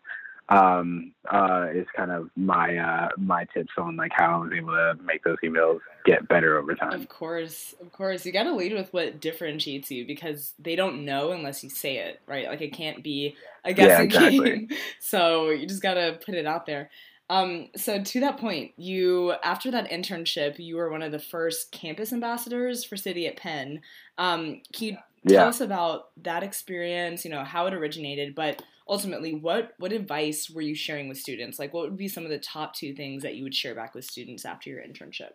um, 0.49 1.11
uh, 1.31 1.67
is 1.73 1.85
kind 1.95 2.11
of 2.11 2.29
my 2.35 2.75
uh, 2.77 3.09
my 3.17 3.45
tips 3.53 3.73
on 3.77 3.95
like 3.95 4.11
how 4.15 4.35
I 4.35 4.43
was 4.43 4.51
able 4.55 4.71
to 4.71 4.95
make 5.03 5.23
those 5.23 5.37
emails 5.43 5.79
get 6.05 6.27
better 6.27 6.57
over 6.57 6.73
time. 6.73 6.93
Of 6.93 7.07
course, 7.07 7.75
of 7.79 7.91
course, 7.91 8.25
you 8.25 8.31
got 8.31 8.43
to 8.43 8.55
lead 8.55 8.73
with 8.73 8.91
what 8.91 9.21
differentiates 9.21 9.91
you 9.91 10.07
because 10.07 10.53
they 10.57 10.75
don't 10.75 11.05
know 11.05 11.31
unless 11.31 11.63
you 11.63 11.69
say 11.69 11.97
it, 11.97 12.21
right? 12.25 12.47
Like 12.47 12.61
it 12.61 12.73
can't 12.73 13.03
be 13.03 13.35
a 13.63 13.73
guessing 13.73 13.89
yeah, 13.89 14.01
exactly. 14.01 14.39
game. 14.39 14.69
So 14.99 15.49
you 15.49 15.67
just 15.67 15.83
got 15.83 15.93
to 15.95 16.19
put 16.25 16.33
it 16.33 16.47
out 16.47 16.65
there. 16.65 16.89
Um, 17.29 17.67
so 17.75 18.01
to 18.01 18.19
that 18.21 18.39
point, 18.39 18.71
you 18.75 19.33
after 19.43 19.69
that 19.69 19.91
internship, 19.91 20.57
you 20.57 20.77
were 20.77 20.89
one 20.89 21.03
of 21.03 21.11
the 21.11 21.19
first 21.19 21.71
campus 21.71 22.11
ambassadors 22.11 22.83
for 22.83 22.95
Citi 22.95 23.27
at 23.27 23.37
Penn. 23.37 23.81
Um, 24.17 24.61
can 24.73 24.87
you 24.87 24.97
tell 25.27 25.47
us 25.47 25.61
about 25.61 26.09
that 26.23 26.43
experience? 26.43 27.25
You 27.25 27.31
know 27.31 27.43
how 27.43 27.67
it 27.67 27.73
originated, 27.73 28.35
but 28.35 28.61
ultimately, 28.87 29.33
what 29.33 29.73
what 29.77 29.91
advice 29.91 30.49
were 30.49 30.61
you 30.61 30.75
sharing 30.75 31.07
with 31.07 31.17
students? 31.17 31.59
Like, 31.59 31.73
what 31.73 31.83
would 31.83 31.97
be 31.97 32.07
some 32.07 32.23
of 32.23 32.29
the 32.29 32.39
top 32.39 32.73
two 32.73 32.93
things 32.93 33.23
that 33.23 33.35
you 33.35 33.43
would 33.43 33.55
share 33.55 33.75
back 33.75 33.95
with 33.95 34.05
students 34.05 34.45
after 34.45 34.69
your 34.69 34.81
internship? 34.81 35.31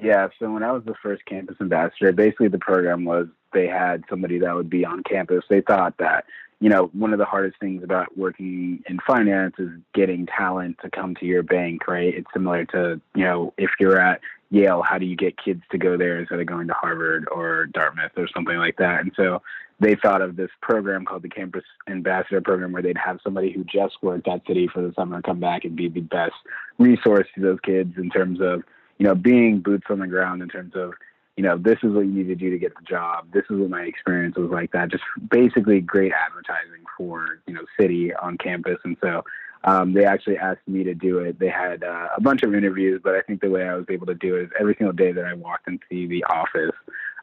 Yeah, 0.00 0.28
so 0.38 0.50
when 0.50 0.62
I 0.62 0.72
was 0.72 0.84
the 0.84 0.94
first 1.02 1.24
campus 1.26 1.56
ambassador, 1.60 2.12
basically 2.12 2.48
the 2.48 2.58
program 2.58 3.04
was 3.04 3.26
they 3.52 3.66
had 3.66 4.04
somebody 4.08 4.38
that 4.38 4.54
would 4.54 4.70
be 4.70 4.84
on 4.84 5.02
campus. 5.02 5.44
They 5.50 5.60
thought 5.60 5.98
that, 5.98 6.24
you 6.60 6.70
know, 6.70 6.88
one 6.94 7.12
of 7.12 7.18
the 7.18 7.26
hardest 7.26 7.60
things 7.60 7.84
about 7.84 8.16
working 8.16 8.82
in 8.88 8.98
finance 9.06 9.54
is 9.58 9.68
getting 9.92 10.26
talent 10.26 10.78
to 10.82 10.90
come 10.90 11.14
to 11.16 11.26
your 11.26 11.42
bank, 11.42 11.86
right? 11.86 12.14
It's 12.14 12.26
similar 12.32 12.64
to, 12.66 13.00
you 13.14 13.24
know, 13.24 13.52
if 13.58 13.70
you're 13.78 14.00
at 14.00 14.20
Yale, 14.52 14.82
how 14.82 14.98
do 14.98 15.06
you 15.06 15.16
get 15.16 15.42
kids 15.42 15.62
to 15.70 15.78
go 15.78 15.96
there 15.96 16.20
instead 16.20 16.38
of 16.38 16.46
going 16.46 16.68
to 16.68 16.74
Harvard 16.74 17.26
or 17.32 17.64
Dartmouth 17.72 18.12
or 18.18 18.28
something 18.34 18.58
like 18.58 18.76
that? 18.76 19.00
And 19.00 19.10
so 19.16 19.40
they 19.80 19.94
thought 19.94 20.20
of 20.20 20.36
this 20.36 20.50
program 20.60 21.06
called 21.06 21.22
the 21.22 21.30
Campus 21.30 21.64
Ambassador 21.88 22.42
Program, 22.42 22.70
where 22.70 22.82
they'd 22.82 22.98
have 22.98 23.18
somebody 23.24 23.50
who 23.50 23.64
just 23.64 23.94
worked 24.02 24.28
at 24.28 24.44
Citi 24.44 24.70
for 24.70 24.82
the 24.82 24.92
summer 24.92 25.22
come 25.22 25.40
back 25.40 25.64
and 25.64 25.74
be 25.74 25.88
the 25.88 26.02
best 26.02 26.34
resource 26.78 27.26
to 27.34 27.40
those 27.40 27.60
kids 27.64 27.94
in 27.96 28.10
terms 28.10 28.40
of, 28.42 28.62
you 28.98 29.06
know, 29.06 29.14
being 29.14 29.60
boots 29.60 29.86
on 29.88 30.00
the 30.00 30.06
ground 30.06 30.42
in 30.42 30.50
terms 30.50 30.74
of, 30.76 30.92
you 31.38 31.42
know, 31.42 31.56
this 31.56 31.78
is 31.82 31.94
what 31.94 32.02
you 32.02 32.12
need 32.12 32.28
to 32.28 32.34
do 32.34 32.50
to 32.50 32.58
get 32.58 32.74
the 32.76 32.84
job. 32.84 33.28
This 33.32 33.44
is 33.48 33.58
what 33.58 33.70
my 33.70 33.84
experience 33.84 34.36
was 34.36 34.50
like 34.50 34.72
that. 34.72 34.90
Just 34.90 35.04
basically 35.30 35.80
great 35.80 36.12
advertising 36.12 36.84
for, 36.98 37.40
you 37.46 37.54
know, 37.54 37.64
Citi 37.80 38.12
on 38.22 38.36
campus. 38.36 38.76
And 38.84 38.98
so 39.00 39.24
um, 39.64 39.92
they 39.92 40.04
actually 40.04 40.38
asked 40.38 40.66
me 40.66 40.82
to 40.84 40.94
do 40.94 41.18
it. 41.18 41.38
They 41.38 41.48
had 41.48 41.84
uh, 41.84 42.08
a 42.16 42.20
bunch 42.20 42.42
of 42.42 42.54
interviews, 42.54 43.00
but 43.02 43.14
I 43.14 43.22
think 43.22 43.40
the 43.40 43.50
way 43.50 43.68
I 43.68 43.74
was 43.74 43.86
able 43.88 44.06
to 44.06 44.14
do 44.14 44.36
it 44.36 44.44
is 44.44 44.50
every 44.58 44.74
single 44.76 44.92
day 44.92 45.12
that 45.12 45.24
I 45.24 45.34
walked 45.34 45.68
into 45.68 46.08
the 46.08 46.24
office, 46.24 46.74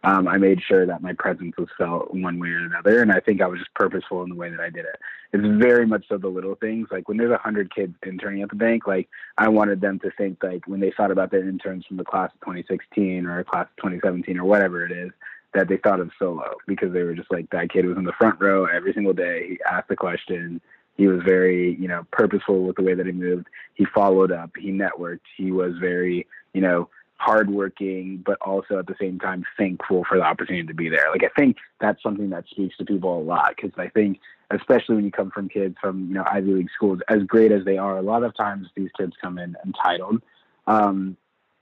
um, 0.04 0.28
I 0.28 0.38
made 0.38 0.62
sure 0.62 0.86
that 0.86 1.02
my 1.02 1.12
presence 1.13 1.56
was 1.58 1.67
felt 1.78 2.13
one 2.13 2.39
way 2.39 2.49
or 2.49 2.60
another. 2.60 3.02
And 3.02 3.12
I 3.12 3.19
think 3.19 3.41
I 3.41 3.47
was 3.47 3.60
just 3.60 3.73
purposeful 3.73 4.23
in 4.23 4.30
the 4.30 4.36
way 4.36 4.49
that 4.49 4.62
I 4.62 4.69
did 4.69 4.86
it. 4.86 4.99
It's 5.34 5.62
very 5.62 5.86
much 5.86 6.06
so 6.08 6.17
the 6.17 6.30
little 6.30 6.56
things. 6.56 6.88
Like 6.89 7.10
when 7.10 7.17
there's 7.17 7.32
a 7.32 7.38
hundred 7.38 7.73
kids 7.75 7.93
interning 8.06 8.41
at 8.41 8.49
the 8.49 8.56
bank, 8.56 8.88
like 8.88 9.10
I 9.38 9.49
wanted 9.49 9.82
them 9.82 9.99
to 9.99 10.12
think 10.17 10.41
like 10.41 10.65
when 10.67 10.80
they 10.80 10.93
thought 10.95 11.12
about 11.12 11.32
their 11.32 11.47
interns 11.47 11.86
from 11.86 11.97
the 11.97 12.06
class 12.06 12.32
of 12.34 12.39
2016 12.41 13.25
or 13.25 13.43
class 13.43 13.67
of 13.67 13.75
2017 13.84 14.39
or 14.39 14.45
whatever 14.45 14.86
it 14.86 14.91
is, 14.93 15.12
that 15.54 15.67
they 15.67 15.78
thought 15.78 15.99
of 15.99 16.12
solo 16.19 16.56
because 16.67 16.93
they 16.93 17.02
were 17.02 17.15
just 17.15 17.32
like 17.32 17.49
that 17.49 17.71
kid 17.71 17.86
was 17.86 17.97
in 17.97 18.04
the 18.04 18.13
front 18.13 18.39
row 18.39 18.65
every 18.65 18.93
single 18.93 19.13
day. 19.13 19.47
He 19.49 19.60
asked 19.69 19.89
the 19.89 19.95
question. 19.95 20.62
He 20.99 21.07
was 21.07 21.21
very, 21.23 21.77
you 21.79 21.88
know, 21.88 22.05
purposeful 22.12 22.62
with 22.63 22.75
the 22.75 22.83
way 22.83 22.93
that 22.93 23.05
he 23.05 23.13
moved. 23.13 23.47
He 23.75 23.85
followed 23.85 24.33
up. 24.33 24.51
He 24.59 24.69
networked. 24.69 25.21
He 25.38 25.49
was 25.49 25.71
very, 25.79 26.27
you 26.53 26.59
know, 26.59 26.89
hardworking, 27.15 28.21
but 28.25 28.38
also 28.41 28.79
at 28.79 28.88
the 28.88 28.95
same 28.99 29.17
time 29.17 29.45
thankful 29.57 30.03
for 30.09 30.17
the 30.17 30.25
opportunity 30.25 30.67
to 30.67 30.73
be 30.73 30.89
there. 30.89 31.05
Like 31.09 31.23
I 31.23 31.29
think 31.39 31.55
that's 31.79 32.03
something 32.03 32.29
that 32.31 32.49
speaks 32.49 32.75
to 32.79 32.85
people 32.85 33.17
a 33.17 33.23
lot 33.23 33.53
because 33.55 33.71
I 33.77 33.88
think, 33.88 34.19
especially 34.51 34.95
when 34.95 35.05
you 35.05 35.12
come 35.12 35.31
from 35.31 35.47
kids 35.47 35.77
from 35.79 36.09
you 36.09 36.15
know 36.15 36.25
Ivy 36.29 36.51
League 36.51 36.69
schools, 36.75 36.99
as 37.07 37.23
great 37.23 37.53
as 37.53 37.63
they 37.63 37.77
are, 37.77 37.97
a 37.97 38.01
lot 38.01 38.23
of 38.23 38.35
times 38.35 38.67
these 38.75 38.89
kids 38.97 39.13
come 39.21 39.39
in 39.39 39.55
entitled. 39.65 40.21
Um, 40.67 41.15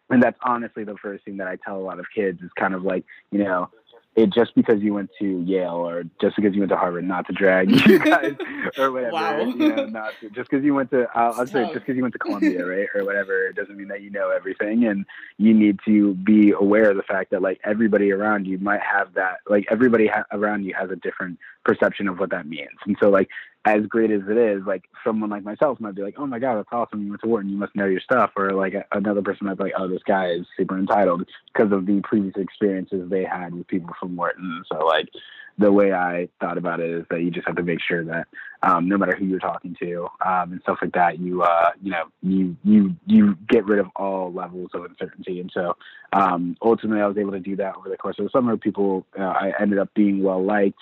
and 0.09 0.23
that's 0.23 0.39
honestly 0.41 0.83
the 0.83 0.97
first 0.97 1.25
thing 1.25 1.37
that 1.37 1.47
I 1.47 1.57
tell 1.57 1.77
a 1.77 1.85
lot 1.85 1.99
of 1.99 2.07
kids 2.15 2.41
is 2.41 2.49
kind 2.57 2.73
of 2.73 2.81
like, 2.81 3.05
you 3.29 3.43
know, 3.43 3.69
it 4.17 4.31
just 4.33 4.55
because 4.55 4.81
you 4.81 4.95
went 4.95 5.11
to 5.19 5.41
Yale 5.43 5.75
or 5.75 6.03
just 6.19 6.35
because 6.35 6.55
you 6.55 6.61
went 6.61 6.71
to 6.71 6.75
Harvard, 6.75 7.07
not 7.07 7.27
to 7.27 7.33
drag 7.33 7.69
you 7.69 7.99
guys 8.03 8.35
or 8.77 8.91
whatever. 8.91 9.11
Wow. 9.13 9.39
You 9.41 9.55
know, 9.55 9.85
not 9.85 10.13
to, 10.21 10.29
just 10.31 10.49
because 10.49 10.65
you 10.65 10.73
went 10.73 10.89
to 10.89 11.07
I'll, 11.13 11.33
I'll 11.33 11.45
say 11.45 11.65
just 11.65 11.75
because 11.75 11.95
you 11.95 12.01
went 12.01 12.13
to 12.13 12.19
Columbia, 12.19 12.65
right, 12.65 12.87
or 12.95 13.05
whatever, 13.05 13.45
it 13.45 13.55
doesn't 13.55 13.77
mean 13.77 13.87
that 13.89 14.01
you 14.01 14.09
know 14.09 14.31
everything. 14.31 14.85
And 14.85 15.05
you 15.37 15.53
need 15.53 15.79
to 15.85 16.15
be 16.15 16.51
aware 16.51 16.89
of 16.89 16.97
the 16.97 17.03
fact 17.03 17.29
that 17.29 17.43
like 17.43 17.61
everybody 17.63 18.11
around 18.11 18.47
you 18.47 18.57
might 18.57 18.81
have 18.81 19.13
that, 19.13 19.37
like 19.47 19.67
everybody 19.69 20.07
ha- 20.07 20.25
around 20.31 20.65
you 20.65 20.73
has 20.73 20.89
a 20.89 20.95
different 20.95 21.37
perception 21.63 22.07
of 22.07 22.17
what 22.17 22.31
that 22.31 22.47
means. 22.47 22.79
And 22.87 22.97
so 22.99 23.09
like 23.09 23.29
as 23.67 23.85
great 23.87 24.11
as 24.11 24.21
it 24.29 24.37
is, 24.37 24.63
like 24.65 24.85
someone 25.03 25.29
like 25.29 25.43
myself 25.43 25.79
might 25.79 25.95
be 25.95 26.01
like, 26.01 26.15
oh 26.17 26.25
my 26.25 26.39
god, 26.39 26.57
that's 26.57 26.69
awesome. 26.71 27.03
You 27.03 27.09
went 27.09 27.21
to 27.21 27.27
Wharton, 27.27 27.49
you 27.49 27.57
must 27.57 27.75
know 27.75 27.85
your 27.85 27.99
stuff. 27.99 28.31
Or 28.37 28.51
like 28.51 28.75
another 28.91 29.21
person 29.21 29.47
might 29.47 29.57
be 29.57 29.65
like, 29.65 29.73
oh, 29.77 29.87
this 29.87 30.03
guy 30.07 30.29
is 30.29 30.45
super 30.55 30.77
entitled 30.77 31.27
because 31.53 31.71
of 31.73 31.85
the 31.85 31.99
previous 32.01 32.35
experiences 32.37 33.09
they 33.09 33.23
had 33.25 33.53
with 33.53 33.67
people 33.67 33.93
from 33.99 34.15
Wharton. 34.15 34.63
So 34.71 34.85
like 34.85 35.09
the 35.57 35.71
way 35.71 35.91
I 35.91 36.29
thought 36.39 36.57
about 36.57 36.79
it 36.79 36.91
is 36.91 37.05
that 37.09 37.21
you 37.21 37.31
just 37.31 37.47
have 37.47 37.57
to 37.57 37.63
make 37.63 37.79
sure 37.81 38.05
that 38.05 38.27
um, 38.63 38.87
no 38.87 38.97
matter 38.97 39.15
who 39.15 39.25
you're 39.25 39.39
talking 39.39 39.75
to 39.81 40.07
um, 40.25 40.53
and 40.53 40.61
stuff 40.61 40.77
like 40.81 40.93
that, 40.93 41.19
you 41.19 41.41
uh, 41.41 41.71
you 41.81 41.91
know 41.91 42.05
you 42.21 42.55
you 42.63 42.95
you 43.05 43.37
get 43.49 43.65
rid 43.65 43.79
of 43.79 43.87
all 43.95 44.31
levels 44.31 44.69
of 44.73 44.85
uncertainty. 44.85 45.41
And 45.41 45.51
so 45.53 45.75
um, 46.13 46.55
ultimately, 46.61 47.01
I 47.01 47.07
was 47.07 47.17
able 47.17 47.31
to 47.31 47.39
do 47.39 47.55
that 47.57 47.75
over 47.75 47.89
the 47.89 47.97
course 47.97 48.17
of 48.19 48.25
the 48.25 48.31
summer. 48.31 48.55
People, 48.55 49.05
uh, 49.19 49.23
I 49.23 49.51
ended 49.59 49.79
up 49.79 49.93
being 49.93 50.23
well 50.23 50.43
liked 50.43 50.79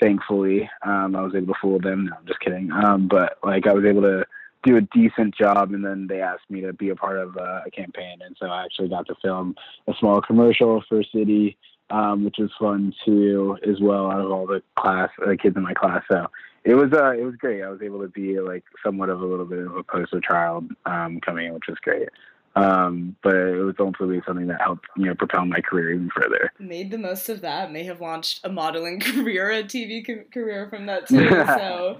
thankfully. 0.00 0.68
Um, 0.82 1.14
I 1.16 1.22
was 1.22 1.34
able 1.34 1.54
to 1.54 1.60
fool 1.60 1.78
them. 1.78 2.06
No, 2.06 2.16
I'm 2.18 2.26
just 2.26 2.40
kidding. 2.40 2.70
Um, 2.72 3.08
but 3.08 3.38
like 3.42 3.66
I 3.66 3.72
was 3.72 3.84
able 3.84 4.02
to 4.02 4.24
do 4.62 4.76
a 4.76 4.80
decent 4.80 5.34
job, 5.34 5.72
and 5.72 5.84
then 5.84 6.06
they 6.08 6.20
asked 6.20 6.50
me 6.50 6.60
to 6.62 6.72
be 6.72 6.90
a 6.90 6.96
part 6.96 7.18
of 7.18 7.36
uh, 7.36 7.60
a 7.66 7.70
campaign, 7.70 8.18
and 8.24 8.36
so 8.38 8.46
I 8.46 8.64
actually 8.64 8.88
got 8.88 9.06
to 9.06 9.14
film 9.22 9.54
a 9.86 9.94
small 9.98 10.20
commercial 10.20 10.82
for 10.88 11.02
Citi, 11.02 11.56
um, 11.90 12.24
which 12.24 12.36
was 12.38 12.50
fun 12.58 12.92
too, 13.04 13.56
as 13.66 13.80
well. 13.80 14.10
Out 14.10 14.20
of 14.20 14.30
all 14.30 14.46
the 14.46 14.62
class, 14.76 15.10
the 15.18 15.36
kids 15.36 15.56
in 15.56 15.62
my 15.62 15.74
class, 15.74 16.02
so 16.10 16.26
it 16.64 16.74
was 16.74 16.92
uh, 16.92 17.12
it 17.12 17.24
was 17.24 17.36
great. 17.36 17.62
I 17.62 17.70
was 17.70 17.80
able 17.82 18.00
to 18.00 18.08
be 18.08 18.38
like 18.40 18.64
somewhat 18.84 19.08
of 19.08 19.22
a 19.22 19.26
little 19.26 19.46
bit 19.46 19.60
of 19.60 19.76
a 19.76 19.82
poster 19.82 20.20
child 20.20 20.70
um, 20.84 21.20
coming 21.20 21.46
in, 21.46 21.54
which 21.54 21.68
was 21.68 21.78
great. 21.78 22.08
Um, 22.56 23.16
but 23.22 23.36
it 23.36 23.62
was 23.62 23.76
ultimately 23.78 24.20
something 24.26 24.48
that 24.48 24.60
helped, 24.60 24.86
you 24.96 25.06
know, 25.06 25.14
propel 25.14 25.46
my 25.46 25.60
career 25.60 25.92
even 25.92 26.10
further. 26.10 26.52
Made 26.58 26.90
the 26.90 26.98
most 26.98 27.28
of 27.28 27.42
that. 27.42 27.70
May 27.70 27.84
have 27.84 28.00
launched 28.00 28.40
a 28.42 28.48
modeling 28.50 28.98
career, 29.00 29.50
a 29.50 29.62
TV 29.62 30.04
co- 30.04 30.24
career 30.32 30.68
from 30.68 30.86
that 30.86 31.06
too. 31.08 31.28
so 31.28 31.98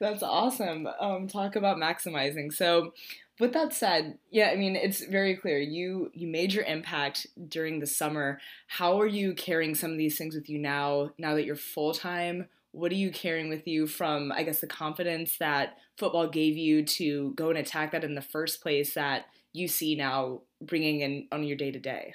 that's 0.00 0.22
awesome. 0.22 0.88
Um, 1.00 1.28
talk 1.28 1.54
about 1.56 1.76
maximizing. 1.76 2.52
So, 2.52 2.92
with 3.38 3.52
that 3.54 3.72
said, 3.72 4.18
yeah, 4.30 4.50
I 4.50 4.56
mean, 4.56 4.76
it's 4.76 5.04
very 5.04 5.36
clear. 5.36 5.58
You 5.58 6.10
you 6.14 6.26
made 6.26 6.52
your 6.52 6.64
impact 6.64 7.28
during 7.48 7.78
the 7.78 7.86
summer. 7.86 8.40
How 8.66 9.00
are 9.00 9.06
you 9.06 9.34
carrying 9.34 9.74
some 9.74 9.92
of 9.92 9.98
these 9.98 10.18
things 10.18 10.34
with 10.34 10.48
you 10.48 10.58
now? 10.58 11.10
Now 11.16 11.34
that 11.34 11.44
you're 11.44 11.56
full 11.56 11.94
time, 11.94 12.48
what 12.72 12.90
are 12.90 12.96
you 12.96 13.10
carrying 13.10 13.48
with 13.48 13.66
you 13.68 13.86
from, 13.86 14.32
I 14.32 14.42
guess, 14.42 14.60
the 14.60 14.66
confidence 14.66 15.38
that 15.38 15.76
football 15.96 16.26
gave 16.28 16.56
you 16.56 16.84
to 16.84 17.32
go 17.34 17.50
and 17.50 17.58
attack 17.58 17.92
that 17.92 18.04
in 18.04 18.14
the 18.14 18.22
first 18.22 18.62
place? 18.62 18.94
That 18.94 19.26
you 19.52 19.68
see 19.68 19.94
now 19.94 20.42
bringing 20.60 21.00
in 21.00 21.28
on 21.32 21.44
your 21.44 21.56
day 21.56 21.70
to 21.70 21.78
day? 21.78 22.14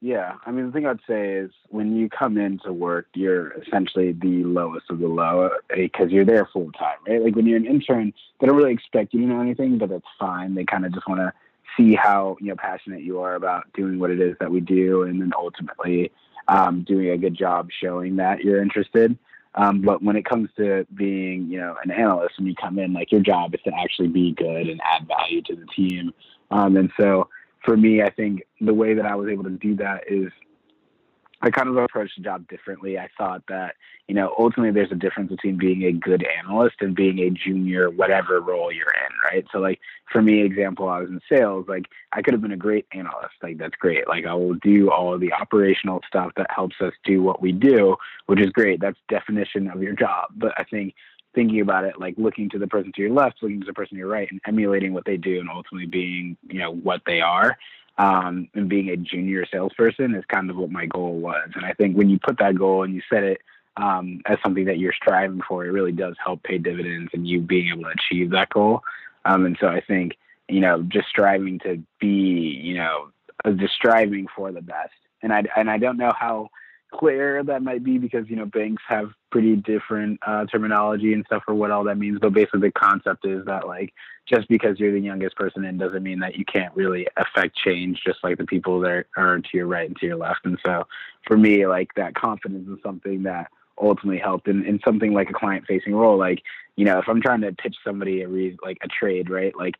Yeah, 0.00 0.34
I 0.44 0.50
mean, 0.50 0.66
the 0.66 0.72
thing 0.72 0.84
I'd 0.84 0.98
say 1.08 1.34
is 1.34 1.52
when 1.68 1.96
you 1.96 2.08
come 2.08 2.36
into 2.36 2.72
work, 2.72 3.06
you're 3.14 3.52
essentially 3.52 4.10
the 4.10 4.42
lowest 4.42 4.90
of 4.90 4.98
the 4.98 5.06
low 5.06 5.48
because 5.72 6.10
you're 6.10 6.24
there 6.24 6.48
full 6.52 6.72
time, 6.72 6.96
right? 7.06 7.22
Like 7.22 7.36
when 7.36 7.46
you're 7.46 7.58
an 7.58 7.66
intern, 7.66 8.12
they 8.40 8.48
don't 8.48 8.56
really 8.56 8.72
expect 8.72 9.14
you 9.14 9.20
to 9.20 9.26
know 9.26 9.40
anything, 9.40 9.78
but 9.78 9.90
that's 9.90 10.04
fine. 10.18 10.56
They 10.56 10.64
kind 10.64 10.84
of 10.84 10.92
just 10.92 11.06
want 11.06 11.20
to 11.20 11.32
see 11.76 11.94
how 11.94 12.36
you 12.40 12.48
know 12.48 12.56
passionate 12.56 13.02
you 13.02 13.20
are 13.20 13.36
about 13.36 13.72
doing 13.74 14.00
what 14.00 14.10
it 14.10 14.20
is 14.20 14.34
that 14.40 14.50
we 14.50 14.58
do, 14.58 15.04
and 15.04 15.20
then 15.20 15.30
ultimately 15.36 16.10
um, 16.48 16.82
doing 16.82 17.10
a 17.10 17.16
good 17.16 17.36
job 17.36 17.68
showing 17.80 18.16
that 18.16 18.40
you're 18.40 18.60
interested. 18.60 19.16
Um, 19.54 19.82
but 19.82 20.02
when 20.02 20.16
it 20.16 20.24
comes 20.24 20.48
to 20.56 20.86
being, 20.94 21.46
you 21.48 21.58
know, 21.58 21.76
an 21.84 21.90
analyst, 21.90 22.38
when 22.38 22.46
you 22.46 22.54
come 22.54 22.78
in, 22.78 22.92
like 22.92 23.12
your 23.12 23.20
job 23.20 23.54
is 23.54 23.60
to 23.64 23.72
actually 23.78 24.08
be 24.08 24.32
good 24.32 24.68
and 24.68 24.80
add 24.82 25.06
value 25.06 25.42
to 25.42 25.54
the 25.54 25.66
team. 25.66 26.12
Um, 26.52 26.76
and 26.76 26.90
so 26.98 27.28
for 27.64 27.76
me, 27.76 28.02
I 28.02 28.10
think 28.10 28.42
the 28.60 28.74
way 28.74 28.94
that 28.94 29.06
I 29.06 29.14
was 29.14 29.28
able 29.28 29.44
to 29.44 29.50
do 29.50 29.76
that 29.76 30.04
is 30.08 30.30
I 31.44 31.50
kind 31.50 31.68
of 31.68 31.76
approached 31.76 32.16
the 32.16 32.22
job 32.22 32.46
differently. 32.46 32.98
I 32.98 33.08
thought 33.18 33.42
that, 33.48 33.74
you 34.06 34.14
know, 34.14 34.32
ultimately 34.38 34.70
there's 34.70 34.92
a 34.92 34.96
difference 34.96 35.30
between 35.30 35.58
being 35.58 35.82
a 35.82 35.92
good 35.92 36.24
analyst 36.38 36.76
and 36.80 36.94
being 36.94 37.18
a 37.18 37.30
junior, 37.30 37.90
whatever 37.90 38.40
role 38.40 38.70
you're 38.70 38.86
in, 38.86 39.12
right? 39.24 39.44
So, 39.50 39.58
like, 39.58 39.80
for 40.12 40.22
me, 40.22 40.42
example, 40.42 40.88
I 40.88 41.00
was 41.00 41.08
in 41.08 41.20
sales. 41.28 41.66
Like, 41.68 41.86
I 42.12 42.22
could 42.22 42.32
have 42.32 42.42
been 42.42 42.52
a 42.52 42.56
great 42.56 42.86
analyst. 42.92 43.34
Like, 43.42 43.58
that's 43.58 43.74
great. 43.74 44.06
Like, 44.06 44.24
I 44.24 44.34
will 44.34 44.54
do 44.54 44.92
all 44.92 45.14
of 45.14 45.20
the 45.20 45.32
operational 45.32 46.00
stuff 46.06 46.30
that 46.36 46.46
helps 46.48 46.76
us 46.80 46.92
do 47.04 47.22
what 47.22 47.42
we 47.42 47.50
do, 47.50 47.96
which 48.26 48.40
is 48.40 48.50
great. 48.50 48.80
That's 48.80 48.98
definition 49.08 49.68
of 49.68 49.82
your 49.82 49.94
job. 49.94 50.28
But 50.36 50.52
I 50.56 50.62
think 50.62 50.94
thinking 51.34 51.60
about 51.60 51.84
it 51.84 51.98
like 51.98 52.14
looking 52.16 52.48
to 52.50 52.58
the 52.58 52.66
person 52.66 52.92
to 52.94 53.02
your 53.02 53.10
left, 53.10 53.42
looking 53.42 53.60
to 53.60 53.66
the 53.66 53.72
person 53.72 53.96
to 53.96 53.98
your 53.98 54.08
right, 54.08 54.30
and 54.30 54.40
emulating 54.46 54.92
what 54.92 55.04
they 55.04 55.16
do, 55.16 55.40
and 55.40 55.48
ultimately 55.48 55.86
being 55.86 56.36
you 56.48 56.58
know 56.58 56.72
what 56.72 57.02
they 57.06 57.20
are. 57.20 57.56
Um, 57.98 58.48
and 58.54 58.70
being 58.70 58.88
a 58.88 58.96
junior 58.96 59.44
salesperson 59.46 60.14
is 60.14 60.24
kind 60.26 60.48
of 60.48 60.56
what 60.56 60.70
my 60.70 60.86
goal 60.86 61.18
was. 61.18 61.50
And 61.54 61.64
I 61.64 61.74
think 61.74 61.94
when 61.94 62.08
you 62.08 62.18
put 62.18 62.38
that 62.38 62.56
goal 62.56 62.84
and 62.84 62.94
you 62.94 63.02
set 63.10 63.22
it 63.22 63.42
um, 63.76 64.22
as 64.26 64.38
something 64.42 64.64
that 64.64 64.78
you're 64.78 64.94
striving 64.94 65.42
for, 65.46 65.64
it 65.64 65.70
really 65.70 65.92
does 65.92 66.16
help 66.22 66.42
pay 66.42 66.58
dividends 66.58 67.10
and 67.12 67.26
you 67.26 67.40
being 67.40 67.70
able 67.70 67.84
to 67.84 67.90
achieve 67.90 68.30
that 68.30 68.48
goal. 68.48 68.82
Um, 69.24 69.44
and 69.44 69.56
so 69.60 69.68
I 69.68 69.82
think, 69.82 70.16
you 70.48 70.60
know, 70.60 70.82
just 70.82 71.08
striving 71.08 71.58
to 71.60 71.82
be, 72.00 72.08
you 72.08 72.74
know, 72.74 73.10
just 73.56 73.74
striving 73.74 74.26
for 74.34 74.52
the 74.52 74.62
best. 74.62 74.94
And 75.22 75.32
I, 75.32 75.44
and 75.54 75.70
I 75.70 75.78
don't 75.78 75.98
know 75.98 76.12
how 76.18 76.48
clear 76.92 77.42
that 77.44 77.62
might 77.62 77.82
be 77.82 77.98
because 77.98 78.28
you 78.28 78.36
know 78.36 78.46
banks 78.46 78.82
have 78.86 79.10
pretty 79.30 79.56
different 79.56 80.20
uh, 80.26 80.44
terminology 80.46 81.12
and 81.12 81.24
stuff 81.26 81.42
for 81.44 81.54
what 81.54 81.70
all 81.70 81.84
that 81.84 81.98
means. 81.98 82.18
But 82.20 82.32
basically, 82.32 82.60
the 82.60 82.72
concept 82.72 83.26
is 83.26 83.44
that 83.46 83.66
like 83.66 83.92
just 84.28 84.48
because 84.48 84.78
you're 84.78 84.92
the 84.92 85.00
youngest 85.00 85.36
person 85.36 85.64
in 85.64 85.78
doesn't 85.78 86.02
mean 86.02 86.20
that 86.20 86.36
you 86.36 86.44
can't 86.44 86.74
really 86.76 87.06
affect 87.16 87.56
change, 87.56 88.00
just 88.06 88.22
like 88.22 88.38
the 88.38 88.46
people 88.46 88.80
that 88.80 89.06
are 89.16 89.38
to 89.38 89.48
your 89.52 89.66
right 89.66 89.88
and 89.88 89.96
to 89.98 90.06
your 90.06 90.16
left. 90.16 90.44
And 90.44 90.58
so, 90.64 90.86
for 91.26 91.36
me, 91.36 91.66
like 91.66 91.94
that 91.96 92.14
confidence 92.14 92.68
is 92.68 92.78
something 92.82 93.22
that 93.24 93.50
ultimately 93.80 94.18
helped 94.18 94.48
in, 94.48 94.64
in 94.64 94.78
something 94.84 95.12
like 95.12 95.30
a 95.30 95.34
client 95.34 95.64
facing 95.66 95.94
role. 95.94 96.18
Like 96.18 96.42
you 96.76 96.84
know, 96.84 96.98
if 96.98 97.08
I'm 97.08 97.20
trying 97.20 97.40
to 97.42 97.52
pitch 97.52 97.76
somebody 97.84 98.22
a 98.22 98.28
re- 98.28 98.58
like 98.62 98.78
a 98.82 98.88
trade, 98.88 99.30
right, 99.30 99.56
like 99.56 99.74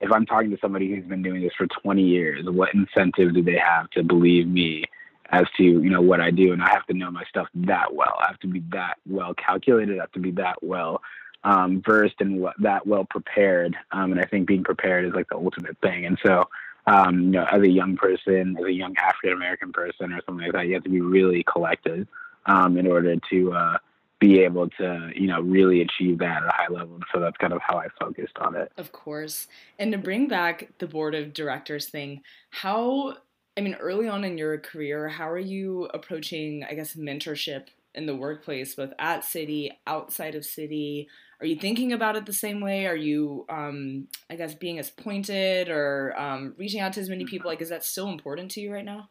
if 0.00 0.10
I'm 0.10 0.26
talking 0.26 0.50
to 0.50 0.58
somebody 0.60 0.88
who's 0.88 1.06
been 1.06 1.22
doing 1.22 1.42
this 1.42 1.52
for 1.56 1.66
20 1.66 2.02
years, 2.02 2.44
what 2.46 2.74
incentive 2.74 3.34
do 3.34 3.42
they 3.42 3.56
have 3.56 3.88
to 3.90 4.02
believe 4.02 4.48
me 4.48 4.84
as 5.32 5.46
to 5.56 5.64
you 5.64 5.90
know 5.90 6.02
what 6.02 6.20
I 6.20 6.30
do, 6.30 6.52
and 6.52 6.62
I 6.62 6.70
have 6.70 6.86
to 6.86 6.94
know 6.94 7.10
my 7.10 7.24
stuff 7.24 7.48
that 7.54 7.94
well. 7.94 8.16
I 8.20 8.26
have 8.28 8.38
to 8.40 8.46
be 8.46 8.62
that 8.70 8.98
well 9.08 9.34
calculated. 9.34 9.98
I 9.98 10.02
have 10.02 10.12
to 10.12 10.20
be 10.20 10.30
that 10.32 10.62
well 10.62 11.02
um, 11.44 11.82
versed 11.84 12.16
and 12.20 12.40
what, 12.40 12.54
that 12.60 12.86
well 12.86 13.04
prepared. 13.04 13.76
Um, 13.90 14.12
and 14.12 14.20
I 14.20 14.24
think 14.24 14.46
being 14.46 14.64
prepared 14.64 15.04
is 15.06 15.12
like 15.14 15.28
the 15.28 15.36
ultimate 15.36 15.76
thing. 15.78 16.06
And 16.06 16.18
so, 16.24 16.48
um, 16.86 17.20
you 17.20 17.30
know, 17.30 17.46
as 17.50 17.62
a 17.62 17.68
young 17.68 17.96
person, 17.96 18.56
as 18.58 18.64
a 18.64 18.72
young 18.72 18.94
African 18.96 19.32
American 19.32 19.72
person 19.72 20.12
or 20.12 20.20
something 20.26 20.44
like 20.44 20.52
that, 20.52 20.66
you 20.66 20.74
have 20.74 20.84
to 20.84 20.90
be 20.90 21.00
really 21.00 21.44
collected 21.44 22.06
um, 22.46 22.76
in 22.76 22.86
order 22.86 23.16
to 23.30 23.52
uh, 23.52 23.78
be 24.20 24.40
able 24.40 24.68
to, 24.68 25.10
you 25.14 25.26
know, 25.26 25.40
really 25.40 25.80
achieve 25.80 26.18
that 26.18 26.42
at 26.42 26.48
a 26.48 26.52
high 26.52 26.68
level. 26.68 26.94
And 26.94 27.04
so 27.12 27.20
that's 27.20 27.36
kind 27.38 27.52
of 27.52 27.60
how 27.60 27.78
I 27.78 27.88
focused 27.98 28.36
on 28.38 28.54
it. 28.56 28.70
Of 28.76 28.92
course. 28.92 29.48
And 29.78 29.92
to 29.92 29.98
bring 29.98 30.28
back 30.28 30.68
the 30.78 30.86
board 30.86 31.14
of 31.14 31.32
directors 31.32 31.86
thing, 31.86 32.22
how 32.50 33.16
I 33.56 33.60
mean, 33.60 33.74
early 33.74 34.08
on 34.08 34.24
in 34.24 34.38
your 34.38 34.58
career, 34.58 35.08
how 35.08 35.28
are 35.30 35.38
you 35.38 35.88
approaching, 35.92 36.64
I 36.64 36.74
guess, 36.74 36.94
mentorship 36.94 37.66
in 37.94 38.06
the 38.06 38.16
workplace, 38.16 38.74
both 38.74 38.92
at 38.98 39.22
Citi, 39.22 39.70
outside 39.86 40.34
of 40.34 40.42
Citi? 40.42 41.06
Are 41.40 41.46
you 41.46 41.56
thinking 41.56 41.92
about 41.92 42.16
it 42.16 42.24
the 42.24 42.32
same 42.32 42.60
way? 42.60 42.86
Are 42.86 42.96
you, 42.96 43.44
um, 43.50 44.08
I 44.30 44.36
guess, 44.36 44.54
being 44.54 44.78
as 44.78 44.90
pointed 44.90 45.68
or 45.68 46.18
um, 46.18 46.54
reaching 46.56 46.80
out 46.80 46.94
to 46.94 47.00
as 47.00 47.10
many 47.10 47.26
people? 47.26 47.50
Like, 47.50 47.60
is 47.60 47.68
that 47.68 47.84
still 47.84 48.08
important 48.08 48.50
to 48.52 48.60
you 48.60 48.72
right 48.72 48.84
now? 48.84 49.10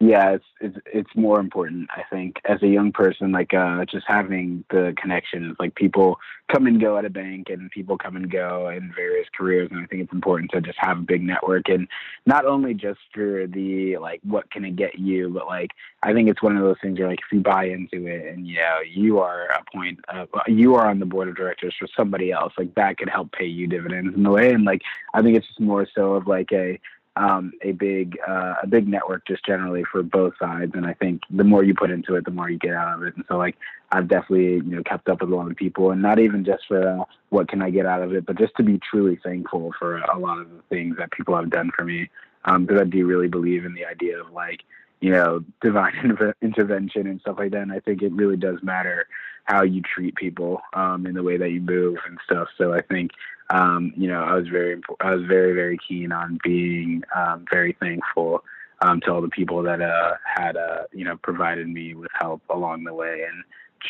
Yeah 0.00 0.30
it's 0.30 0.44
it's 0.60 0.76
it's 0.86 1.10
more 1.16 1.40
important 1.40 1.88
i 1.90 2.02
think 2.08 2.36
as 2.44 2.62
a 2.62 2.68
young 2.68 2.92
person 2.92 3.32
like 3.32 3.52
uh 3.52 3.84
just 3.84 4.06
having 4.06 4.64
the 4.70 4.94
connections 5.00 5.56
like 5.58 5.74
people 5.74 6.18
come 6.52 6.66
and 6.66 6.80
go 6.80 6.96
at 6.96 7.04
a 7.04 7.10
bank 7.10 7.48
and 7.50 7.70
people 7.72 7.98
come 7.98 8.14
and 8.14 8.30
go 8.30 8.68
in 8.68 8.92
various 8.94 9.26
careers 9.36 9.68
and 9.72 9.80
i 9.80 9.86
think 9.86 10.02
it's 10.02 10.12
important 10.12 10.50
to 10.52 10.60
just 10.60 10.78
have 10.78 10.98
a 10.98 11.02
big 11.02 11.22
network. 11.22 11.68
And 11.68 11.88
not 12.26 12.46
only 12.46 12.74
just 12.74 13.00
for 13.12 13.46
the 13.46 13.98
like 13.98 14.20
what 14.22 14.50
can 14.50 14.64
it 14.64 14.76
get 14.76 14.98
you 14.98 15.30
but 15.30 15.46
like 15.46 15.70
i 16.02 16.12
think 16.12 16.28
it's 16.28 16.42
one 16.42 16.56
of 16.56 16.62
those 16.62 16.76
things 16.80 16.98
where 16.98 17.08
like 17.08 17.18
if 17.18 17.32
you 17.32 17.40
buy 17.40 17.64
into 17.64 18.06
it 18.06 18.32
and 18.32 18.46
you 18.46 18.56
know 18.56 18.78
you 18.88 19.18
are 19.18 19.46
a 19.46 19.64
point 19.74 19.98
of, 20.08 20.28
you 20.46 20.74
are 20.76 20.88
on 20.88 21.00
the 21.00 21.06
board 21.06 21.28
of 21.28 21.36
directors 21.36 21.74
for 21.78 21.88
somebody 21.96 22.30
else 22.30 22.52
like 22.56 22.74
that 22.76 22.98
could 22.98 23.08
help 23.08 23.32
pay 23.32 23.46
you 23.46 23.66
dividends 23.66 24.14
in 24.16 24.24
a 24.24 24.30
way. 24.30 24.52
And 24.52 24.64
like 24.64 24.82
i 25.12 25.22
think 25.22 25.36
it's 25.36 25.46
just 25.46 25.60
more 25.60 25.86
so 25.92 26.14
of 26.14 26.28
like 26.28 26.52
a 26.52 26.78
um, 27.18 27.52
a 27.62 27.72
big 27.72 28.16
uh, 28.26 28.54
a 28.62 28.66
big 28.66 28.86
network 28.86 29.26
just 29.26 29.44
generally 29.44 29.82
for 29.90 30.02
both 30.02 30.34
sides. 30.38 30.72
And 30.74 30.86
I 30.86 30.94
think 30.94 31.22
the 31.30 31.44
more 31.44 31.64
you 31.64 31.74
put 31.74 31.90
into 31.90 32.14
it, 32.14 32.24
the 32.24 32.30
more 32.30 32.48
you 32.48 32.58
get 32.58 32.74
out 32.74 32.94
of 32.94 33.02
it. 33.02 33.16
And 33.16 33.24
so 33.28 33.36
like 33.36 33.56
I've 33.90 34.08
definitely 34.08 34.54
you 34.54 34.76
know 34.76 34.82
kept 34.84 35.08
up 35.08 35.20
with 35.20 35.30
a 35.30 35.34
lot 35.34 35.50
of 35.50 35.56
people, 35.56 35.90
and 35.90 36.00
not 36.00 36.18
even 36.18 36.44
just 36.44 36.64
for 36.68 37.00
uh, 37.00 37.04
what 37.30 37.48
can 37.48 37.60
I 37.60 37.70
get 37.70 37.86
out 37.86 38.02
of 38.02 38.14
it, 38.14 38.24
but 38.24 38.38
just 38.38 38.54
to 38.56 38.62
be 38.62 38.78
truly 38.78 39.18
thankful 39.22 39.72
for 39.78 39.98
a 39.98 40.18
lot 40.18 40.38
of 40.38 40.48
the 40.50 40.62
things 40.68 40.96
that 40.98 41.10
people 41.10 41.36
have 41.36 41.50
done 41.50 41.70
for 41.74 41.84
me. 41.84 42.08
Because 42.44 42.70
um, 42.70 42.78
I 42.80 42.84
do 42.84 43.04
really 43.04 43.28
believe 43.28 43.64
in 43.64 43.74
the 43.74 43.84
idea 43.84 44.20
of 44.20 44.30
like 44.32 44.60
you 45.00 45.10
know 45.10 45.44
divine 45.60 46.16
intervention 46.40 47.06
and 47.08 47.20
stuff 47.20 47.36
like 47.38 47.50
that. 47.50 47.62
And 47.62 47.72
I 47.72 47.80
think 47.80 48.02
it 48.02 48.12
really 48.12 48.36
does 48.36 48.62
matter 48.62 49.08
how 49.44 49.64
you 49.64 49.82
treat 49.82 50.14
people 50.14 50.60
um, 50.74 51.06
in 51.06 51.14
the 51.14 51.22
way 51.22 51.38
that 51.38 51.50
you 51.50 51.60
move 51.60 51.96
and 52.06 52.18
stuff. 52.24 52.48
So 52.58 52.74
I 52.74 52.82
think 52.82 53.10
um, 53.50 53.92
you 53.96 54.08
know, 54.08 54.22
I 54.22 54.34
was 54.34 54.48
very, 54.48 54.80
I 55.00 55.14
was 55.14 55.24
very, 55.26 55.54
very 55.54 55.78
keen 55.86 56.12
on 56.12 56.38
being 56.42 57.02
um, 57.14 57.46
very 57.50 57.76
thankful 57.80 58.44
um, 58.80 59.00
to 59.02 59.12
all 59.12 59.22
the 59.22 59.28
people 59.28 59.62
that 59.62 59.80
uh, 59.80 60.14
had, 60.24 60.56
uh, 60.56 60.82
you 60.92 61.04
know, 61.04 61.16
provided 61.16 61.68
me 61.68 61.94
with 61.94 62.10
help 62.18 62.42
along 62.50 62.84
the 62.84 62.94
way, 62.94 63.24
and 63.28 63.44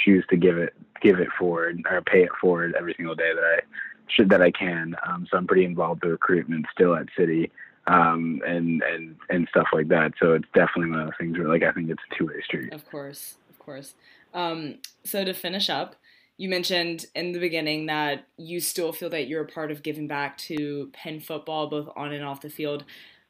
choose 0.04 0.24
to 0.30 0.36
give 0.36 0.58
it, 0.58 0.74
give 1.02 1.18
it 1.18 1.28
forward 1.38 1.82
or 1.90 2.02
pay 2.02 2.22
it 2.22 2.30
forward 2.40 2.74
every 2.78 2.94
single 2.96 3.14
day 3.14 3.32
that 3.34 3.42
I 3.42 3.60
should 4.08 4.30
that 4.30 4.42
I 4.42 4.50
can. 4.50 4.94
Um, 5.06 5.26
so 5.30 5.36
I'm 5.36 5.46
pretty 5.46 5.64
involved 5.64 6.02
with 6.02 6.12
recruitment 6.12 6.66
still 6.72 6.94
at 6.94 7.06
Citi. 7.18 7.50
Um, 7.86 8.42
and 8.46 8.82
and 8.82 9.16
and 9.30 9.48
stuff 9.48 9.68
like 9.72 9.88
that. 9.88 10.12
So 10.20 10.34
it's 10.34 10.44
definitely 10.54 10.90
one 10.90 11.00
of 11.00 11.06
the 11.06 11.14
things 11.18 11.38
where 11.38 11.48
like 11.48 11.62
I 11.62 11.72
think 11.72 11.88
it's 11.88 12.02
a 12.12 12.18
two 12.18 12.26
way 12.26 12.34
street. 12.44 12.70
Of 12.70 12.84
course, 12.84 13.36
of 13.48 13.58
course. 13.58 13.94
Um, 14.34 14.80
so 15.04 15.24
to 15.24 15.32
finish 15.32 15.70
up, 15.70 15.96
you 16.38 16.48
mentioned 16.48 17.04
in 17.16 17.32
the 17.32 17.40
beginning 17.40 17.86
that 17.86 18.24
you 18.36 18.60
still 18.60 18.92
feel 18.92 19.10
that 19.10 19.26
you're 19.26 19.42
a 19.42 19.46
part 19.46 19.72
of 19.72 19.82
giving 19.82 20.06
back 20.06 20.38
to 20.38 20.88
Penn 20.92 21.20
football, 21.20 21.68
both 21.68 21.88
on 21.96 22.12
and 22.12 22.24
off 22.24 22.40
the 22.40 22.48
field. 22.48 22.84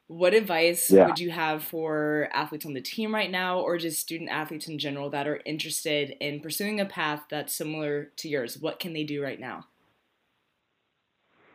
What 0.09 0.35
advice 0.35 0.91
yeah. 0.91 1.07
would 1.07 1.19
you 1.19 1.31
have 1.31 1.65
for 1.65 2.29
athletes 2.33 2.67
on 2.67 2.75
the 2.75 2.83
team 2.83 3.15
right 3.15 3.31
now, 3.31 3.61
or 3.61 3.79
just 3.79 4.01
student 4.01 4.31
athletes 4.31 4.69
in 4.69 4.79
general 4.79 5.09
that 5.11 5.27
are 5.27 5.41
interested 5.47 6.17
in 6.21 6.41
pursuing 6.41 6.81
a 6.81 6.85
path 6.85 7.25
that's 7.31 7.55
similar 7.55 8.11
to 8.17 8.29
yours? 8.29 8.59
What 8.59 8.79
can 8.79 8.93
they 8.93 9.05
do 9.05 9.23
right 9.23 9.41
now? 9.41 9.65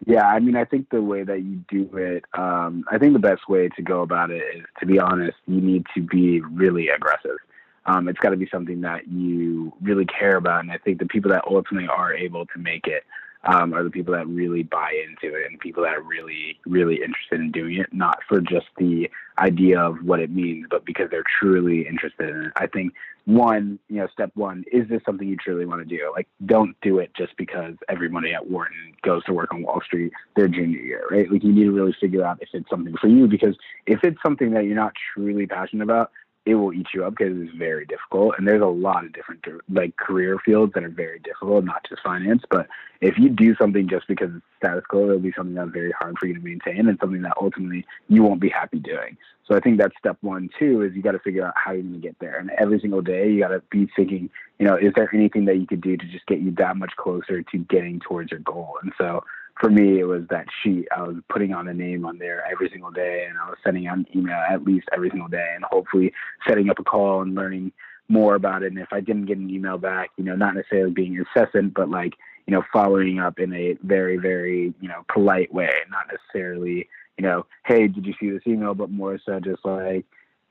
Yeah, 0.06 0.26
I 0.26 0.40
mean, 0.40 0.56
I 0.56 0.66
think 0.66 0.90
the 0.90 1.02
way 1.02 1.24
that 1.24 1.44
you 1.44 1.64
do 1.70 1.90
it, 1.96 2.26
um, 2.38 2.84
I 2.92 2.98
think 2.98 3.14
the 3.14 3.20
best 3.20 3.48
way 3.48 3.70
to 3.70 3.82
go 3.82 4.02
about 4.02 4.32
it 4.32 4.44
is, 4.56 4.64
to 4.80 4.86
be 4.86 5.00
honest, 5.00 5.38
you 5.48 5.62
need 5.62 5.86
to 5.96 6.02
be 6.02 6.42
really 6.42 6.90
aggressive 6.90 7.38
um, 7.86 8.08
it's 8.08 8.20
got 8.20 8.30
to 8.30 8.38
be 8.38 8.48
something 8.52 8.82
that 8.82 9.08
you 9.08 9.74
really 9.82 10.06
care 10.06 10.38
about. 10.38 10.62
And 10.62 10.72
I 10.72 10.78
think 10.78 11.00
the 11.00 11.06
people 11.06 11.32
that 11.32 11.44
ultimately 11.46 11.88
are 11.88 12.14
able 12.14 12.46
to 12.48 12.60
make 12.60 12.88
it 12.88 13.04
um, 13.46 13.74
are 13.74 13.84
the 13.84 13.90
people 13.90 14.14
that 14.14 14.28
really 14.28 14.64
buy 14.64 14.92
into 15.06 15.36
it 15.36 15.48
and 15.50 15.60
people 15.60 15.84
that 15.84 15.94
are 15.94 16.02
really, 16.02 16.60
really 16.66 16.96
interested 16.96 17.42
in 17.42 17.52
doing 17.52 17.78
it, 17.78 17.94
not 17.94 18.20
for 18.28 18.40
just 18.40 18.68
the 18.78 19.10
idea 19.38 19.80
of 19.80 19.98
what 20.04 20.20
it 20.20 20.30
means, 20.30 20.68
but 20.70 20.86
because 20.86 21.10
they're 21.10 21.26
truly 21.40 21.86
interested 21.88 22.30
in 22.30 22.46
it. 22.46 22.54
I 22.56 22.68
think 22.68 22.94
one, 23.26 23.80
you 23.90 23.98
know, 23.98 24.08
step 24.12 24.32
one, 24.36 24.64
is 24.72 24.88
this 24.88 25.02
something 25.06 25.28
you 25.28 25.38
truly 25.38 25.66
want 25.66 25.82
to 25.82 25.98
do? 25.98 26.12
Like, 26.16 26.28
don't 26.46 26.76
do 26.82 27.00
it 27.00 27.12
just 27.16 27.36
because 27.38 27.74
everybody 27.90 28.34
at 28.34 28.50
Wharton 28.50 28.94
goes 29.02 29.24
to 29.26 29.34
work 29.34 29.54
on 29.54 29.64
Wall 29.64 29.82
Street 29.86 30.14
their 30.36 30.48
junior 30.48 30.80
year, 30.80 31.06
right? 31.10 31.30
Like, 31.30 31.44
you 31.44 31.52
need 31.52 31.64
to 31.64 31.72
really 31.72 31.96
figure 32.00 32.24
out 32.24 32.42
if 32.42 32.50
it's 32.54 32.70
something 32.70 32.96
for 33.00 33.08
you 33.08 33.28
because 33.28 33.58
if 33.88 34.04
it's 34.04 34.22
something 34.22 34.52
that 34.52 34.66
you're 34.66 34.76
not 34.76 34.94
truly 35.14 35.48
passionate 35.48 35.84
about, 35.84 36.12
it 36.46 36.56
will 36.56 36.74
eat 36.74 36.88
you 36.94 37.06
up 37.06 37.16
because 37.18 37.36
it's 37.38 37.56
very 37.56 37.86
difficult. 37.86 38.36
And 38.38 38.48
there's 38.48 38.62
a 38.62 38.66
lot 38.66 39.06
of 39.06 39.14
different 39.14 39.46
like 39.70 39.96
career 39.96 40.38
fields 40.46 40.74
that 40.74 40.84
are 40.84 40.90
very 40.90 41.20
difficult, 41.20 41.64
not 41.64 41.86
just 41.88 42.02
finance. 42.04 42.44
But 42.50 42.68
if 43.00 43.18
you 43.18 43.30
do 43.30 43.56
something 43.56 43.88
just 43.88 44.08
because 44.08 44.30
it's 44.36 44.46
status 44.58 44.84
quo, 44.90 45.06
it'll 45.06 45.20
be 45.20 45.34
something 45.36 45.56
that's 45.56 45.72
very 45.72 45.92
hard 45.92 46.18
for 46.20 46.28
you 46.28 46.34
to 46.34 46.40
maintain 46.42 46.88
and 46.88 46.98
something 47.00 47.22
that 47.22 47.34
ultimately 47.40 47.86
you 48.10 48.24
won't 48.24 48.42
be 48.42 48.50
happy 48.50 48.80
doing. 48.80 49.18
So 49.48 49.56
I 49.56 49.60
think 49.60 49.78
that's 49.78 49.96
step 49.98 50.18
one. 50.22 50.50
Two 50.58 50.82
is 50.82 50.94
you 50.96 51.02
got 51.02 51.12
to 51.12 51.20
figure 51.20 51.46
out 51.46 51.54
how 51.56 51.72
you're 51.72 51.82
going 51.82 51.94
to 51.94 52.00
get 52.00 52.18
there. 52.20 52.38
And 52.38 52.50
every 52.52 52.80
single 52.80 53.02
day 53.02 53.30
you 53.30 53.40
got 53.40 53.50
to 53.50 53.62
be 53.70 53.90
thinking, 53.96 54.30
you 54.60 54.66
know, 54.66 54.76
is 54.76 54.94
there 54.96 55.14
anything 55.14 55.46
that 55.46 55.58
you 55.58 55.68
could 55.68 55.82
do 55.82 55.96
to 55.96 56.06
just 56.06 56.26
get 56.28 56.40
you 56.40 56.52
that 56.58 56.78
much 56.78 56.92
closer 56.98 57.42
to 57.42 57.58
getting 57.58 58.00
towards 58.00 58.32
your 58.32 58.40
goal? 58.42 58.76
And 58.82 58.92
so 58.98 59.24
for 59.60 59.70
me, 59.70 60.00
it 60.00 60.06
was 60.06 60.24
that 60.30 60.46
sheet. 60.62 60.88
I 60.96 61.04
was 61.04 61.18
putting 61.30 61.54
on 61.54 61.68
a 61.68 61.74
name 61.74 62.06
on 62.06 62.18
there 62.18 62.44
every 62.52 62.70
single 62.70 62.92
day, 62.92 63.26
and 63.30 63.38
I 63.38 63.50
was 63.50 63.58
sending 63.64 63.88
out 63.88 63.98
an 63.98 64.08
email 64.16 64.42
at 64.50 64.64
least 64.64 64.88
every 64.94 65.10
single 65.10 65.28
day, 65.28 65.52
and 65.56 65.64
hopefully 65.64 66.12
setting 66.48 66.70
up 66.70 66.80
a 66.80 66.84
call 66.84 67.22
and 67.22 67.36
learning 67.36 67.72
more 68.10 68.36
about 68.36 68.64
it. 68.64 68.72
And 68.72 68.80
if 68.80 68.92
I 68.92 69.00
didn't 69.00 69.26
get 69.26 69.38
an 69.38 69.50
email 69.50 69.78
back, 69.78 70.10
you 70.18 70.24
know, 70.24 70.36
not 70.36 70.56
necessarily 70.56 70.92
being 70.92 71.16
incessant, 71.16 71.74
but 71.74 71.90
like, 71.90 72.14
you 72.48 72.52
know, 72.52 72.64
following 72.74 73.20
up 73.20 73.40
in 73.40 73.54
a 73.54 73.78
very, 73.84 74.18
very, 74.18 74.74
you 74.82 74.90
know, 74.90 75.06
polite 75.12 75.54
way, 75.54 75.72
not 75.90 76.08
necessarily, 76.12 76.90
you 77.18 77.24
know, 77.24 77.46
hey, 77.66 77.88
did 77.88 78.06
you 78.06 78.14
see 78.20 78.30
this 78.30 78.42
email? 78.46 78.74
But 78.74 78.90
more 78.90 79.20
so 79.26 79.40
just 79.40 79.64
like, 79.64 80.06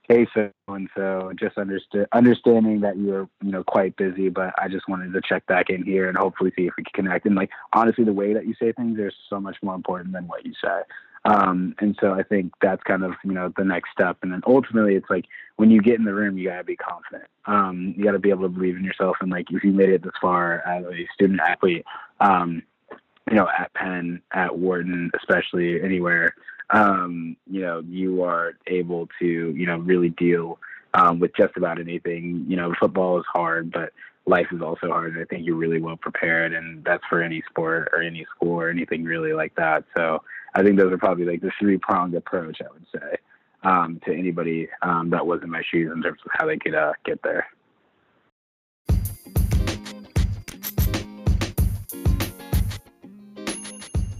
hey 0.08 0.26
so 0.34 0.50
and 0.68 0.88
so 0.96 1.32
just 1.38 1.56
understood 1.58 2.06
understanding 2.12 2.80
that 2.80 2.96
you're 2.98 3.28
you 3.42 3.50
know 3.50 3.62
quite 3.62 3.96
busy 3.96 4.28
but 4.28 4.52
i 4.58 4.68
just 4.68 4.88
wanted 4.88 5.12
to 5.12 5.20
check 5.26 5.46
back 5.46 5.70
in 5.70 5.84
here 5.84 6.08
and 6.08 6.18
hopefully 6.18 6.52
see 6.56 6.66
if 6.66 6.74
we 6.76 6.84
can 6.84 7.04
connect. 7.04 7.26
And 7.26 7.34
like 7.34 7.50
honestly 7.72 8.04
the 8.04 8.12
way 8.12 8.34
that 8.34 8.46
you 8.46 8.54
say 8.60 8.72
things 8.72 8.98
are 8.98 9.12
so 9.30 9.40
much 9.40 9.56
more 9.62 9.74
important 9.74 10.12
than 10.12 10.26
what 10.26 10.44
you 10.44 10.52
say. 10.62 10.82
Um, 11.24 11.76
and 11.78 11.96
so 12.00 12.14
i 12.14 12.24
think 12.24 12.52
that's 12.60 12.82
kind 12.82 13.04
of 13.04 13.12
you 13.24 13.32
know 13.32 13.52
the 13.56 13.64
next 13.64 13.90
step. 13.92 14.18
And 14.22 14.32
then 14.32 14.42
ultimately 14.46 14.96
it's 14.96 15.10
like 15.10 15.26
when 15.56 15.70
you 15.70 15.80
get 15.80 15.98
in 15.98 16.04
the 16.04 16.14
room 16.14 16.36
you 16.36 16.48
got 16.48 16.58
to 16.58 16.64
be 16.64 16.76
confident. 16.76 17.24
Um, 17.46 17.94
you 17.96 18.04
got 18.04 18.12
to 18.12 18.18
be 18.18 18.30
able 18.30 18.42
to 18.42 18.48
believe 18.48 18.76
in 18.76 18.84
yourself. 18.84 19.16
And 19.20 19.30
like 19.30 19.46
if 19.50 19.64
you 19.64 19.72
made 19.72 19.88
it 19.88 20.02
this 20.02 20.12
far 20.20 20.60
as 20.66 20.84
a 20.84 21.08
student 21.14 21.40
athlete 21.40 21.84
um, 22.20 22.62
you 23.30 23.36
know 23.36 23.48
at 23.58 23.72
penn 23.74 24.20
at 24.32 24.58
wharton 24.58 25.10
especially 25.16 25.82
anywhere 25.82 26.34
um, 26.72 27.36
you 27.50 27.60
know, 27.60 27.80
you 27.86 28.22
are 28.22 28.54
able 28.66 29.08
to, 29.20 29.26
you 29.26 29.66
know, 29.66 29.78
really 29.78 30.08
deal 30.10 30.58
um, 30.94 31.20
with 31.20 31.34
just 31.36 31.56
about 31.56 31.78
anything. 31.78 32.44
You 32.48 32.56
know, 32.56 32.74
football 32.78 33.18
is 33.18 33.26
hard, 33.32 33.70
but 33.70 33.92
life 34.26 34.46
is 34.52 34.62
also 34.62 34.88
hard. 34.88 35.18
I 35.20 35.24
think 35.24 35.46
you're 35.46 35.56
really 35.56 35.80
well 35.80 35.96
prepared, 35.96 36.54
and 36.54 36.84
that's 36.84 37.04
for 37.08 37.22
any 37.22 37.42
sport 37.48 37.90
or 37.92 38.02
any 38.02 38.26
school 38.34 38.54
or 38.54 38.70
anything 38.70 39.04
really 39.04 39.32
like 39.32 39.54
that. 39.56 39.84
So 39.96 40.22
I 40.54 40.62
think 40.62 40.78
those 40.78 40.92
are 40.92 40.98
probably 40.98 41.24
like 41.24 41.40
the 41.40 41.52
three 41.58 41.78
pronged 41.78 42.14
approach 42.14 42.58
I 42.60 42.72
would 42.72 42.86
say 42.92 43.16
um, 43.62 44.00
to 44.06 44.12
anybody 44.12 44.68
um, 44.82 45.10
that 45.10 45.26
was 45.26 45.40
in 45.42 45.50
my 45.50 45.62
shoes 45.70 45.92
in 45.94 46.02
terms 46.02 46.20
of 46.24 46.30
how 46.32 46.46
they 46.46 46.58
could 46.58 46.74
uh, 46.74 46.92
get 47.04 47.22
there. 47.22 47.46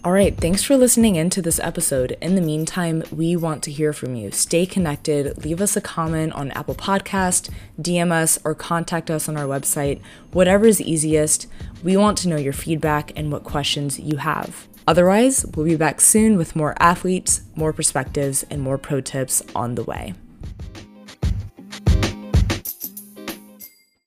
All 0.05 0.11
right, 0.11 0.37
thanks 0.37 0.65
for 0.65 0.77
listening 0.77 1.15
in 1.15 1.31
to 1.31 1.41
this 1.41 1.61
episode. 1.61 2.17
In 2.21 2.35
the 2.35 2.41
meantime, 2.41 3.05
we 3.13 3.37
want 3.37 3.63
to 3.63 3.71
hear 3.71 3.93
from 3.93 4.17
you. 4.17 4.33
Stay 4.33 4.67
connected, 4.67 5.45
leave 5.45 5.61
us 5.61 5.77
a 5.77 5.81
comment 5.81 6.33
on 6.33 6.51
Apple 6.51 6.75
Podcast, 6.75 7.51
DM 7.81 8.11
us, 8.11 8.37
or 8.45 8.53
contact 8.53 9.13
us 9.13 9.29
on 9.29 9.37
our 9.37 9.47
website. 9.47 10.01
Whatever 10.33 10.67
is 10.67 10.81
easiest. 10.81 11.47
We 11.85 11.97
want 11.97 12.19
to 12.19 12.29
know 12.29 12.37
your 12.37 12.53
feedback 12.53 13.13
and 13.15 13.31
what 13.31 13.45
questions 13.45 14.01
you 14.01 14.17
have. 14.17 14.67
Otherwise, 14.89 15.47
we'll 15.55 15.67
be 15.67 15.77
back 15.77 16.01
soon 16.01 16.37
with 16.37 16.57
more 16.57 16.75
athletes, 16.81 17.43
more 17.55 17.73
perspectives, 17.73 18.45
and 18.51 18.61
more 18.61 18.79
pro 18.79 19.01
tips 19.01 19.41
on 19.55 19.77
the 19.77 19.85
way. 19.85 20.15